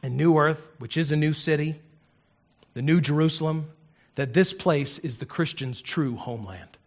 and 0.03 0.16
new 0.16 0.39
earth, 0.39 0.66
which 0.79 0.97
is 0.97 1.12
a 1.12 1.16
new 1.16 1.33
city, 1.33 1.81
the 2.75 2.83
new 2.83 3.01
Jerusalem, 3.01 3.71
that 4.14 4.33
this 4.33 4.53
place 4.53 4.99
is 4.99 5.18
the 5.18 5.27
Christian's 5.27 5.83
true 5.83 6.16
homeland. 6.16 6.79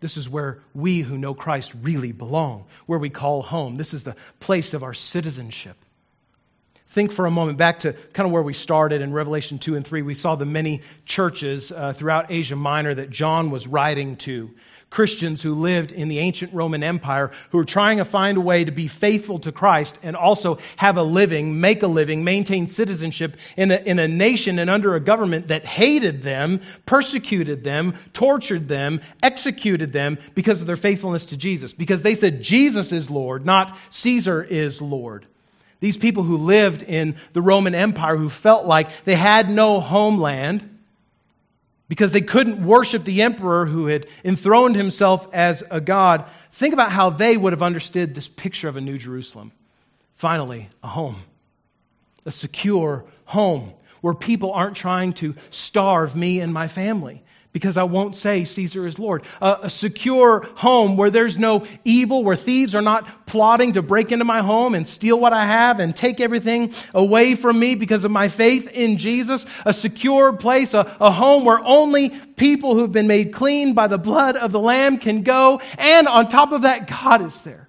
This 0.00 0.16
is 0.18 0.28
where 0.28 0.60
we 0.74 1.00
who 1.00 1.16
know 1.16 1.34
Christ 1.34 1.72
really 1.82 2.12
belong, 2.12 2.66
where 2.84 2.98
we 2.98 3.08
call 3.08 3.42
home. 3.42 3.76
This 3.76 3.94
is 3.94 4.02
the 4.02 4.16
place 4.38 4.74
of 4.74 4.82
our 4.82 4.92
citizenship. 4.92 5.76
Think 6.88 7.10
for 7.10 7.26
a 7.26 7.30
moment 7.30 7.58
back 7.58 7.80
to 7.80 7.94
kind 8.12 8.26
of 8.26 8.32
where 8.32 8.42
we 8.42 8.52
started 8.52 9.00
in 9.00 9.12
Revelation 9.12 9.58
2 9.58 9.76
and 9.76 9.86
3. 9.86 10.02
We 10.02 10.14
saw 10.14 10.36
the 10.36 10.44
many 10.44 10.82
churches 11.06 11.72
uh, 11.72 11.92
throughout 11.92 12.30
Asia 12.30 12.54
Minor 12.54 12.94
that 12.94 13.10
John 13.10 13.50
was 13.50 13.66
writing 13.66 14.16
to. 14.18 14.50
Christians 14.94 15.42
who 15.42 15.56
lived 15.56 15.90
in 15.90 16.06
the 16.06 16.20
ancient 16.20 16.54
Roman 16.54 16.84
Empire 16.84 17.32
who 17.50 17.58
were 17.58 17.64
trying 17.64 17.98
to 17.98 18.04
find 18.04 18.38
a 18.38 18.40
way 18.40 18.64
to 18.64 18.70
be 18.70 18.86
faithful 18.86 19.40
to 19.40 19.50
Christ 19.50 19.98
and 20.04 20.14
also 20.14 20.58
have 20.76 20.98
a 20.98 21.02
living, 21.02 21.60
make 21.60 21.82
a 21.82 21.88
living, 21.88 22.22
maintain 22.22 22.68
citizenship 22.68 23.36
in 23.56 23.72
a, 23.72 23.74
in 23.74 23.98
a 23.98 24.06
nation 24.06 24.60
and 24.60 24.70
under 24.70 24.94
a 24.94 25.00
government 25.00 25.48
that 25.48 25.66
hated 25.66 26.22
them, 26.22 26.60
persecuted 26.86 27.64
them, 27.64 27.94
tortured 28.12 28.68
them, 28.68 29.00
executed 29.20 29.92
them 29.92 30.16
because 30.36 30.60
of 30.60 30.68
their 30.68 30.76
faithfulness 30.76 31.26
to 31.26 31.36
Jesus. 31.36 31.72
Because 31.72 32.02
they 32.02 32.14
said 32.14 32.40
Jesus 32.40 32.92
is 32.92 33.10
Lord, 33.10 33.44
not 33.44 33.76
Caesar 33.90 34.44
is 34.44 34.80
Lord. 34.80 35.26
These 35.80 35.96
people 35.96 36.22
who 36.22 36.36
lived 36.36 36.84
in 36.84 37.16
the 37.32 37.42
Roman 37.42 37.74
Empire 37.74 38.16
who 38.16 38.30
felt 38.30 38.64
like 38.64 39.04
they 39.04 39.16
had 39.16 39.50
no 39.50 39.80
homeland 39.80 40.73
because 41.88 42.12
they 42.12 42.20
couldn't 42.20 42.64
worship 42.64 43.04
the 43.04 43.22
emperor 43.22 43.66
who 43.66 43.86
had 43.86 44.06
enthroned 44.24 44.76
himself 44.76 45.26
as 45.32 45.62
a 45.70 45.80
god. 45.80 46.24
Think 46.52 46.72
about 46.72 46.90
how 46.90 47.10
they 47.10 47.36
would 47.36 47.52
have 47.52 47.62
understood 47.62 48.14
this 48.14 48.28
picture 48.28 48.68
of 48.68 48.76
a 48.76 48.80
new 48.80 48.98
Jerusalem. 48.98 49.52
Finally, 50.16 50.68
a 50.82 50.88
home, 50.88 51.22
a 52.24 52.32
secure 52.32 53.04
home 53.24 53.72
where 54.00 54.14
people 54.14 54.52
aren't 54.52 54.76
trying 54.76 55.12
to 55.14 55.34
starve 55.50 56.14
me 56.14 56.40
and 56.40 56.52
my 56.52 56.68
family 56.68 57.22
because 57.54 57.76
I 57.76 57.84
won't 57.84 58.16
say 58.16 58.44
Caesar 58.44 58.84
is 58.84 58.98
Lord. 58.98 59.22
A, 59.40 59.58
a, 59.62 59.70
secure 59.70 60.44
home 60.56 60.96
where 60.96 61.10
there's 61.10 61.38
no 61.38 61.66
evil, 61.84 62.24
where 62.24 62.34
thieves 62.34 62.74
are 62.74 62.82
not 62.82 63.26
plotting 63.26 63.74
to 63.74 63.82
break 63.82 64.10
into 64.10 64.24
my 64.24 64.42
home 64.42 64.74
and 64.74 64.86
steal 64.86 65.18
what 65.18 65.32
I 65.32 65.46
have 65.46 65.78
and 65.78 65.94
take 65.94 66.20
everything 66.20 66.74
away 66.92 67.36
from 67.36 67.56
me 67.56 67.76
because 67.76 68.04
of 68.04 68.10
my 68.10 68.28
faith 68.28 68.68
in 68.72 68.98
Jesus. 68.98 69.46
A 69.64 69.72
secure 69.72 70.32
place, 70.32 70.74
a, 70.74 70.96
a 71.00 71.12
home 71.12 71.44
where 71.44 71.60
only 71.60 72.08
people 72.10 72.74
who've 72.74 72.90
been 72.90 73.06
made 73.06 73.32
clean 73.32 73.74
by 73.74 73.86
the 73.86 73.98
blood 73.98 74.36
of 74.36 74.50
the 74.50 74.60
Lamb 74.60 74.98
can 74.98 75.22
go. 75.22 75.60
And 75.78 76.08
on 76.08 76.26
top 76.26 76.50
of 76.50 76.62
that, 76.62 76.88
God 76.88 77.22
is 77.22 77.40
there. 77.42 77.68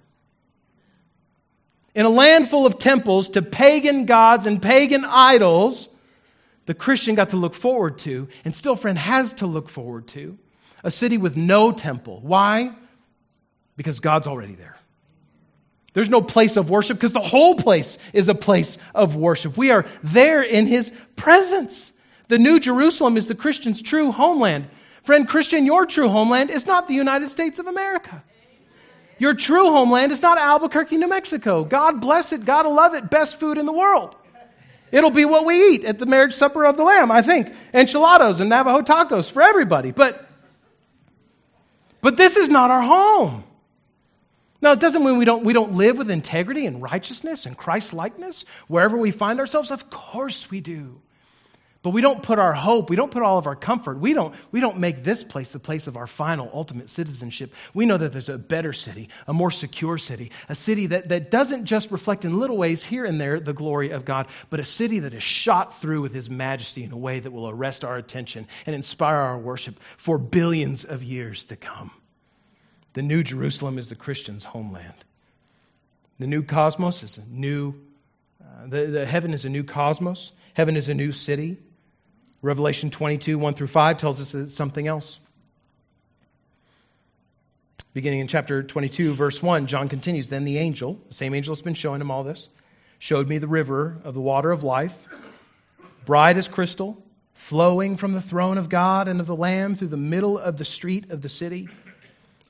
In 1.94 2.06
a 2.06 2.10
land 2.10 2.50
full 2.50 2.66
of 2.66 2.80
temples 2.80 3.30
to 3.30 3.40
pagan 3.40 4.04
gods 4.04 4.46
and 4.46 4.60
pagan 4.60 5.04
idols, 5.04 5.88
the 6.66 6.74
Christian 6.74 7.14
got 7.14 7.30
to 7.30 7.36
look 7.36 7.54
forward 7.54 7.98
to, 8.00 8.28
and 8.44 8.54
still, 8.54 8.76
friend, 8.76 8.98
has 8.98 9.32
to 9.34 9.46
look 9.46 9.68
forward 9.68 10.08
to, 10.08 10.38
a 10.84 10.90
city 10.90 11.16
with 11.16 11.36
no 11.36 11.72
temple. 11.72 12.20
Why? 12.22 12.72
Because 13.76 14.00
God's 14.00 14.26
already 14.26 14.54
there. 14.54 14.76
There's 15.94 16.10
no 16.10 16.20
place 16.20 16.56
of 16.56 16.68
worship 16.68 16.98
because 16.98 17.12
the 17.12 17.20
whole 17.20 17.54
place 17.54 17.96
is 18.12 18.28
a 18.28 18.34
place 18.34 18.76
of 18.94 19.16
worship. 19.16 19.56
We 19.56 19.70
are 19.70 19.86
there 20.02 20.42
in 20.42 20.66
His 20.66 20.92
presence. 21.14 21.90
The 22.28 22.38
New 22.38 22.60
Jerusalem 22.60 23.16
is 23.16 23.26
the 23.26 23.34
Christian's 23.34 23.80
true 23.80 24.12
homeland. 24.12 24.68
Friend, 25.04 25.26
Christian, 25.26 25.64
your 25.64 25.86
true 25.86 26.08
homeland 26.08 26.50
is 26.50 26.66
not 26.66 26.88
the 26.88 26.94
United 26.94 27.30
States 27.30 27.58
of 27.58 27.66
America. 27.66 28.22
Your 29.18 29.32
true 29.32 29.70
homeland 29.70 30.12
is 30.12 30.20
not 30.20 30.36
Albuquerque, 30.36 30.96
New 30.98 31.08
Mexico. 31.08 31.64
God 31.64 32.00
bless 32.00 32.32
it. 32.32 32.44
God 32.44 32.66
love 32.66 32.94
it. 32.94 33.08
Best 33.08 33.40
food 33.40 33.56
in 33.56 33.64
the 33.64 33.72
world. 33.72 34.14
It'll 34.92 35.10
be 35.10 35.24
what 35.24 35.44
we 35.44 35.70
eat 35.70 35.84
at 35.84 35.98
the 35.98 36.06
marriage 36.06 36.34
supper 36.34 36.64
of 36.64 36.76
the 36.76 36.84
Lamb, 36.84 37.10
I 37.10 37.22
think. 37.22 37.52
Enchiladas 37.74 38.40
and 38.40 38.48
Navajo 38.48 38.82
tacos 38.82 39.30
for 39.30 39.42
everybody. 39.42 39.90
But, 39.90 40.28
but 42.00 42.16
this 42.16 42.36
is 42.36 42.48
not 42.48 42.70
our 42.70 42.82
home. 42.82 43.44
Now, 44.62 44.72
it 44.72 44.80
doesn't 44.80 45.04
mean 45.04 45.18
we 45.18 45.24
don't, 45.24 45.44
we 45.44 45.52
don't 45.52 45.74
live 45.74 45.98
with 45.98 46.10
integrity 46.10 46.66
and 46.66 46.80
righteousness 46.80 47.46
and 47.46 47.56
Christ 47.56 47.92
likeness 47.92 48.44
wherever 48.68 48.96
we 48.96 49.10
find 49.10 49.38
ourselves. 49.40 49.70
Of 49.70 49.90
course 49.90 50.50
we 50.50 50.60
do. 50.60 51.00
But 51.86 51.92
we 51.92 52.00
don't 52.00 52.20
put 52.20 52.40
our 52.40 52.52
hope, 52.52 52.90
we 52.90 52.96
don't 52.96 53.12
put 53.12 53.22
all 53.22 53.38
of 53.38 53.46
our 53.46 53.54
comfort, 53.54 54.00
we 54.00 54.12
don't, 54.12 54.34
we 54.50 54.58
don't 54.58 54.78
make 54.78 55.04
this 55.04 55.22
place 55.22 55.50
the 55.50 55.60
place 55.60 55.86
of 55.86 55.96
our 55.96 56.08
final, 56.08 56.50
ultimate 56.52 56.90
citizenship. 56.90 57.54
We 57.74 57.86
know 57.86 57.96
that 57.96 58.10
there's 58.10 58.28
a 58.28 58.36
better 58.36 58.72
city, 58.72 59.08
a 59.28 59.32
more 59.32 59.52
secure 59.52 59.96
city, 59.96 60.32
a 60.48 60.56
city 60.56 60.86
that, 60.86 61.10
that 61.10 61.30
doesn't 61.30 61.66
just 61.66 61.92
reflect 61.92 62.24
in 62.24 62.40
little 62.40 62.56
ways 62.56 62.82
here 62.82 63.04
and 63.04 63.20
there 63.20 63.38
the 63.38 63.52
glory 63.52 63.90
of 63.90 64.04
God, 64.04 64.26
but 64.50 64.58
a 64.58 64.64
city 64.64 64.98
that 64.98 65.14
is 65.14 65.22
shot 65.22 65.80
through 65.80 66.02
with 66.02 66.12
His 66.12 66.28
majesty 66.28 66.82
in 66.82 66.90
a 66.90 66.96
way 66.96 67.20
that 67.20 67.30
will 67.30 67.48
arrest 67.48 67.84
our 67.84 67.96
attention 67.96 68.48
and 68.66 68.74
inspire 68.74 69.18
our 69.18 69.38
worship 69.38 69.78
for 69.96 70.18
billions 70.18 70.84
of 70.84 71.04
years 71.04 71.44
to 71.44 71.54
come. 71.54 71.92
The 72.94 73.02
New 73.02 73.22
Jerusalem 73.22 73.78
is 73.78 73.90
the 73.90 73.94
Christian's 73.94 74.42
homeland. 74.42 75.04
The 76.18 76.26
new 76.26 76.42
cosmos 76.42 77.04
is 77.04 77.16
a 77.16 77.24
new, 77.30 77.74
uh, 78.42 78.66
the, 78.66 78.86
the 78.86 79.06
heaven 79.06 79.32
is 79.34 79.44
a 79.44 79.48
new 79.48 79.62
cosmos. 79.62 80.32
Heaven 80.54 80.76
is 80.76 80.88
a 80.88 80.94
new 80.94 81.12
city. 81.12 81.58
Revelation 82.42 82.90
22, 82.90 83.38
1 83.38 83.54
through 83.54 83.66
5 83.66 83.98
tells 83.98 84.20
us 84.20 84.34
it's 84.34 84.54
something 84.54 84.86
else. 84.86 85.18
Beginning 87.94 88.20
in 88.20 88.28
chapter 88.28 88.62
22, 88.62 89.14
verse 89.14 89.42
1, 89.42 89.68
John 89.68 89.88
continues 89.88 90.28
Then 90.28 90.44
the 90.44 90.58
angel, 90.58 91.00
the 91.08 91.14
same 91.14 91.34
angel 91.34 91.54
that's 91.54 91.62
been 91.62 91.74
showing 91.74 92.00
him 92.00 92.10
all 92.10 92.24
this, 92.24 92.46
showed 92.98 93.26
me 93.26 93.38
the 93.38 93.48
river 93.48 93.96
of 94.04 94.12
the 94.12 94.20
water 94.20 94.50
of 94.50 94.62
life, 94.64 94.94
bright 96.04 96.36
as 96.36 96.46
crystal, 96.46 97.02
flowing 97.32 97.96
from 97.96 98.12
the 98.12 98.20
throne 98.20 98.58
of 98.58 98.68
God 98.68 99.08
and 99.08 99.20
of 99.20 99.26
the 99.26 99.36
Lamb 99.36 99.76
through 99.76 99.88
the 99.88 99.96
middle 99.96 100.38
of 100.38 100.58
the 100.58 100.64
street 100.64 101.10
of 101.10 101.22
the 101.22 101.28
city. 101.30 101.68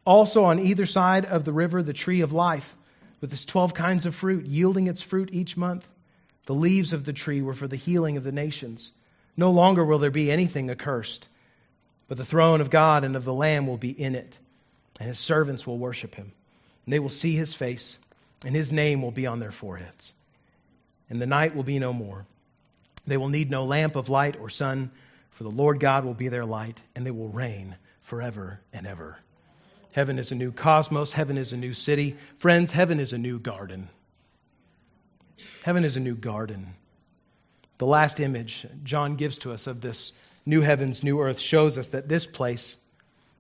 Also 0.05 0.45
on 0.45 0.59
either 0.59 0.85
side 0.85 1.25
of 1.25 1.45
the 1.45 1.53
river, 1.53 1.81
the 1.83 1.93
tree 1.93 2.23
of 2.23 2.33
life, 2.33 2.75
with 3.21 3.33
its 3.33 3.45
12 3.45 3.73
kinds 3.73 4.05
of 4.05 4.15
fruit, 4.15 4.47
yielding 4.47 4.89
its 4.89 5.01
fruit 5.01 5.31
each 5.33 5.57
month. 5.57 5.87
The 6.47 6.55
leaves 6.55 6.93
of 6.93 7.05
the 7.05 7.13
tree 7.13 7.43
were 7.43 7.55
for 7.55 7.69
the 7.69 7.77
healing 7.77 8.17
of 8.17 8.25
the 8.25 8.33
nations. 8.33 8.93
No 9.37 9.51
longer 9.51 9.85
will 9.85 9.99
there 9.99 10.11
be 10.11 10.31
anything 10.31 10.71
accursed, 10.71 11.29
but 12.09 12.17
the 12.17 12.25
throne 12.25 12.61
of 12.61 12.71
God 12.71 13.05
and 13.05 13.17
of 13.17 13.25
the 13.25 13.35
Lamb 13.35 13.67
will 13.67 13.77
be 13.77 13.91
in 13.91 14.15
it, 14.15 14.39
and 14.99 15.09
his 15.09 15.19
servants 15.19 15.67
will 15.67 15.79
worship 15.79 16.15
him. 16.15 16.33
And 16.85 16.93
they 16.93 16.99
will 16.99 17.09
see 17.09 17.35
his 17.35 17.53
face, 17.53 17.99
and 18.45 18.55
his 18.55 18.73
name 18.73 19.03
will 19.03 19.11
be 19.11 19.27
on 19.27 19.41
their 19.41 19.53
foreheads. 19.53 20.13
And 21.11 21.21
the 21.21 21.27
night 21.27 21.55
will 21.55 21.65
be 21.65 21.79
no 21.79 21.93
more. 21.93 22.27
They 23.07 23.17
will 23.17 23.29
need 23.29 23.51
no 23.51 23.65
lamp 23.65 23.97
of 23.97 24.09
light 24.09 24.37
or 24.41 24.51
sun, 24.51 24.91
for 25.33 25.45
the 25.45 25.51
Lord 25.51 25.81
God 25.81 26.05
will 26.05 26.15
be 26.15 26.29
their 26.29 26.45
light, 26.45 26.81
and 26.95 27.05
they 27.05 27.11
will 27.11 27.29
reign 27.29 27.77
forever 28.03 28.61
and 28.73 28.87
ever. 28.87 29.19
Heaven 29.93 30.19
is 30.19 30.33
a 30.33 30.35
new 30.35 30.53
cosmos. 30.53 31.13
Heaven 31.13 31.39
is 31.39 31.53
a 31.53 31.57
new 31.57 31.75
city. 31.75 32.17
Friends, 32.39 32.71
heaven 32.71 33.01
is 33.01 33.13
a 33.13 33.19
new 33.19 33.39
garden. 33.39 33.89
Heaven 35.63 35.85
is 35.85 35.97
a 35.97 36.01
new 36.01 36.15
garden. 36.15 36.75
The 37.79 37.87
last 37.87 38.21
image 38.21 38.67
John 38.85 39.17
gives 39.17 39.39
to 39.39 39.53
us 39.53 39.67
of 39.67 39.81
this 39.81 40.13
new 40.47 40.61
heavens, 40.61 41.03
new 41.03 41.21
earth 41.21 41.39
shows 41.39 41.77
us 41.77 41.89
that 41.89 42.09
this 42.09 42.27
place 42.27 42.77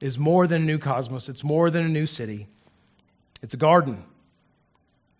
is 0.00 0.18
more 0.18 0.46
than 0.46 0.62
a 0.62 0.64
new 0.64 0.78
cosmos, 0.78 1.28
it's 1.28 1.44
more 1.44 1.70
than 1.70 1.84
a 1.84 1.88
new 1.88 2.06
city. 2.06 2.46
It's 3.42 3.54
a 3.54 3.58
garden. 3.58 4.04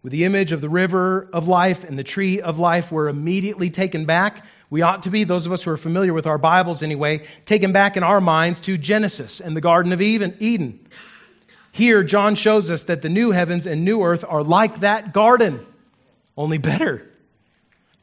With 0.03 0.13
the 0.13 0.25
image 0.25 0.53
of 0.53 0.61
the 0.61 0.69
river 0.69 1.29
of 1.33 1.49
life 1.49 1.83
and 1.83 1.99
the 1.99 2.05
tree 2.05 2.41
of 2.41 2.59
life, 2.59 2.93
we're 2.93 3.09
immediately 3.09 3.71
taken 3.71 4.05
back. 4.05 4.45
We 4.71 4.83
ought 4.83 5.05
to 5.05 5.11
be, 5.11 5.25
those 5.25 5.47
of 5.47 5.53
us 5.53 5.63
who 5.63 5.71
are 5.71 5.77
familiar 5.77 6.13
with 6.13 6.27
our 6.27 6.39
Bibles 6.39 6.83
anyway, 6.83 7.27
taken 7.45 7.73
back 7.73 7.97
in 7.97 8.03
our 8.03 8.21
minds 8.21 8.61
to 8.61 8.77
Genesis 8.77 9.41
and 9.41 9.57
the 9.57 9.61
Garden 9.61 9.93
of 9.93 10.01
Eden. 10.01 10.87
Here, 11.73 12.05
John 12.05 12.37
shows 12.37 12.71
us 12.71 12.85
that 12.85 13.03
the 13.03 13.09
new 13.09 13.33
heavens 13.33 13.67
and 13.67 13.85
new 13.85 14.03
earth 14.03 14.25
are 14.27 14.43
like 14.43 14.81
that 14.81 15.13
garden, 15.13 15.65
only 16.37 16.59
better. 16.59 17.11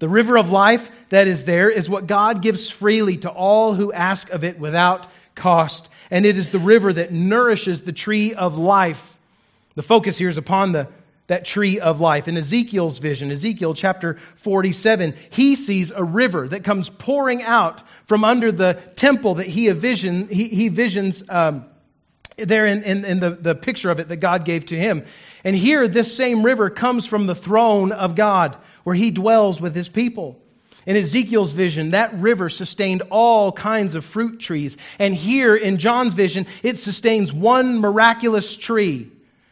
The 0.03 0.09
river 0.09 0.37
of 0.37 0.51
life 0.51 0.91
that 1.11 1.29
is 1.29 1.45
there 1.45 1.69
is 1.69 1.89
what 1.89 2.07
God 2.07 2.41
gives 2.41 2.69
freely 2.69 3.15
to 3.19 3.29
all 3.29 3.73
who 3.73 3.93
ask 3.93 4.29
of 4.31 4.43
it 4.43 4.59
without 4.59 5.07
cost. 5.33 5.87
And 6.11 6.25
it 6.25 6.35
is 6.35 6.49
the 6.49 6.59
river 6.59 6.91
that 6.91 7.13
nourishes 7.13 7.83
the 7.83 7.93
tree 7.93 8.33
of 8.33 8.57
life. 8.57 9.17
The 9.75 9.81
focus 9.81 10.17
here 10.17 10.27
is 10.27 10.35
upon 10.35 10.73
the, 10.73 10.89
that 11.27 11.45
tree 11.45 11.79
of 11.79 12.01
life. 12.01 12.27
In 12.27 12.35
Ezekiel's 12.35 12.99
vision, 12.99 13.31
Ezekiel 13.31 13.75
chapter 13.75 14.19
47, 14.35 15.13
he 15.29 15.55
sees 15.55 15.91
a 15.91 16.03
river 16.03 16.49
that 16.49 16.65
comes 16.65 16.89
pouring 16.89 17.41
out 17.41 17.81
from 18.05 18.25
under 18.25 18.51
the 18.51 18.73
temple 18.97 19.35
that 19.35 19.47
he, 19.47 19.71
vision, 19.71 20.27
he, 20.27 20.49
he 20.49 20.67
visions 20.67 21.23
um, 21.29 21.63
there 22.35 22.65
in, 22.65 22.83
in, 22.83 23.05
in 23.05 23.19
the, 23.21 23.29
the 23.29 23.55
picture 23.55 23.89
of 23.89 24.01
it 24.01 24.09
that 24.09 24.17
God 24.17 24.43
gave 24.43 24.65
to 24.65 24.77
him. 24.77 25.05
And 25.45 25.55
here, 25.55 25.87
this 25.87 26.13
same 26.13 26.43
river 26.43 26.69
comes 26.69 27.05
from 27.05 27.25
the 27.25 27.35
throne 27.35 27.93
of 27.93 28.15
God 28.15 28.57
where 28.83 28.95
he 28.95 29.11
dwells 29.11 29.59
with 29.59 29.75
his 29.75 29.89
people. 29.89 30.39
In 30.85 30.97
Ezekiel's 30.97 31.53
vision, 31.53 31.89
that 31.89 32.19
river 32.19 32.49
sustained 32.49 33.03
all 33.09 33.51
kinds 33.51 33.95
of 33.95 34.03
fruit 34.03 34.39
trees. 34.39 34.77
And 34.99 35.15
here 35.15 35.55
in 35.55 35.77
John's 35.77 36.13
vision, 36.13 36.45
it 36.61 36.77
sustains 36.77 37.31
one 37.31 37.79
miraculous 37.79 38.57
tree, 38.57 39.09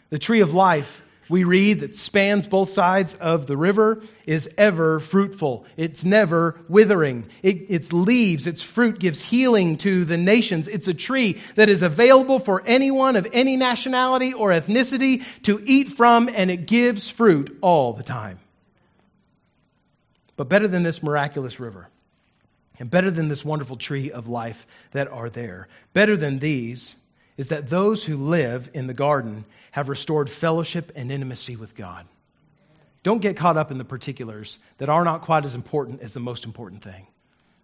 the 0.09 0.19
tree 0.19 0.41
of 0.41 0.53
life, 0.53 1.01
we 1.31 1.45
read 1.45 1.79
that 1.79 1.95
spans 1.95 2.45
both 2.45 2.71
sides 2.71 3.13
of 3.15 3.47
the 3.47 3.55
river 3.55 4.03
is 4.25 4.49
ever 4.57 4.99
fruitful. 4.99 5.65
It's 5.77 6.03
never 6.03 6.59
withering. 6.67 7.29
It, 7.41 7.67
its 7.69 7.93
leaves, 7.93 8.47
its 8.47 8.61
fruit 8.61 8.99
gives 8.99 9.23
healing 9.23 9.77
to 9.77 10.03
the 10.03 10.17
nations. 10.17 10.67
It's 10.67 10.89
a 10.89 10.93
tree 10.93 11.39
that 11.55 11.69
is 11.69 11.83
available 11.83 12.39
for 12.39 12.61
anyone 12.65 13.15
of 13.15 13.27
any 13.31 13.55
nationality 13.55 14.33
or 14.33 14.49
ethnicity 14.49 15.23
to 15.43 15.63
eat 15.65 15.93
from, 15.93 16.27
and 16.27 16.51
it 16.51 16.65
gives 16.65 17.07
fruit 17.07 17.57
all 17.61 17.93
the 17.93 18.03
time. 18.03 18.37
But 20.37 20.49
better 20.49 20.67
than 20.67 20.83
this 20.83 21.03
miraculous 21.03 21.59
river, 21.59 21.87
and 22.79 22.89
better 22.89 23.11
than 23.11 23.27
this 23.27 23.45
wonderful 23.45 23.75
tree 23.75 24.11
of 24.11 24.27
life 24.27 24.65
that 24.91 25.07
are 25.07 25.29
there, 25.29 25.67
better 25.93 26.17
than 26.17 26.39
these 26.39 26.95
is 27.37 27.49
that 27.49 27.69
those 27.69 28.03
who 28.03 28.17
live 28.17 28.69
in 28.73 28.87
the 28.87 28.93
garden 28.93 29.45
have 29.71 29.89
restored 29.89 30.29
fellowship 30.29 30.91
and 30.95 31.11
intimacy 31.11 31.55
with 31.55 31.75
God. 31.75 32.05
Don't 33.03 33.21
get 33.21 33.37
caught 33.37 33.57
up 33.57 33.71
in 33.71 33.77
the 33.77 33.85
particulars 33.85 34.59
that 34.77 34.89
are 34.89 35.03
not 35.03 35.23
quite 35.23 35.45
as 35.45 35.55
important 35.55 36.01
as 36.01 36.13
the 36.13 36.19
most 36.19 36.45
important 36.45 36.83
thing. 36.83 37.07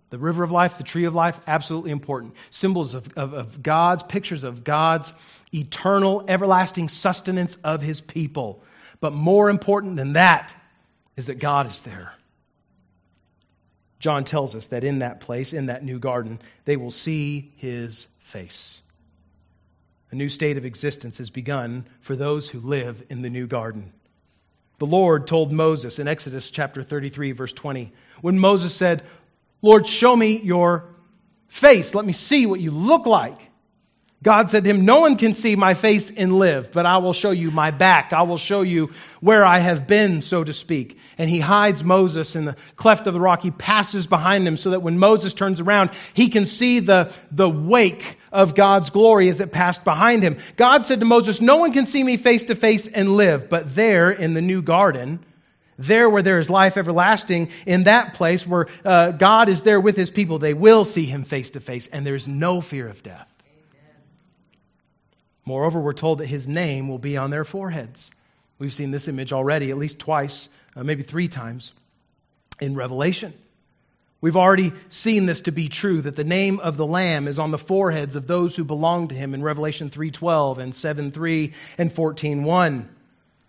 The 0.10 0.18
river 0.18 0.44
of 0.44 0.52
life, 0.52 0.78
the 0.78 0.84
tree 0.84 1.06
of 1.06 1.16
life, 1.16 1.40
absolutely 1.48 1.92
important. 1.92 2.36
Symbols 2.50 2.96
of, 2.96 3.08
of, 3.18 3.34
of, 3.34 3.62
God's, 3.62 4.04
pictures 4.04 4.46
of 4.46 4.64
God's 4.64 5.12
eternal, 5.54 6.24
everlasting 6.28 6.88
sustenance 6.88 7.58
of 7.64 7.82
his 7.82 8.00
people. 8.00 8.64
But 9.02 9.14
more 9.14 9.50
important 9.50 9.98
than 9.98 10.14
that 10.14 10.54
is 11.18 11.28
that 11.28 11.40
God 11.40 11.70
is 11.70 11.82
there. 11.82 12.14
John 14.00 14.24
tells 14.24 14.56
us 14.56 14.68
that 14.68 14.84
in 14.84 15.00
that 15.00 15.20
place, 15.22 15.54
in 15.54 15.68
that 15.68 15.84
new 15.84 16.00
garden, 16.00 16.40
they 16.66 16.78
will 16.78 16.92
see 16.92 17.52
his 17.58 18.08
face. 18.20 18.82
A 20.12 20.16
new 20.16 20.30
state 20.30 20.58
of 20.58 20.66
existence 20.66 21.18
has 21.18 21.30
begun 21.30 21.86
for 22.02 22.16
those 22.16 22.48
who 22.48 22.60
live 22.60 23.04
in 23.10 23.22
the 23.22 23.30
new 23.30 23.48
garden. 23.48 23.92
The 24.80 24.86
Lord 24.86 25.28
told 25.28 25.52
Moses 25.52 26.00
in 26.00 26.08
Exodus 26.08 26.52
chapter 26.52 26.84
33, 26.84 27.32
verse 27.32 27.52
20, 27.52 27.92
when 28.22 28.38
Moses 28.38 28.74
said, 28.74 29.04
Lord, 29.62 29.88
show 29.88 30.16
me 30.16 30.40
your 30.40 30.86
face. 31.48 31.96
Let 31.96 32.06
me 32.06 32.14
see 32.14 32.46
what 32.46 32.60
you 32.60 32.72
look 32.72 33.06
like. 33.06 33.50
God 34.24 34.50
said 34.50 34.64
to 34.64 34.70
him, 34.72 34.84
No 34.84 35.02
one 35.02 35.16
can 35.16 35.36
see 35.36 35.56
my 35.56 35.76
face 35.76 36.12
and 36.16 36.40
live, 36.40 36.72
but 36.72 36.88
I 36.88 36.98
will 36.98 37.14
show 37.14 37.30
you 37.30 37.52
my 37.52 37.70
back. 37.70 38.14
I 38.14 38.24
will 38.24 38.38
show 38.38 38.64
you 38.64 38.92
where 39.22 39.46
I 39.46 39.60
have 39.60 39.86
been, 39.86 40.24
so 40.24 40.44
to 40.44 40.54
speak. 40.54 40.98
And 41.20 41.30
he 41.30 41.40
hides 41.40 41.84
Moses 41.84 42.36
in 42.36 42.46
the 42.46 42.56
cleft 42.76 43.06
of 43.06 43.14
the 43.14 43.20
rock. 43.20 43.44
He 43.44 43.52
passes 43.52 44.08
behind 44.08 44.48
him 44.48 44.58
so 44.58 44.72
that 44.72 44.82
when 44.82 44.98
Moses 44.98 45.36
turns 45.36 45.60
around, 45.60 45.92
he 46.16 46.30
can 46.30 46.48
see 46.48 46.80
the, 46.80 47.12
the 47.32 47.48
wake 47.48 48.18
of 48.32 48.56
God's 48.56 48.90
glory 48.90 49.30
as 49.30 49.40
it 49.40 49.52
passed 49.52 49.84
behind 49.84 50.24
him. 50.24 50.38
God 50.56 50.86
said 50.86 51.00
to 51.02 51.06
Moses, 51.06 51.40
No 51.40 51.58
one 51.58 51.72
can 51.72 51.86
see 51.86 52.04
me 52.04 52.18
face 52.18 52.46
to 52.46 52.56
face 52.56 52.88
and 52.88 53.18
live, 53.18 53.50
but 53.50 53.76
there 53.76 54.10
in 54.10 54.34
the 54.34 54.42
new 54.42 54.64
garden, 54.64 55.20
there 55.78 56.10
where 56.10 56.24
there 56.24 56.40
is 56.40 56.50
life 56.50 56.76
everlasting, 56.76 57.50
in 57.68 57.84
that 57.84 58.16
place 58.16 58.48
where 58.48 58.66
uh, 58.84 59.12
God 59.12 59.48
is 59.48 59.62
there 59.62 59.80
with 59.80 59.96
his 59.96 60.10
people, 60.10 60.40
they 60.40 60.56
will 60.56 60.86
see 60.86 61.06
him 61.06 61.24
face 61.24 61.52
to 61.52 61.60
face, 61.60 61.86
and 61.86 62.04
there 62.04 62.16
is 62.16 62.28
no 62.28 62.62
fear 62.62 62.88
of 62.88 63.04
death. 63.04 63.32
Moreover, 65.48 65.80
we're 65.80 65.94
told 65.94 66.18
that 66.18 66.26
his 66.26 66.46
name 66.46 66.90
will 66.90 66.98
be 67.00 67.16
on 67.16 67.30
their 67.30 67.46
foreheads. 67.46 68.12
We've 68.60 68.74
seen 68.74 68.92
this 68.92 69.08
image 69.08 69.32
already, 69.32 69.72
at 69.72 69.78
least 69.78 69.98
twice, 69.98 70.50
uh, 70.76 70.84
maybe 70.84 71.04
three 71.04 71.30
times 71.30 71.72
in 72.60 72.76
Revelation. 72.76 73.34
We've 74.20 74.36
already 74.36 74.74
seen 74.90 75.26
this 75.26 75.40
to 75.42 75.54
be 75.54 75.70
true 75.70 76.02
that 76.02 76.18
the 76.18 76.26
name 76.26 76.60
of 76.60 76.76
the 76.76 76.86
lamb 76.86 77.30
is 77.30 77.40
on 77.40 77.52
the 77.52 77.58
foreheads 77.58 78.18
of 78.18 78.28
those 78.28 78.58
who 78.58 78.66
belong 78.66 79.08
to 79.08 79.16
him 79.16 79.34
in 79.34 79.42
Revelation 79.42 79.90
3:12 79.90 80.58
and 80.58 80.74
7:3 80.74 81.54
and 81.78 81.96
14:1. 81.96 82.90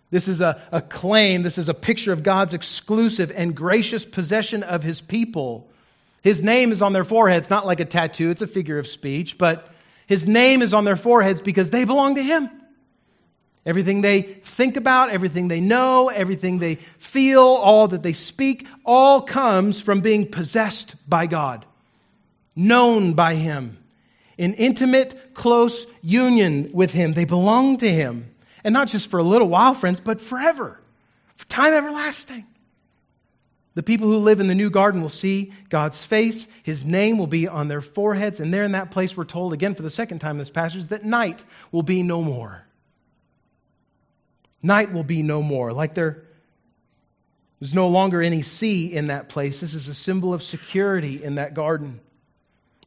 This 0.09 0.29
is 0.29 0.39
a, 0.39 0.61
a 0.71 0.81
claim, 0.81 1.43
this 1.43 1.57
is 1.57 1.67
a 1.67 1.73
picture 1.73 2.13
of 2.13 2.23
God's 2.23 2.53
exclusive 2.53 3.29
and 3.35 3.53
gracious 3.53 4.05
possession 4.05 4.63
of 4.63 4.83
his 4.83 5.01
people. 5.01 5.69
His 6.21 6.41
name 6.41 6.71
is 6.71 6.81
on 6.81 6.93
their 6.93 7.03
foreheads, 7.03 7.49
not 7.49 7.65
like 7.65 7.81
a 7.81 7.85
tattoo, 7.85 8.29
it's 8.29 8.41
a 8.41 8.47
figure 8.47 8.79
of 8.79 8.87
speech, 8.87 9.37
but 9.37 9.67
his 10.09 10.25
name 10.25 10.63
is 10.63 10.73
on 10.73 10.85
their 10.85 10.95
foreheads 10.95 11.39
because 11.39 11.69
they 11.69 11.83
belong 11.83 12.15
to 12.15 12.23
Him. 12.23 12.49
Everything 13.63 14.01
they 14.01 14.23
think 14.23 14.75
about, 14.75 15.11
everything 15.11 15.49
they 15.49 15.61
know, 15.61 16.09
everything 16.09 16.57
they 16.57 16.75
feel, 16.97 17.43
all 17.43 17.89
that 17.89 18.01
they 18.01 18.13
speak, 18.13 18.65
all 18.83 19.21
comes 19.21 19.79
from 19.79 20.01
being 20.01 20.31
possessed 20.31 20.95
by 21.07 21.27
God, 21.27 21.63
known 22.55 23.13
by 23.13 23.35
Him, 23.35 23.77
in 24.35 24.55
intimate, 24.55 25.35
close 25.35 25.85
union 26.01 26.71
with 26.73 26.89
Him. 26.89 27.13
They 27.13 27.25
belong 27.25 27.77
to 27.77 27.87
Him. 27.87 28.33
And 28.63 28.73
not 28.73 28.87
just 28.87 29.11
for 29.11 29.19
a 29.19 29.23
little 29.23 29.47
while, 29.47 29.75
friends, 29.75 29.99
but 29.99 30.21
forever, 30.21 30.81
for 31.37 31.45
time 31.45 31.73
everlasting. 31.73 32.47
The 33.75 33.83
people 33.83 34.07
who 34.07 34.17
live 34.17 34.39
in 34.39 34.47
the 34.47 34.55
new 34.55 34.69
garden 34.69 35.01
will 35.01 35.09
see 35.09 35.53
God's 35.69 36.03
face. 36.03 36.47
His 36.63 36.83
name 36.83 37.17
will 37.17 37.27
be 37.27 37.47
on 37.47 37.67
their 37.67 37.81
foreheads. 37.81 38.39
And 38.39 38.53
there 38.53 38.63
in 38.63 38.71
that 38.71 38.91
place, 38.91 39.15
we're 39.15 39.25
told 39.25 39.53
again 39.53 39.75
for 39.75 39.83
the 39.83 39.89
second 39.89 40.19
time 40.19 40.31
in 40.31 40.39
this 40.39 40.49
passage 40.49 40.87
that 40.87 41.05
night 41.05 41.43
will 41.71 41.83
be 41.83 42.01
no 42.01 42.21
more. 42.21 42.63
Night 44.61 44.91
will 44.91 45.03
be 45.03 45.21
no 45.21 45.41
more. 45.41 45.71
Like 45.71 45.93
there, 45.93 46.25
there's 47.59 47.75
no 47.75 47.89
longer 47.89 48.21
any 48.21 48.41
sea 48.41 48.91
in 48.91 49.07
that 49.07 49.29
place. 49.29 49.59
This 49.59 49.73
is 49.73 49.87
a 49.87 49.93
symbol 49.93 50.33
of 50.33 50.41
security 50.41 51.23
in 51.23 51.35
that 51.35 51.53
garden. 51.53 51.99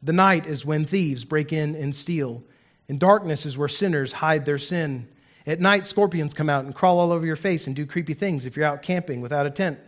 The 0.03 0.13
night 0.13 0.47
is 0.47 0.65
when 0.65 0.85
thieves 0.85 1.25
break 1.25 1.53
in 1.53 1.77
and 1.77 1.95
steal. 1.95 2.43
And 2.89 2.99
darkness 2.99 3.47
is 3.47 3.57
where 3.57 3.69
sinners 3.69 4.13
hide 4.13 4.45
their 4.45 4.59
sin. 4.59 5.09
At 5.47 5.61
night, 5.61 5.87
scorpions 5.87 6.35
come 6.35 6.51
out 6.51 6.65
and 6.65 6.75
crawl 6.75 6.99
all 6.99 7.13
over 7.13 7.25
your 7.25 7.37
face 7.37 7.67
and 7.67 7.77
do 7.77 7.87
creepy 7.87 8.15
things 8.15 8.47
if 8.47 8.57
you're 8.57 8.67
out 8.67 8.83
camping 8.83 9.21
without 9.21 9.47
a 9.47 9.51
tent. 9.51 9.79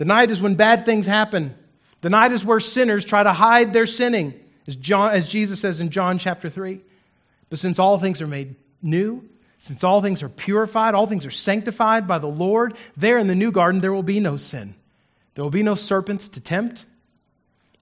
The 0.00 0.06
night 0.06 0.30
is 0.30 0.40
when 0.40 0.54
bad 0.54 0.86
things 0.86 1.04
happen. 1.04 1.54
The 2.00 2.08
night 2.08 2.32
is 2.32 2.42
where 2.42 2.58
sinners 2.58 3.04
try 3.04 3.22
to 3.22 3.34
hide 3.34 3.74
their 3.74 3.84
sinning, 3.84 4.32
as, 4.66 4.74
John, 4.74 5.12
as 5.12 5.28
Jesus 5.28 5.60
says 5.60 5.78
in 5.78 5.90
John 5.90 6.18
chapter 6.18 6.48
3. 6.48 6.80
But 7.50 7.58
since 7.58 7.78
all 7.78 7.98
things 7.98 8.22
are 8.22 8.26
made 8.26 8.54
new, 8.80 9.28
since 9.58 9.84
all 9.84 10.00
things 10.00 10.22
are 10.22 10.30
purified, 10.30 10.94
all 10.94 11.06
things 11.06 11.26
are 11.26 11.30
sanctified 11.30 12.08
by 12.08 12.18
the 12.18 12.28
Lord, 12.28 12.78
there 12.96 13.18
in 13.18 13.26
the 13.26 13.34
new 13.34 13.52
garden 13.52 13.82
there 13.82 13.92
will 13.92 14.02
be 14.02 14.20
no 14.20 14.38
sin. 14.38 14.74
There 15.34 15.44
will 15.44 15.50
be 15.50 15.62
no 15.62 15.74
serpents 15.74 16.30
to 16.30 16.40
tempt. 16.40 16.82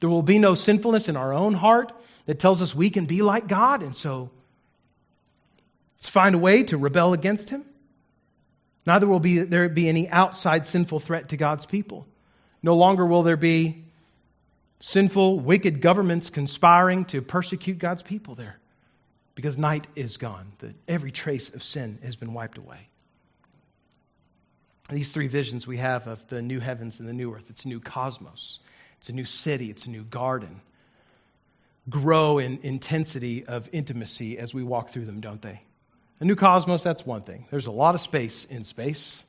There 0.01 0.11
will 0.11 0.23
be 0.23 0.41
no 0.41 0.57
sinfulness 0.57 1.09
in 1.09 1.17
our 1.17 1.33
own 1.33 1.55
heart 1.55 1.93
that 2.27 2.41
tells 2.41 2.63
us 2.63 2.75
we 2.75 2.91
can 2.91 3.07
be 3.07 3.23
like 3.23 3.47
God, 3.47 3.85
and 3.85 3.95
so 3.95 4.29
let's 5.99 6.09
find 6.09 6.35
a 6.35 6.39
way 6.39 6.65
to 6.65 6.79
rebel 6.79 7.13
against 7.13 7.49
Him. 7.49 7.65
Neither 8.87 9.07
will 9.07 9.21
be, 9.21 9.39
there 9.39 9.69
be 9.69 9.89
any 9.89 10.09
outside 10.09 10.67
sinful 10.67 11.01
threat 11.01 11.31
to 11.31 11.37
God's 11.37 11.67
people. 11.67 12.07
No 12.63 12.77
longer 12.77 13.05
will 13.05 13.23
there 13.23 13.37
be 13.37 13.85
sinful, 14.81 15.41
wicked 15.41 15.81
governments 15.81 16.31
conspiring 16.31 17.05
to 17.07 17.23
persecute 17.23 17.79
God's 17.79 18.03
people 18.03 18.35
there 18.35 18.59
because 19.35 19.59
night 19.59 19.87
is 19.95 20.17
gone. 20.17 20.53
The, 20.59 20.75
every 20.87 21.13
trace 21.13 21.51
of 21.51 21.63
sin 21.63 21.99
has 22.03 22.17
been 22.17 22.33
wiped 22.33 22.59
away. 22.59 22.89
These 24.91 25.13
three 25.13 25.29
visions 25.29 25.67
we 25.67 25.77
have 25.77 26.07
of 26.07 26.27
the 26.29 26.41
new 26.41 26.61
heavens 26.61 26.99
and 26.99 27.09
the 27.09 27.13
new 27.13 27.35
earth 27.35 27.51
it's 27.51 27.65
a 27.65 27.69
new 27.69 27.81
cosmos, 27.81 28.59
it's 28.99 29.11
a 29.11 29.13
new 29.13 29.27
city, 29.27 29.71
it's 29.71 29.85
a 29.85 29.91
new 29.91 30.03
garden 30.05 30.61
grow 31.89 32.39
in 32.39 32.61
intensity 32.63 33.47
of 33.47 33.69
intimacy 33.73 34.39
as 34.39 34.53
we 34.53 34.63
walk 34.63 34.91
through 34.91 35.07
them, 35.07 35.21
don't 35.21 35.41
they? 35.41 35.63
A 36.21 36.25
new 36.25 36.35
cosmos, 36.35 36.83
that's 36.83 37.07
one 37.07 37.23
thing. 37.23 37.47
There's 37.51 37.67
a 37.67 37.73
lot 37.73 37.95
of 37.95 38.01
space 38.01 38.45
in 38.45 38.65
space. 38.65 39.23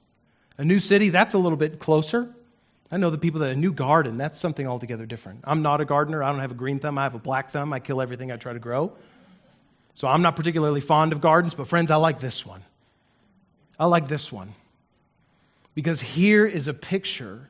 A 0.58 0.66
new 0.66 0.80
city, 0.80 1.10
that's 1.10 1.34
a 1.36 1.38
little 1.38 1.58
bit 1.58 1.80
closer. 1.80 2.34
I 2.92 2.98
know 2.98 3.12
the 3.12 3.20
people 3.20 3.42
that 3.42 3.52
a 3.52 3.56
new 3.56 3.72
garden, 3.72 4.18
that's 4.18 4.40
something 4.40 4.66
altogether 4.66 5.06
different. 5.06 5.42
I'm 5.44 5.62
not 5.62 5.80
a 5.80 5.86
gardener. 5.86 6.24
I 6.24 6.32
don't 6.32 6.42
have 6.42 6.52
a 6.52 6.56
green 6.56 6.80
thumb. 6.80 6.98
I 6.98 7.04
have 7.04 7.14
a 7.14 7.20
black 7.20 7.52
thumb. 7.52 7.72
I 7.72 7.80
kill 7.80 8.02
everything 8.02 8.32
I 8.32 8.38
try 8.38 8.54
to 8.54 8.60
grow. 8.60 8.94
So 9.94 10.08
I'm 10.08 10.24
not 10.24 10.36
particularly 10.36 10.82
fond 10.82 11.14
of 11.14 11.22
gardens, 11.22 11.54
but 11.54 11.68
friends, 11.68 11.92
I 11.92 11.98
like 11.98 12.20
this 12.20 12.46
one. 12.46 12.64
I 13.80 13.86
like 13.86 14.08
this 14.08 14.32
one. 14.32 14.54
Because 15.76 16.02
here 16.02 16.46
is 16.46 16.68
a 16.68 16.74
picture 16.74 17.48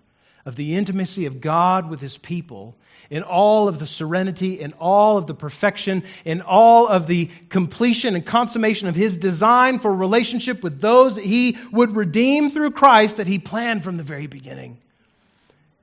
of 0.50 0.56
the 0.56 0.76
intimacy 0.76 1.28
of 1.28 1.40
God 1.40 1.90
with 1.90 2.02
his 2.02 2.18
people 2.18 2.76
in 3.10 3.24
all 3.24 3.68
of 3.68 3.80
the 3.80 3.88
serenity, 3.88 4.60
in 4.60 4.74
all 4.74 5.18
of 5.18 5.28
the 5.28 5.34
perfection, 5.34 6.04
in 6.26 6.42
all 6.42 6.88
of 6.88 7.08
the 7.08 7.30
completion 7.50 8.16
and 8.16 8.26
consummation 8.26 8.88
of 8.88 8.96
his 8.96 9.18
design 9.18 9.80
for 9.80 9.94
relationship 9.94 10.64
with 10.64 10.82
those 10.82 11.16
he 11.16 11.58
would 11.72 11.96
redeem 11.96 12.50
through 12.50 12.72
Christ 12.72 13.18
that 13.18 13.28
he 13.28 13.40
planned 13.40 13.84
from 13.84 13.98
the 13.98 14.04
very 14.04 14.28
beginning. 14.28 14.78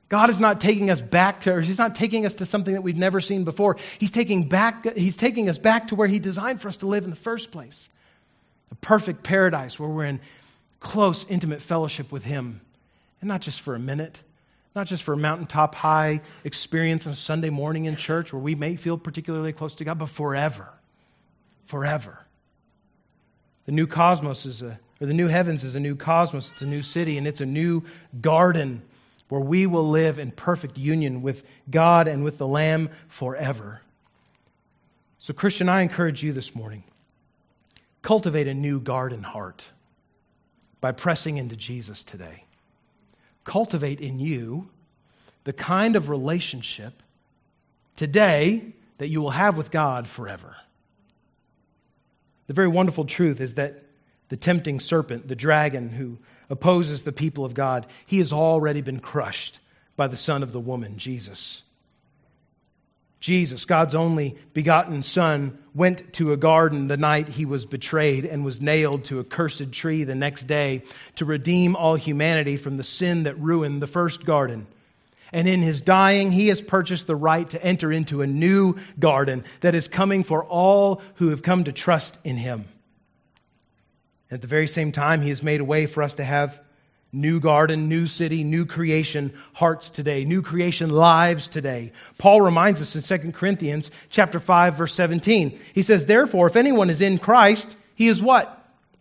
God 0.09 0.31
is 0.31 0.41
not 0.41 0.61
taking 0.61 0.91
us 0.91 1.01
back 1.01 1.43
to, 1.43 1.53
or 1.53 1.61
He's 1.61 1.79
not 1.79 1.95
taking 1.95 2.27
us 2.27 2.37
to 2.37 2.47
something 2.47 2.75
that 2.75 2.83
we've 2.83 2.97
never 2.97 3.21
seen 3.21 3.45
before. 3.45 3.77
He's 3.99 4.13
taking, 4.13 4.49
back, 4.49 4.97
he's 4.97 5.17
taking 5.17 5.49
us 5.49 5.59
back 5.59 5.89
to 5.89 5.97
where 5.97 6.07
He 6.07 6.19
designed 6.19 6.61
for 6.61 6.69
us 6.69 6.77
to 6.79 6.87
live 6.87 7.05
in 7.05 7.11
the 7.11 7.17
first 7.17 7.51
place. 7.51 7.89
A 8.71 8.77
perfect 8.77 9.25
paradise 9.25 9.81
where 9.81 9.89
we're 9.89 10.05
in 10.05 10.21
close, 10.79 11.25
intimate 11.29 11.61
fellowship 11.61 12.13
with 12.13 12.23
Him. 12.23 12.61
And 13.21 13.29
not 13.29 13.41
just 13.41 13.61
for 13.61 13.75
a 13.75 13.79
minute, 13.79 14.21
not 14.77 14.87
just 14.87 15.03
for 15.03 15.15
a 15.15 15.17
mountaintop 15.17 15.75
high 15.75 16.21
experience 16.45 17.07
on 17.07 17.15
a 17.15 17.17
Sunday 17.17 17.49
morning 17.49 17.87
in 17.87 17.97
church 17.97 18.31
where 18.33 18.43
we 18.43 18.55
may 18.55 18.77
feel 18.77 18.99
particularly 18.99 19.55
close 19.55 19.75
to 19.77 19.85
God, 19.85 19.99
but 19.99 20.11
forever. 20.11 20.69
Forever. 21.65 22.21
The 23.65 23.73
new 23.73 23.87
cosmos 23.87 24.45
is 24.45 24.61
a, 24.61 24.79
or 25.01 25.07
the 25.07 25.15
new 25.15 25.29
heavens 25.29 25.65
is 25.65 25.75
a 25.75 25.81
new 25.81 25.97
cosmos, 25.97 26.53
it's 26.53 26.61
a 26.61 26.67
new 26.67 26.83
city, 26.83 27.17
and 27.17 27.27
it's 27.27 27.41
a 27.41 27.47
new 27.47 27.85
garden 28.21 28.83
where 29.31 29.41
we 29.41 29.67
will 29.67 29.89
live 29.89 30.19
in 30.19 30.31
perfect 30.31 30.77
union 30.77 31.23
with 31.23 31.43
God 31.69 32.07
and 32.07 32.23
with 32.23 32.37
the 32.37 32.47
Lamb 32.47 32.91
forever. 33.09 33.81
So, 35.19 35.33
Christian, 35.33 35.71
I 35.71 35.83
encourage 35.83 36.23
you 36.23 36.33
this 36.33 36.55
morning 36.55 36.85
cultivate 38.03 38.47
a 38.47 38.55
new 38.55 38.79
garden 38.79 39.23
heart 39.23 39.65
by 40.81 40.93
pressing 40.93 41.39
into 41.39 41.57
Jesus 41.57 42.05
today. 42.05 42.46
Cultivate 43.47 44.01
in 44.01 44.19
you 44.19 44.69
the 45.45 45.53
kind 45.53 45.97
of 45.97 46.09
relationship 46.09 46.93
today 47.95 48.75
that 48.99 49.09
you 49.09 49.23
will 49.23 49.31
have 49.31 49.57
with 49.57 49.71
God 49.71 50.09
forever. 50.09 50.57
The 52.49 52.55
very 52.55 52.69
wonderful 52.69 53.05
truth 53.05 53.41
is 53.41 53.55
that 53.55 53.83
the 54.29 54.37
tempting 54.37 54.81
serpent, 54.81 55.29
the 55.29 55.37
dragon 55.37 55.89
who 55.89 56.19
opposes 56.51 57.05
the 57.05 57.13
people 57.13 57.45
of 57.45 57.55
God, 57.55 57.87
he 58.09 58.19
has 58.19 58.33
already 58.33 58.81
been 58.81 58.99
crushed 58.99 59.61
by 59.95 60.09
the 60.09 60.17
Son 60.17 60.43
of 60.43 60.53
the 60.53 60.61
woman, 60.61 60.99
Jesus. 60.99 61.63
Jesus, 63.21 63.65
God's 63.65 63.95
only 63.95 64.37
begotten 64.53 65.03
Son, 65.03 65.59
went 65.77 66.15
to 66.15 66.33
a 66.33 66.37
garden 66.39 66.89
the 66.89 66.97
night 66.97 67.29
he 67.29 67.45
was 67.45 67.67
betrayed 67.67 68.25
and 68.25 68.45
was 68.45 68.63
nailed 68.63 69.05
to 69.05 69.21
a 69.21 69.25
cursed 69.25 69.73
tree 69.73 70.05
the 70.05 70.15
next 70.15 70.47
day 70.47 70.83
to 71.17 71.27
redeem 71.27 71.77
all 71.77 71.95
humanity 71.95 72.57
from 72.57 72.79
the 72.79 72.83
sin 72.83 73.25
that 73.25 73.39
ruined 73.39 73.83
the 73.83 73.87
first 73.87 74.25
garden. 74.25 74.67
And 75.33 75.47
in 75.47 75.61
his 75.61 75.83
dying, 75.83 76.33
he 76.33 76.49
has 76.49 76.63
purchased 76.63 77.07
the 77.07 77.15
right 77.15 77.49
to 77.51 77.63
enter 77.63 77.93
into 77.93 78.23
a 78.23 78.27
new 78.27 78.77
garden 78.99 79.45
that 79.61 79.75
is 79.75 79.87
coming 79.87 80.25
for 80.25 80.43
all 80.43 81.03
who 81.17 81.29
have 81.29 81.43
come 81.43 81.65
to 81.65 81.73
trust 81.73 82.17
in 82.25 82.37
him. 82.37 82.65
At 84.31 84.41
the 84.41 84.49
very 84.49 84.69
same 84.69 84.93
time, 84.93 85.21
he 85.21 85.29
has 85.29 85.43
made 85.43 85.61
a 85.61 85.65
way 85.65 85.85
for 85.85 86.03
us 86.03 86.15
to 86.15 86.25
have 86.25 86.59
new 87.17 87.41
garden, 87.41 87.89
new 87.89 88.07
city, 88.07 88.45
new 88.45 88.67
creation 88.67 89.33
hearts 89.55 89.91
today, 89.91 90.25
new 90.25 90.43
creation 90.43 90.91
lives 90.91 91.49
today. 91.49 91.93
Paul 92.19 92.43
reminds 92.43 92.83
us 92.83 92.95
in 92.95 93.03
2 93.03 93.33
Corinthians 93.33 93.91
chapter 94.11 94.39
5 94.39 94.75
verse 94.75 94.95
17. 94.95 95.59
He 95.73 95.83
says, 95.83 96.05
"Therefore, 96.05 96.47
if 96.47 96.57
anyone 96.57 96.91
is 96.91 97.01
in 97.01 97.19
Christ, 97.19 97.75
he 97.95 98.09
is 98.09 98.21
what? 98.21 98.53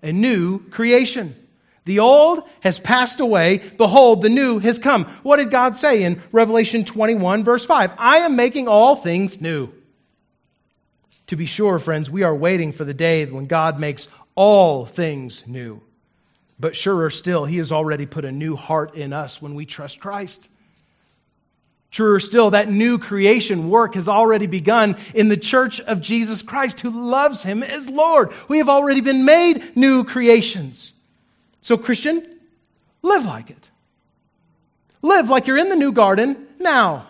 A 0.01 0.13
new 0.13 0.59
creation." 0.69 1.35
The 1.83 1.99
old 1.99 2.41
has 2.61 2.79
passed 2.79 3.19
away. 3.19 3.61
Behold, 3.77 4.23
the 4.23 4.29
new 4.29 4.57
has 4.59 4.79
come. 4.79 5.05
What 5.21 5.37
did 5.37 5.51
God 5.51 5.75
say 5.75 6.01
in 6.01 6.21
Revelation 6.31 6.83
21, 6.83 7.43
verse 7.43 7.63
5? 7.63 7.91
I 7.99 8.19
am 8.19 8.35
making 8.35 8.67
all 8.67 8.95
things 8.95 9.39
new. 9.39 9.69
To 11.27 11.35
be 11.35 11.45
sure, 11.45 11.77
friends, 11.77 12.09
we 12.09 12.23
are 12.23 12.35
waiting 12.35 12.71
for 12.71 12.85
the 12.85 12.93
day 12.93 13.25
when 13.25 13.45
God 13.45 13.79
makes 13.79 14.07
all 14.35 14.85
things 14.85 15.43
new. 15.45 15.81
But 16.59 16.75
surer 16.75 17.09
still, 17.09 17.45
He 17.45 17.57
has 17.57 17.71
already 17.71 18.05
put 18.05 18.25
a 18.25 18.31
new 18.31 18.55
heart 18.55 18.95
in 18.95 19.13
us 19.13 19.41
when 19.41 19.55
we 19.55 19.65
trust 19.65 19.99
Christ. 19.99 20.49
Truer 21.91 22.19
still, 22.19 22.51
that 22.51 22.69
new 22.69 22.97
creation 22.97 23.69
work 23.69 23.95
has 23.95 24.07
already 24.09 24.47
begun 24.47 24.97
in 25.13 25.29
the 25.29 25.37
church 25.37 25.79
of 25.79 26.01
Jesus 26.01 26.41
Christ 26.41 26.81
who 26.81 26.89
loves 27.09 27.41
Him 27.41 27.63
as 27.63 27.89
Lord. 27.89 28.33
We 28.49 28.57
have 28.57 28.69
already 28.69 29.01
been 29.01 29.23
made 29.25 29.77
new 29.77 30.03
creations. 30.03 30.91
So, 31.61 31.77
Christian, 31.77 32.25
live 33.01 33.25
like 33.25 33.49
it. 33.49 33.69
Live 35.01 35.29
like 35.29 35.47
you're 35.47 35.57
in 35.57 35.69
the 35.69 35.75
new 35.75 35.91
garden 35.91 36.47
now. 36.59 37.07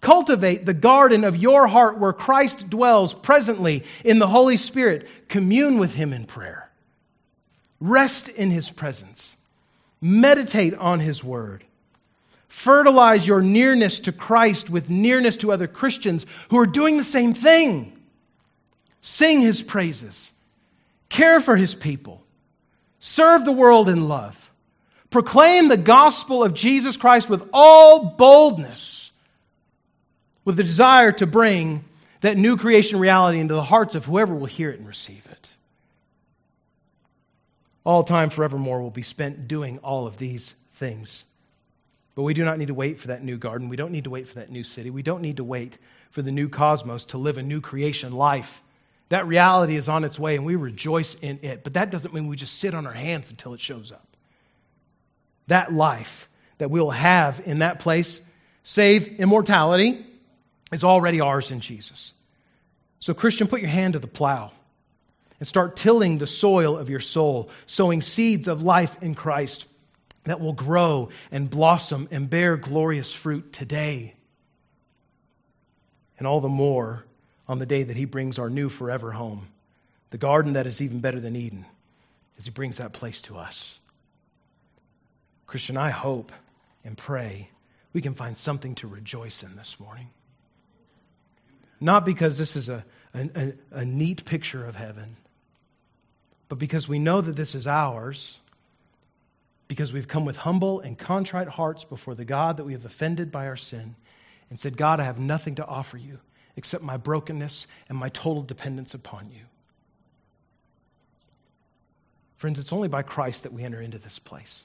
Cultivate 0.00 0.64
the 0.64 0.74
garden 0.74 1.24
of 1.24 1.34
your 1.34 1.66
heart 1.66 1.98
where 1.98 2.12
Christ 2.12 2.70
dwells 2.70 3.12
presently 3.12 3.84
in 4.04 4.18
the 4.18 4.28
Holy 4.28 4.56
Spirit. 4.56 5.08
Commune 5.28 5.78
with 5.78 5.94
Him 5.94 6.12
in 6.12 6.26
prayer. 6.26 6.65
Rest 7.80 8.28
in 8.28 8.50
His 8.50 8.70
presence. 8.70 9.28
Meditate 10.00 10.74
on 10.74 11.00
His 11.00 11.22
Word. 11.22 11.64
Fertilize 12.48 13.26
your 13.26 13.42
nearness 13.42 14.00
to 14.00 14.12
Christ 14.12 14.70
with 14.70 14.88
nearness 14.88 15.36
to 15.38 15.52
other 15.52 15.66
Christians 15.66 16.24
who 16.48 16.58
are 16.58 16.66
doing 16.66 16.96
the 16.96 17.04
same 17.04 17.34
thing. 17.34 17.92
Sing 19.02 19.40
His 19.40 19.62
praises. 19.62 20.30
Care 21.08 21.40
for 21.40 21.56
His 21.56 21.74
people. 21.74 22.22
Serve 23.00 23.44
the 23.44 23.52
world 23.52 23.88
in 23.88 24.08
love. 24.08 24.36
Proclaim 25.10 25.68
the 25.68 25.76
gospel 25.76 26.42
of 26.42 26.54
Jesus 26.54 26.96
Christ 26.96 27.28
with 27.28 27.48
all 27.52 28.16
boldness, 28.16 29.10
with 30.44 30.56
the 30.56 30.64
desire 30.64 31.12
to 31.12 31.26
bring 31.26 31.84
that 32.20 32.36
new 32.36 32.56
creation 32.56 32.98
reality 32.98 33.38
into 33.38 33.54
the 33.54 33.62
hearts 33.62 33.94
of 33.94 34.04
whoever 34.04 34.34
will 34.34 34.46
hear 34.46 34.70
it 34.70 34.78
and 34.78 34.88
receive 34.88 35.24
it. 35.30 35.52
All 37.86 38.04
time 38.04 38.28
forevermore 38.28 38.82
will 38.82 38.90
be 38.90 39.00
spent 39.00 39.48
doing 39.48 39.78
all 39.78 40.06
of 40.06 40.18
these 40.18 40.52
things. 40.74 41.24
But 42.14 42.24
we 42.24 42.34
do 42.34 42.44
not 42.44 42.58
need 42.58 42.68
to 42.68 42.74
wait 42.74 43.00
for 43.00 43.08
that 43.08 43.22
new 43.22 43.38
garden. 43.38 43.70
We 43.70 43.76
don't 43.76 43.92
need 43.92 44.04
to 44.04 44.10
wait 44.10 44.28
for 44.28 44.34
that 44.34 44.50
new 44.50 44.64
city. 44.64 44.90
We 44.90 45.02
don't 45.02 45.22
need 45.22 45.38
to 45.38 45.44
wait 45.44 45.78
for 46.10 46.20
the 46.20 46.32
new 46.32 46.50
cosmos 46.50 47.06
to 47.06 47.18
live 47.18 47.38
a 47.38 47.42
new 47.42 47.62
creation 47.62 48.12
life 48.12 48.62
that 49.08 49.26
reality 49.26 49.76
is 49.76 49.88
on 49.88 50.04
its 50.04 50.18
way 50.18 50.36
and 50.36 50.44
we 50.44 50.56
rejoice 50.56 51.14
in 51.14 51.40
it. 51.42 51.62
But 51.62 51.74
that 51.74 51.90
doesn't 51.90 52.12
mean 52.12 52.26
we 52.26 52.36
just 52.36 52.58
sit 52.58 52.74
on 52.74 52.86
our 52.86 52.92
hands 52.92 53.30
until 53.30 53.54
it 53.54 53.60
shows 53.60 53.92
up. 53.92 54.06
That 55.46 55.72
life 55.72 56.28
that 56.58 56.70
we'll 56.70 56.90
have 56.90 57.40
in 57.44 57.60
that 57.60 57.78
place, 57.78 58.20
save 58.64 59.06
immortality, 59.20 60.04
is 60.72 60.82
already 60.82 61.20
ours 61.20 61.52
in 61.52 61.60
Jesus. 61.60 62.12
So, 62.98 63.14
Christian, 63.14 63.46
put 63.46 63.60
your 63.60 63.70
hand 63.70 63.92
to 63.92 64.00
the 64.00 64.08
plow 64.08 64.50
and 65.38 65.46
start 65.46 65.76
tilling 65.76 66.18
the 66.18 66.26
soil 66.26 66.76
of 66.76 66.90
your 66.90 67.00
soul, 67.00 67.50
sowing 67.66 68.02
seeds 68.02 68.48
of 68.48 68.62
life 68.62 69.02
in 69.02 69.14
Christ 69.14 69.66
that 70.24 70.40
will 70.40 70.52
grow 70.52 71.10
and 71.30 71.48
blossom 71.48 72.08
and 72.10 72.28
bear 72.28 72.56
glorious 72.56 73.12
fruit 73.12 73.52
today. 73.52 74.14
And 76.18 76.26
all 76.26 76.40
the 76.40 76.48
more 76.48 77.04
on 77.48 77.58
the 77.58 77.66
day 77.66 77.82
that 77.84 77.96
He 77.96 78.04
brings 78.04 78.38
our 78.38 78.50
new 78.50 78.68
forever 78.68 79.12
home, 79.12 79.46
the 80.10 80.18
garden 80.18 80.54
that 80.54 80.66
is 80.66 80.80
even 80.80 81.00
better 81.00 81.20
than 81.20 81.36
Eden, 81.36 81.64
as 82.38 82.44
He 82.44 82.50
brings 82.50 82.78
that 82.78 82.92
place 82.92 83.20
to 83.22 83.36
us. 83.36 83.78
Christian, 85.46 85.76
I 85.76 85.90
hope 85.90 86.32
and 86.84 86.96
pray 86.96 87.48
we 87.92 88.02
can 88.02 88.14
find 88.14 88.36
something 88.36 88.74
to 88.74 88.86
rejoice 88.86 89.42
in 89.42 89.56
this 89.56 89.80
morning. 89.80 90.10
Not 91.80 92.04
because 92.04 92.36
this 92.36 92.54
is 92.56 92.68
a, 92.68 92.84
a, 93.14 93.52
a, 93.70 93.84
neat 93.84 94.24
picture 94.24 94.66
of 94.66 94.74
heaven, 94.74 95.16
but 96.48 96.58
because 96.58 96.88
we 96.88 96.98
know 96.98 97.20
that 97.20 97.36
this 97.36 97.54
is 97.54 97.66
ours, 97.66 98.38
because 99.68 99.92
we've 99.92 100.08
come 100.08 100.24
with 100.24 100.36
humble 100.36 100.80
and 100.80 100.96
contrite 100.96 101.48
hearts 101.48 101.84
before 101.84 102.14
the 102.14 102.24
God 102.24 102.58
that 102.58 102.64
we 102.64 102.72
have 102.72 102.84
offended 102.84 103.32
by 103.32 103.46
our 103.46 103.56
sin 103.56 103.96
and 104.50 104.58
said, 104.58 104.76
God, 104.76 105.00
I 105.00 105.04
have 105.04 105.18
nothing 105.18 105.56
to 105.56 105.66
offer 105.66 105.96
you 105.96 106.18
except 106.56 106.82
my 106.82 106.96
brokenness 106.96 107.66
and 107.88 107.98
my 107.98 108.08
total 108.08 108.42
dependence 108.42 108.94
upon 108.94 109.30
you. 109.30 109.42
Friends, 112.36 112.58
it's 112.58 112.72
only 112.72 112.88
by 112.88 113.02
Christ 113.02 113.42
that 113.42 113.52
we 113.52 113.64
enter 113.64 113.80
into 113.80 113.98
this 113.98 114.18
place. 114.18 114.64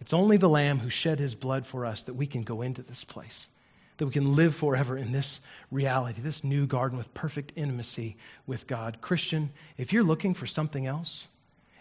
It's 0.00 0.12
only 0.12 0.36
the 0.36 0.48
Lamb 0.48 0.78
who 0.78 0.88
shed 0.88 1.18
his 1.18 1.34
blood 1.34 1.66
for 1.66 1.84
us 1.86 2.04
that 2.04 2.14
we 2.14 2.26
can 2.26 2.42
go 2.42 2.62
into 2.62 2.82
this 2.82 3.04
place, 3.04 3.48
that 3.96 4.06
we 4.06 4.12
can 4.12 4.34
live 4.34 4.54
forever 4.54 4.96
in 4.96 5.12
this 5.12 5.40
reality, 5.70 6.20
this 6.20 6.42
new 6.42 6.66
garden 6.66 6.98
with 6.98 7.12
perfect 7.14 7.52
intimacy 7.56 8.16
with 8.46 8.66
God. 8.66 8.98
Christian, 9.00 9.50
if 9.76 9.92
you're 9.92 10.04
looking 10.04 10.34
for 10.34 10.46
something 10.46 10.86
else, 10.86 11.26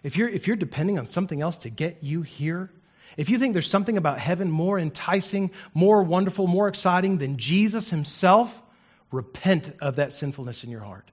if 0.03 0.17
you're, 0.17 0.29
if 0.29 0.47
you're 0.47 0.55
depending 0.55 0.99
on 0.99 1.05
something 1.05 1.41
else 1.41 1.59
to 1.59 1.69
get 1.69 1.99
you 2.01 2.21
here, 2.21 2.69
if 3.17 3.29
you 3.29 3.39
think 3.39 3.53
there's 3.53 3.69
something 3.69 3.97
about 3.97 4.19
heaven 4.19 4.49
more 4.49 4.79
enticing, 4.79 5.51
more 5.73 6.01
wonderful, 6.03 6.47
more 6.47 6.67
exciting 6.67 7.17
than 7.17 7.37
Jesus 7.37 7.89
himself, 7.89 8.61
Repent 9.11 9.73
of 9.81 9.97
that 9.97 10.13
sinfulness 10.13 10.63
in 10.63 10.69
your 10.69 10.81
heart. 10.81 11.09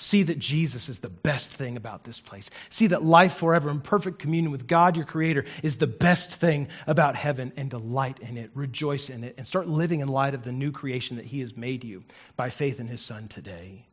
See 0.00 0.22
that 0.22 0.38
Jesus 0.38 0.88
is 0.88 1.00
the 1.00 1.10
best 1.10 1.52
thing 1.52 1.76
about 1.76 2.04
this 2.04 2.18
place. 2.18 2.48
See 2.70 2.86
that 2.86 3.04
life 3.04 3.34
forever 3.34 3.68
in 3.68 3.82
perfect 3.82 4.18
communion 4.18 4.50
with 4.50 4.66
God, 4.66 4.96
your 4.96 5.04
Creator, 5.04 5.44
is 5.62 5.76
the 5.76 5.86
best 5.86 6.32
thing 6.32 6.68
about 6.86 7.16
heaven 7.16 7.52
and 7.58 7.68
delight 7.68 8.18
in 8.20 8.38
it, 8.38 8.50
rejoice 8.54 9.10
in 9.10 9.24
it, 9.24 9.34
and 9.36 9.46
start 9.46 9.68
living 9.68 10.00
in 10.00 10.08
light 10.08 10.32
of 10.32 10.42
the 10.42 10.52
new 10.52 10.72
creation 10.72 11.18
that 11.18 11.26
He 11.26 11.40
has 11.40 11.54
made 11.54 11.84
you 11.84 12.02
by 12.34 12.48
faith 12.48 12.80
in 12.80 12.86
His 12.86 13.02
Son 13.02 13.28
today. 13.28 13.84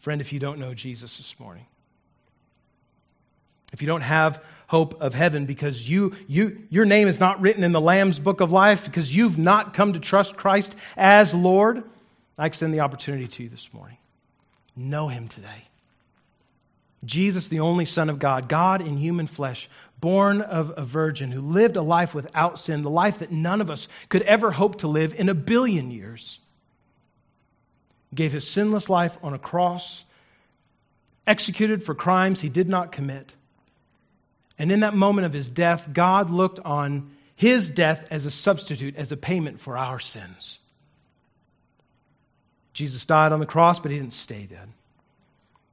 Friend, 0.00 0.20
if 0.20 0.34
you 0.34 0.40
don't 0.40 0.58
know 0.58 0.74
Jesus 0.74 1.16
this 1.16 1.34
morning, 1.40 1.64
if 3.72 3.80
you 3.80 3.88
don't 3.88 4.02
have 4.02 4.44
hope 4.66 5.00
of 5.00 5.14
heaven 5.14 5.46
because 5.46 5.88
you, 5.88 6.16
you, 6.28 6.64
your 6.68 6.84
name 6.84 7.08
is 7.08 7.18
not 7.18 7.40
written 7.40 7.64
in 7.64 7.72
the 7.72 7.80
Lamb's 7.80 8.18
book 8.18 8.42
of 8.42 8.52
life 8.52 8.84
because 8.84 9.12
you've 9.12 9.38
not 9.38 9.72
come 9.72 9.94
to 9.94 10.00
trust 10.00 10.36
Christ 10.36 10.74
as 10.98 11.32
Lord, 11.32 11.82
I 12.36 12.44
extend 12.44 12.74
the 12.74 12.80
opportunity 12.80 13.26
to 13.26 13.44
you 13.44 13.48
this 13.48 13.70
morning. 13.72 13.96
Know 14.76 15.08
him 15.08 15.28
today. 15.28 15.64
Jesus, 17.04 17.48
the 17.48 17.60
only 17.60 17.84
Son 17.84 18.10
of 18.10 18.18
God, 18.18 18.48
God 18.48 18.80
in 18.80 18.96
human 18.96 19.26
flesh, 19.26 19.68
born 20.00 20.40
of 20.40 20.74
a 20.76 20.84
virgin, 20.84 21.30
who 21.30 21.40
lived 21.40 21.76
a 21.76 21.82
life 21.82 22.14
without 22.14 22.58
sin, 22.58 22.82
the 22.82 22.90
life 22.90 23.18
that 23.18 23.32
none 23.32 23.60
of 23.60 23.70
us 23.70 23.88
could 24.08 24.22
ever 24.22 24.50
hope 24.50 24.80
to 24.80 24.88
live 24.88 25.14
in 25.14 25.28
a 25.28 25.34
billion 25.34 25.90
years, 25.90 26.38
gave 28.14 28.32
his 28.32 28.48
sinless 28.48 28.88
life 28.88 29.16
on 29.22 29.34
a 29.34 29.38
cross 29.38 30.02
executed 31.26 31.84
for 31.84 31.94
crimes 31.94 32.40
he 32.40 32.48
did 32.48 32.68
not 32.68 32.92
commit. 32.92 33.32
And 34.58 34.70
in 34.70 34.80
that 34.80 34.94
moment 34.94 35.26
of 35.26 35.32
his 35.32 35.50
death, 35.50 35.86
God 35.92 36.30
looked 36.30 36.60
on 36.60 37.10
his 37.34 37.68
death 37.68 38.08
as 38.10 38.24
a 38.24 38.30
substitute, 38.30 38.96
as 38.96 39.12
a 39.12 39.16
payment 39.16 39.60
for 39.60 39.76
our 39.76 40.00
sins. 40.00 40.58
Jesus 42.76 43.06
died 43.06 43.32
on 43.32 43.40
the 43.40 43.46
cross, 43.46 43.80
but 43.80 43.90
he 43.90 43.96
didn't 43.96 44.12
stay 44.12 44.44
dead 44.44 44.68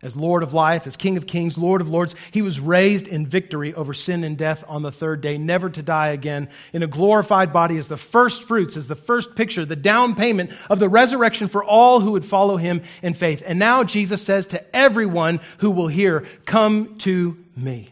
as 0.02 0.16
Lord 0.16 0.42
of 0.42 0.54
life, 0.54 0.88
as 0.88 0.96
King 0.96 1.18
of 1.18 1.28
kings, 1.28 1.58
Lord 1.58 1.82
of 1.82 1.90
lords. 1.90 2.16
He 2.32 2.42
was 2.42 2.62
raised 2.62 3.08
in 3.08 3.28
victory 3.28 3.74
over 3.74 3.94
sin 3.94 4.24
and 4.24 4.38
death 4.38 4.64
on 4.68 4.84
the 4.84 4.92
third 4.92 5.20
day, 5.20 5.38
never 5.38 5.70
to 5.70 5.82
die 5.82 6.10
again, 6.10 6.50
in 6.72 6.82
a 6.82 6.88
glorified 6.88 7.52
body 7.52 7.78
as 7.78 7.90
the 7.90 7.98
first 7.98 8.44
fruits, 8.44 8.78
as 8.78 8.88
the 8.88 8.96
first 8.96 9.36
picture, 9.36 9.66
the 9.66 9.76
down 9.76 10.16
payment 10.16 10.52
of 10.70 10.80
the 10.80 10.88
resurrection 10.88 11.50
for 11.50 11.64
all 11.64 12.00
who 12.00 12.12
would 12.12 12.26
follow 12.26 12.56
him 12.56 12.84
in 13.02 13.14
faith. 13.14 13.44
And 13.46 13.60
now 13.60 13.84
Jesus 13.84 14.22
says 14.22 14.48
to 14.48 14.76
everyone 14.76 15.42
who 15.58 15.72
will 15.72 15.90
hear, 15.90 16.26
Come 16.46 16.98
to 17.00 17.38
me. 17.56 17.90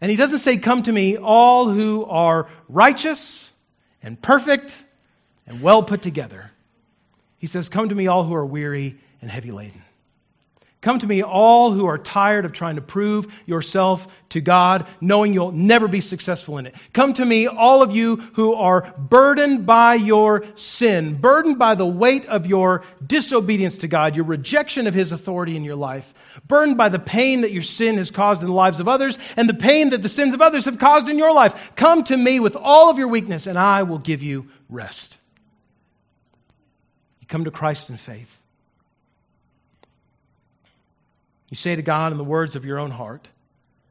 And 0.00 0.10
he 0.10 0.16
doesn't 0.16 0.40
say, 0.40 0.56
Come 0.56 0.82
to 0.84 0.92
me, 0.92 1.18
all 1.18 1.68
who 1.68 2.06
are 2.06 2.48
righteous 2.68 3.46
and 4.02 4.20
perfect 4.20 4.82
and 5.46 5.60
well 5.60 5.82
put 5.82 6.00
together. 6.02 6.49
He 7.40 7.46
says, 7.46 7.68
Come 7.68 7.88
to 7.88 7.94
me, 7.94 8.06
all 8.06 8.22
who 8.22 8.34
are 8.34 8.46
weary 8.46 8.98
and 9.20 9.30
heavy 9.30 9.50
laden. 9.50 9.82
Come 10.82 10.98
to 10.98 11.06
me, 11.06 11.22
all 11.22 11.72
who 11.72 11.86
are 11.86 11.98
tired 11.98 12.46
of 12.46 12.52
trying 12.54 12.76
to 12.76 12.82
prove 12.82 13.30
yourself 13.44 14.06
to 14.30 14.40
God, 14.40 14.86
knowing 14.98 15.34
you'll 15.34 15.52
never 15.52 15.88
be 15.88 16.00
successful 16.00 16.56
in 16.56 16.66
it. 16.66 16.74
Come 16.94 17.12
to 17.14 17.24
me, 17.24 17.48
all 17.48 17.82
of 17.82 17.94
you 17.94 18.16
who 18.16 18.54
are 18.54 18.90
burdened 18.96 19.66
by 19.66 19.94
your 19.94 20.44
sin, 20.56 21.16
burdened 21.16 21.58
by 21.58 21.74
the 21.74 21.86
weight 21.86 22.24
of 22.24 22.46
your 22.46 22.84
disobedience 23.06 23.78
to 23.78 23.88
God, 23.88 24.16
your 24.16 24.24
rejection 24.24 24.86
of 24.86 24.94
His 24.94 25.12
authority 25.12 25.54
in 25.54 25.64
your 25.64 25.76
life, 25.76 26.14
burdened 26.48 26.78
by 26.78 26.88
the 26.88 26.98
pain 26.98 27.42
that 27.42 27.52
your 27.52 27.62
sin 27.62 27.98
has 27.98 28.10
caused 28.10 28.40
in 28.40 28.48
the 28.48 28.54
lives 28.54 28.80
of 28.80 28.88
others, 28.88 29.18
and 29.36 29.50
the 29.50 29.54
pain 29.54 29.90
that 29.90 30.02
the 30.02 30.08
sins 30.08 30.32
of 30.32 30.40
others 30.40 30.64
have 30.64 30.78
caused 30.78 31.10
in 31.10 31.18
your 31.18 31.34
life. 31.34 31.72
Come 31.76 32.04
to 32.04 32.16
me 32.16 32.40
with 32.40 32.56
all 32.56 32.88
of 32.88 32.98
your 32.98 33.08
weakness, 33.08 33.46
and 33.46 33.58
I 33.58 33.82
will 33.82 33.98
give 33.98 34.22
you 34.22 34.48
rest. 34.70 35.18
Come 37.30 37.44
to 37.44 37.50
Christ 37.52 37.90
in 37.90 37.96
faith. 37.96 38.28
You 41.48 41.56
say 41.56 41.74
to 41.76 41.82
God 41.82 42.10
in 42.12 42.18
the 42.18 42.24
words 42.24 42.56
of 42.56 42.64
your 42.64 42.78
own 42.78 42.90
heart 42.90 43.26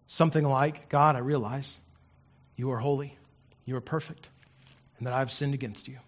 something 0.08 0.44
like, 0.44 0.90
God, 0.90 1.16
I 1.16 1.20
realize 1.20 1.80
you 2.58 2.72
are 2.72 2.78
holy, 2.78 3.18
you 3.64 3.78
are 3.78 3.82
perfect, 3.82 4.28
and 4.98 5.08
that 5.08 5.14
I've 5.14 5.32
sinned 5.32 5.54
against 5.54 5.88
you. 5.88 6.00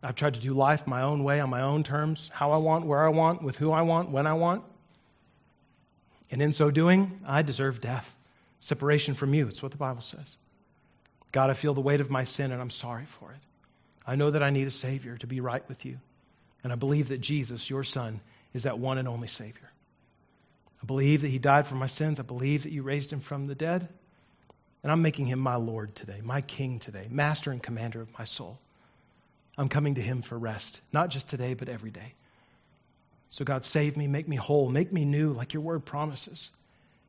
I've 0.00 0.14
tried 0.14 0.34
to 0.34 0.40
do 0.40 0.52
life 0.52 0.86
my 0.86 1.02
own 1.02 1.24
way, 1.24 1.40
on 1.40 1.50
my 1.50 1.62
own 1.62 1.82
terms, 1.82 2.30
how 2.32 2.52
I 2.52 2.58
want, 2.58 2.86
where 2.86 3.04
I 3.04 3.08
want, 3.08 3.42
with 3.42 3.56
who 3.56 3.72
I 3.72 3.82
want, 3.82 4.10
when 4.10 4.26
I 4.26 4.34
want. 4.34 4.64
And 6.30 6.40
in 6.40 6.52
so 6.52 6.70
doing, 6.70 7.20
I 7.26 7.42
deserve 7.42 7.80
death, 7.80 8.14
separation 8.60 9.14
from 9.14 9.34
you. 9.34 9.48
It's 9.48 9.62
what 9.62 9.72
the 9.72 9.78
Bible 9.78 10.02
says. 10.02 10.36
God, 11.32 11.50
I 11.50 11.54
feel 11.54 11.74
the 11.74 11.80
weight 11.80 12.00
of 12.00 12.10
my 12.10 12.24
sin 12.24 12.52
and 12.52 12.60
I'm 12.60 12.70
sorry 12.70 13.06
for 13.06 13.32
it. 13.32 13.40
I 14.06 14.14
know 14.14 14.30
that 14.30 14.42
I 14.42 14.50
need 14.50 14.68
a 14.68 14.72
Savior 14.72 15.16
to 15.18 15.26
be 15.26 15.40
right 15.40 15.66
with 15.68 15.84
you. 15.84 15.98
And 16.62 16.72
I 16.72 16.76
believe 16.76 17.08
that 17.08 17.20
Jesus, 17.20 17.68
your 17.68 17.84
Son, 17.84 18.20
is 18.54 18.64
that 18.64 18.78
one 18.78 18.98
and 18.98 19.08
only 19.08 19.28
Savior. 19.28 19.70
I 20.82 20.86
believe 20.86 21.22
that 21.22 21.28
he 21.28 21.38
died 21.38 21.66
for 21.66 21.74
my 21.74 21.86
sins. 21.86 22.18
I 22.18 22.22
believe 22.22 22.64
that 22.64 22.72
you 22.72 22.82
raised 22.82 23.12
him 23.12 23.20
from 23.20 23.46
the 23.46 23.54
dead. 23.54 23.88
And 24.82 24.90
I'm 24.90 25.02
making 25.02 25.26
him 25.26 25.38
my 25.38 25.56
Lord 25.56 25.94
today, 25.94 26.20
my 26.22 26.40
King 26.40 26.80
today, 26.80 27.06
master 27.08 27.52
and 27.52 27.62
commander 27.62 28.00
of 28.00 28.18
my 28.18 28.24
soul. 28.24 28.58
I'm 29.56 29.68
coming 29.68 29.94
to 29.94 30.02
him 30.02 30.22
for 30.22 30.36
rest, 30.36 30.80
not 30.92 31.10
just 31.10 31.28
today, 31.28 31.54
but 31.54 31.68
every 31.68 31.90
day. 31.90 32.14
So, 33.30 33.44
God, 33.44 33.64
save 33.64 33.96
me, 33.96 34.08
make 34.08 34.28
me 34.28 34.36
whole, 34.36 34.68
make 34.68 34.92
me 34.92 35.04
new, 35.04 35.32
like 35.32 35.54
your 35.54 35.62
word 35.62 35.84
promises, 35.84 36.50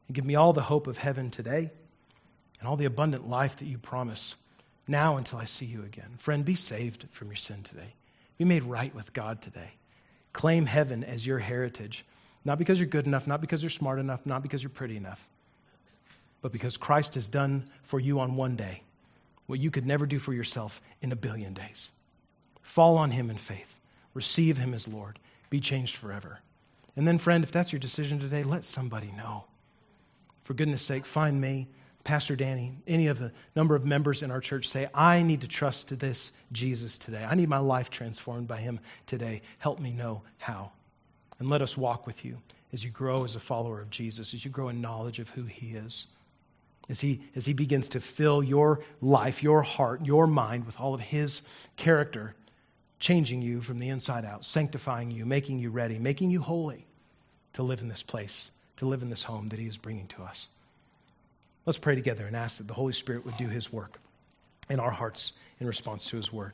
and 0.08 0.16
give 0.16 0.26
me 0.26 0.36
all 0.36 0.54
the 0.54 0.62
hope 0.62 0.88
of 0.88 0.98
heaven 0.98 1.32
today 1.32 1.72
and 2.60 2.68
all 2.68 2.78
the 2.78 2.86
abundant 2.86 3.28
life 3.28 3.58
that 3.58 3.66
you 3.66 3.78
promise 3.78 4.36
now 4.88 5.18
until 5.18 5.40
I 5.40 5.46
see 5.46 5.66
you 5.66 5.84
again. 5.84 6.16
Friend, 6.20 6.46
be 6.46 6.56
saved 6.56 7.06
from 7.12 7.28
your 7.28 7.36
sin 7.38 7.64
today. 7.64 7.94
Be 8.38 8.46
made 8.46 8.64
right 8.64 8.94
with 8.94 9.14
God 9.14 9.42
today. 9.42 9.72
Claim 10.32 10.66
heaven 10.66 11.04
as 11.04 11.26
your 11.26 11.40
heritage. 11.40 12.06
Not 12.46 12.58
because 12.60 12.80
you're 12.80 12.88
good 12.88 13.06
enough, 13.06 13.28
not 13.28 13.42
because 13.42 13.62
you're 13.64 13.70
smart 13.70 14.00
enough, 14.00 14.26
not 14.26 14.42
because 14.42 14.62
you're 14.62 14.70
pretty 14.70 14.98
enough, 14.98 15.26
but 16.42 16.52
because 16.52 16.76
Christ 16.76 17.16
has 17.16 17.30
done 17.30 17.70
for 17.84 18.00
you 18.00 18.20
on 18.20 18.36
one 18.36 18.56
day 18.56 18.82
what 19.46 19.60
you 19.60 19.72
could 19.72 19.86
never 19.86 20.06
do 20.06 20.20
for 20.20 20.34
yourself 20.34 20.82
in 21.02 21.12
a 21.12 21.16
billion 21.16 21.54
days. 21.54 21.90
Fall 22.62 22.98
on 22.98 23.12
Him 23.12 23.30
in 23.30 23.38
faith, 23.38 23.80
receive 24.14 24.58
Him 24.58 24.74
as 24.74 24.88
Lord, 24.88 25.20
be 25.50 25.60
changed 25.60 25.96
forever. 25.98 26.40
And 26.96 27.08
then, 27.08 27.18
friend, 27.18 27.44
if 27.44 27.52
that's 27.52 27.72
your 27.72 27.80
decision 27.80 28.20
today, 28.20 28.44
let 28.44 28.64
somebody 28.64 29.12
know. 29.16 29.46
For 30.44 30.54
goodness 30.54 30.82
sake, 30.82 31.06
find 31.06 31.40
me, 31.40 31.68
Pastor 32.04 32.36
Danny, 32.36 32.74
any 32.86 33.08
of 33.08 33.18
the 33.18 33.32
number 33.56 33.76
of 33.76 33.86
members 33.86 34.24
in 34.24 34.32
our 34.32 34.42
church 34.42 34.68
say, 34.68 34.88
I 34.94 35.22
need 35.22 35.42
to 35.42 35.48
trust 35.48 35.88
to 35.88 35.96
this 35.96 36.32
Jesus 36.52 36.98
today. 36.98 37.24
I 37.24 37.36
need 37.36 37.48
my 37.48 37.60
life 37.60 37.90
transformed 37.90 38.48
by 38.48 38.58
him 38.58 38.80
today. 39.08 39.42
Help 39.60 39.80
me 39.80 39.94
know 39.94 40.22
how. 40.38 40.72
And 41.40 41.50
let 41.50 41.62
us 41.62 41.78
walk 41.78 42.06
with 42.06 42.26
you 42.26 42.38
as 42.74 42.84
you 42.84 42.90
grow 42.90 43.24
as 43.24 43.36
a 43.36 43.40
follower 43.40 43.80
of 43.80 43.90
Jesus, 43.90 44.34
as 44.34 44.44
you 44.44 44.52
grow 44.52 44.68
in 44.70 44.82
knowledge 44.82 45.20
of 45.20 45.30
who 45.30 45.44
he 45.44 45.76
is. 45.76 46.08
As 46.90 47.00
he, 47.00 47.22
as 47.38 47.46
he 47.46 47.54
begins 47.54 47.90
to 47.90 48.02
fill 48.02 48.44
your 48.44 48.82
life, 49.00 49.42
your 49.42 49.62
heart, 49.62 50.06
your 50.06 50.28
mind 50.28 50.66
with 50.66 50.82
all 50.82 50.94
of 50.94 51.00
his 51.00 51.42
character, 51.78 52.36
changing 53.00 53.42
you 53.42 53.62
from 53.62 53.80
the 53.80 53.88
inside 53.88 54.26
out, 54.26 54.44
sanctifying 54.44 55.10
you, 55.10 55.26
making 55.26 55.60
you 55.60 55.70
ready, 55.70 55.98
making 55.98 56.30
you 56.30 56.42
holy 56.42 56.86
to 57.54 57.64
live 57.64 57.80
in 57.80 57.88
this 57.88 58.04
place, 58.04 58.50
to 58.78 58.86
live 58.86 59.02
in 59.02 59.10
this 59.10 59.24
home 59.24 59.48
that 59.50 59.60
he 59.60 59.68
is 59.68 59.78
bringing 59.78 60.08
to 60.08 60.24
us. 60.24 60.48
Let's 61.66 61.78
pray 61.78 61.96
together 61.96 62.26
and 62.26 62.36
ask 62.36 62.58
that 62.58 62.68
the 62.68 62.74
Holy 62.74 62.94
Spirit 62.94 63.26
would 63.26 63.38
do 63.38 63.48
his 63.48 63.72
work 63.72 64.00
in 64.70 64.80
our 64.80 64.92
hearts 64.92 65.34
in 65.60 65.68
response 65.68 66.10
to 66.10 66.18
his 66.18 66.32
word. 66.32 66.54